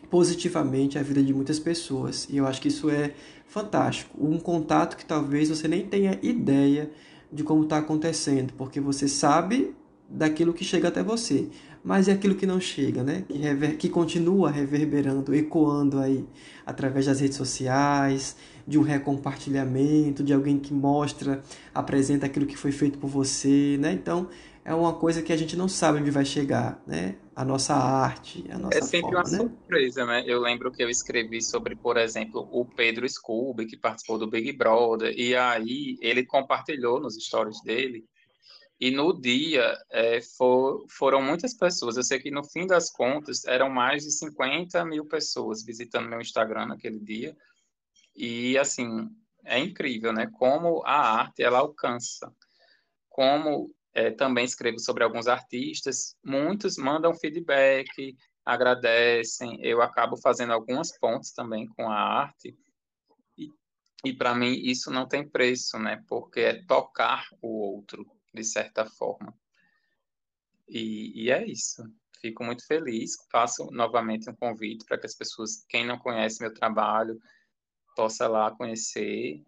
positivamente 0.09 0.97
a 0.97 1.03
vida 1.03 1.21
de 1.21 1.33
muitas 1.33 1.59
pessoas. 1.59 2.27
E 2.29 2.37
eu 2.37 2.47
acho 2.47 2.61
que 2.61 2.67
isso 2.67 2.89
é 2.89 3.13
fantástico. 3.47 4.17
Um 4.19 4.39
contato 4.39 4.97
que 4.97 5.05
talvez 5.05 5.49
você 5.49 5.67
nem 5.67 5.85
tenha 5.85 6.17
ideia 6.21 6.91
de 7.31 7.43
como 7.43 7.63
está 7.63 7.77
acontecendo, 7.77 8.53
porque 8.53 8.79
você 8.79 9.07
sabe 9.07 9.75
daquilo 10.09 10.53
que 10.53 10.65
chega 10.65 10.87
até 10.87 11.03
você, 11.03 11.47
mas 11.83 12.07
é 12.07 12.11
aquilo 12.11 12.33
que 12.33 12.45
não 12.45 12.59
chega, 12.59 13.03
né? 13.03 13.23
Que, 13.27 13.37
rever... 13.37 13.77
que 13.77 13.87
continua 13.87 14.49
reverberando, 14.49 15.33
ecoando 15.35 15.99
aí 15.99 16.25
através 16.65 17.05
das 17.05 17.19
redes 17.19 17.37
sociais, 17.37 18.35
de 18.67 18.77
um 18.77 18.81
recompartilhamento, 18.81 20.23
de 20.23 20.33
alguém 20.33 20.57
que 20.57 20.73
mostra, 20.73 21.43
apresenta 21.73 22.25
aquilo 22.25 22.45
que 22.45 22.57
foi 22.57 22.71
feito 22.71 22.97
por 22.97 23.07
você, 23.07 23.77
né? 23.79 23.93
Então 23.93 24.27
é 24.69 24.73
uma 24.75 24.93
coisa 24.93 25.23
que 25.23 25.33
a 25.33 25.35
gente 25.35 25.55
não 25.55 25.67
sabe 25.67 25.99
onde 25.99 26.11
vai 26.11 26.23
chegar, 26.23 26.79
né? 26.85 27.17
A 27.35 27.43
nossa 27.43 27.73
arte, 27.73 28.45
a 28.51 28.57
nossa 28.59 28.77
É 28.77 28.81
sempre 28.83 29.01
forma, 29.01 29.17
uma 29.17 29.23
né? 29.31 29.37
surpresa, 29.37 30.05
né? 30.05 30.23
Eu 30.27 30.39
lembro 30.39 30.71
que 30.71 30.83
eu 30.83 30.89
escrevi 30.91 31.41
sobre, 31.41 31.75
por 31.75 31.97
exemplo, 31.97 32.47
o 32.51 32.63
Pedro 32.63 33.09
Scooby, 33.09 33.65
que 33.65 33.75
participou 33.75 34.19
do 34.19 34.29
Big 34.29 34.53
Brother, 34.53 35.11
e 35.17 35.35
aí 35.35 35.97
ele 36.01 36.23
compartilhou 36.23 36.99
nos 36.99 37.15
stories 37.15 37.59
dele, 37.63 38.05
e 38.79 38.91
no 38.91 39.11
dia 39.19 39.75
é, 39.89 40.21
for, 40.37 40.85
foram 40.87 41.19
muitas 41.19 41.55
pessoas. 41.55 41.97
Eu 41.97 42.03
sei 42.03 42.19
que 42.19 42.29
no 42.29 42.43
fim 42.43 42.67
das 42.67 42.91
contas 42.91 43.45
eram 43.45 43.71
mais 43.71 44.03
de 44.03 44.11
50 44.11 44.85
mil 44.85 45.03
pessoas 45.03 45.65
visitando 45.65 46.07
meu 46.07 46.21
Instagram 46.21 46.67
naquele 46.67 46.99
dia, 46.99 47.35
e 48.15 48.55
assim, 48.55 49.09
é 49.43 49.57
incrível, 49.57 50.13
né? 50.13 50.27
Como 50.31 50.83
a 50.85 51.21
arte 51.21 51.41
ela 51.41 51.57
alcança, 51.57 52.31
como 53.09 53.73
é, 53.99 54.11
também 54.11 54.45
escrevo 54.45 54.79
sobre 54.79 55.03
alguns 55.03 55.27
artistas, 55.27 56.15
muitos 56.23 56.77
mandam 56.77 57.13
feedback, 57.13 58.15
agradecem, 58.45 59.59
eu 59.61 59.81
acabo 59.81 60.15
fazendo 60.15 60.53
algumas 60.53 60.97
pontes 60.97 61.33
também 61.33 61.67
com 61.67 61.89
a 61.89 61.99
arte, 61.99 62.57
e, 63.37 63.51
e 64.05 64.13
para 64.13 64.33
mim 64.33 64.53
isso 64.53 64.89
não 64.89 65.05
tem 65.05 65.27
preço, 65.27 65.77
né? 65.77 66.01
Porque 66.07 66.39
é 66.39 66.65
tocar 66.65 67.27
o 67.41 67.73
outro, 67.73 68.09
de 68.33 68.43
certa 68.43 68.85
forma. 68.85 69.37
E, 70.65 71.25
e 71.25 71.29
é 71.29 71.45
isso. 71.45 71.83
Fico 72.21 72.43
muito 72.43 72.65
feliz. 72.65 73.17
Faço 73.29 73.69
novamente 73.71 74.29
um 74.29 74.35
convite 74.35 74.85
para 74.85 74.97
que 74.97 75.07
as 75.07 75.15
pessoas, 75.15 75.65
quem 75.67 75.85
não 75.85 75.97
conhece 75.97 76.41
meu 76.41 76.53
trabalho, 76.53 77.19
possa 77.95 78.27
lá 78.27 78.51
conhecer 78.51 79.43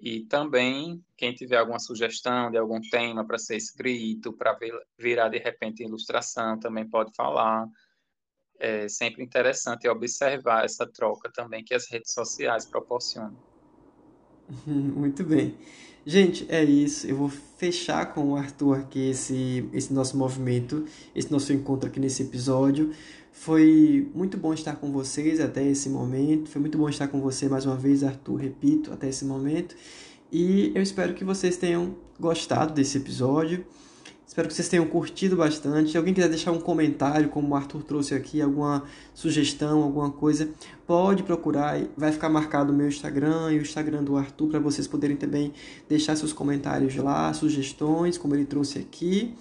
E 0.00 0.20
também, 0.20 1.04
quem 1.16 1.34
tiver 1.34 1.56
alguma 1.56 1.80
sugestão 1.80 2.50
de 2.50 2.56
algum 2.56 2.80
tema 2.80 3.24
para 3.24 3.36
ser 3.36 3.56
escrito, 3.56 4.32
para 4.32 4.56
virar 4.96 5.28
de 5.28 5.38
repente 5.38 5.82
ilustração, 5.82 6.58
também 6.58 6.88
pode 6.88 7.12
falar. 7.14 7.66
É 8.60 8.88
sempre 8.88 9.22
interessante 9.22 9.88
observar 9.88 10.64
essa 10.64 10.86
troca 10.86 11.30
também 11.32 11.64
que 11.64 11.74
as 11.74 11.90
redes 11.90 12.12
sociais 12.12 12.64
proporcionam. 12.64 13.36
Muito 14.66 15.24
bem. 15.24 15.56
Gente, 16.06 16.46
é 16.48 16.64
isso. 16.64 17.06
Eu 17.06 17.16
vou 17.16 17.28
fechar 17.28 18.14
com 18.14 18.32
o 18.32 18.36
Arthur 18.36 18.78
aqui 18.78 19.10
esse, 19.10 19.68
esse 19.72 19.92
nosso 19.92 20.16
movimento, 20.16 20.86
esse 21.14 21.30
nosso 21.30 21.52
encontro 21.52 21.88
aqui 21.88 22.00
nesse 22.00 22.22
episódio. 22.22 22.94
Foi 23.40 24.10
muito 24.12 24.36
bom 24.36 24.52
estar 24.52 24.74
com 24.74 24.90
vocês 24.90 25.38
até 25.38 25.64
esse 25.64 25.88
momento. 25.88 26.50
Foi 26.50 26.60
muito 26.60 26.76
bom 26.76 26.88
estar 26.88 27.06
com 27.06 27.20
você 27.20 27.48
mais 27.48 27.64
uma 27.64 27.76
vez, 27.76 28.02
Arthur, 28.02 28.34
repito, 28.34 28.92
até 28.92 29.08
esse 29.08 29.24
momento. 29.24 29.76
E 30.30 30.72
eu 30.74 30.82
espero 30.82 31.14
que 31.14 31.22
vocês 31.22 31.56
tenham 31.56 31.94
gostado 32.18 32.74
desse 32.74 32.98
episódio. 32.98 33.64
Espero 34.26 34.48
que 34.48 34.54
vocês 34.54 34.68
tenham 34.68 34.84
curtido 34.86 35.36
bastante. 35.36 35.92
Se 35.92 35.96
alguém 35.96 36.12
quiser 36.12 36.28
deixar 36.28 36.50
um 36.50 36.58
comentário, 36.58 37.28
como 37.28 37.50
o 37.50 37.54
Arthur 37.54 37.84
trouxe 37.84 38.12
aqui, 38.12 38.42
alguma 38.42 38.82
sugestão, 39.14 39.84
alguma 39.84 40.10
coisa, 40.10 40.50
pode 40.84 41.22
procurar. 41.22 41.80
Vai 41.96 42.10
ficar 42.10 42.28
marcado 42.28 42.72
o 42.72 42.76
meu 42.76 42.88
Instagram 42.88 43.52
e 43.52 43.58
o 43.58 43.62
Instagram 43.62 44.02
do 44.02 44.16
Arthur 44.16 44.48
para 44.48 44.58
vocês 44.58 44.88
poderem 44.88 45.16
também 45.16 45.52
deixar 45.88 46.16
seus 46.16 46.32
comentários 46.32 46.96
lá, 46.96 47.32
sugestões, 47.32 48.18
como 48.18 48.34
ele 48.34 48.44
trouxe 48.44 48.80
aqui. 48.80 49.32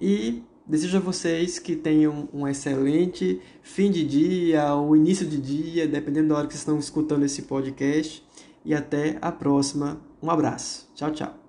E 0.00 0.40
Desejo 0.66 0.96
a 0.96 1.00
vocês 1.00 1.58
que 1.58 1.76
tenham 1.76 2.26
um 2.32 2.48
excelente 2.48 3.40
fim 3.62 3.90
de 3.90 4.02
dia 4.02 4.74
ou 4.74 4.96
início 4.96 5.26
de 5.26 5.36
dia, 5.36 5.86
dependendo 5.86 6.28
da 6.28 6.36
hora 6.36 6.46
que 6.46 6.54
vocês 6.54 6.62
estão 6.62 6.78
escutando 6.78 7.24
esse 7.24 7.42
podcast. 7.42 8.24
E 8.64 8.74
até 8.74 9.18
a 9.20 9.30
próxima. 9.30 10.00
Um 10.22 10.30
abraço. 10.30 10.88
Tchau, 10.94 11.12
tchau. 11.12 11.43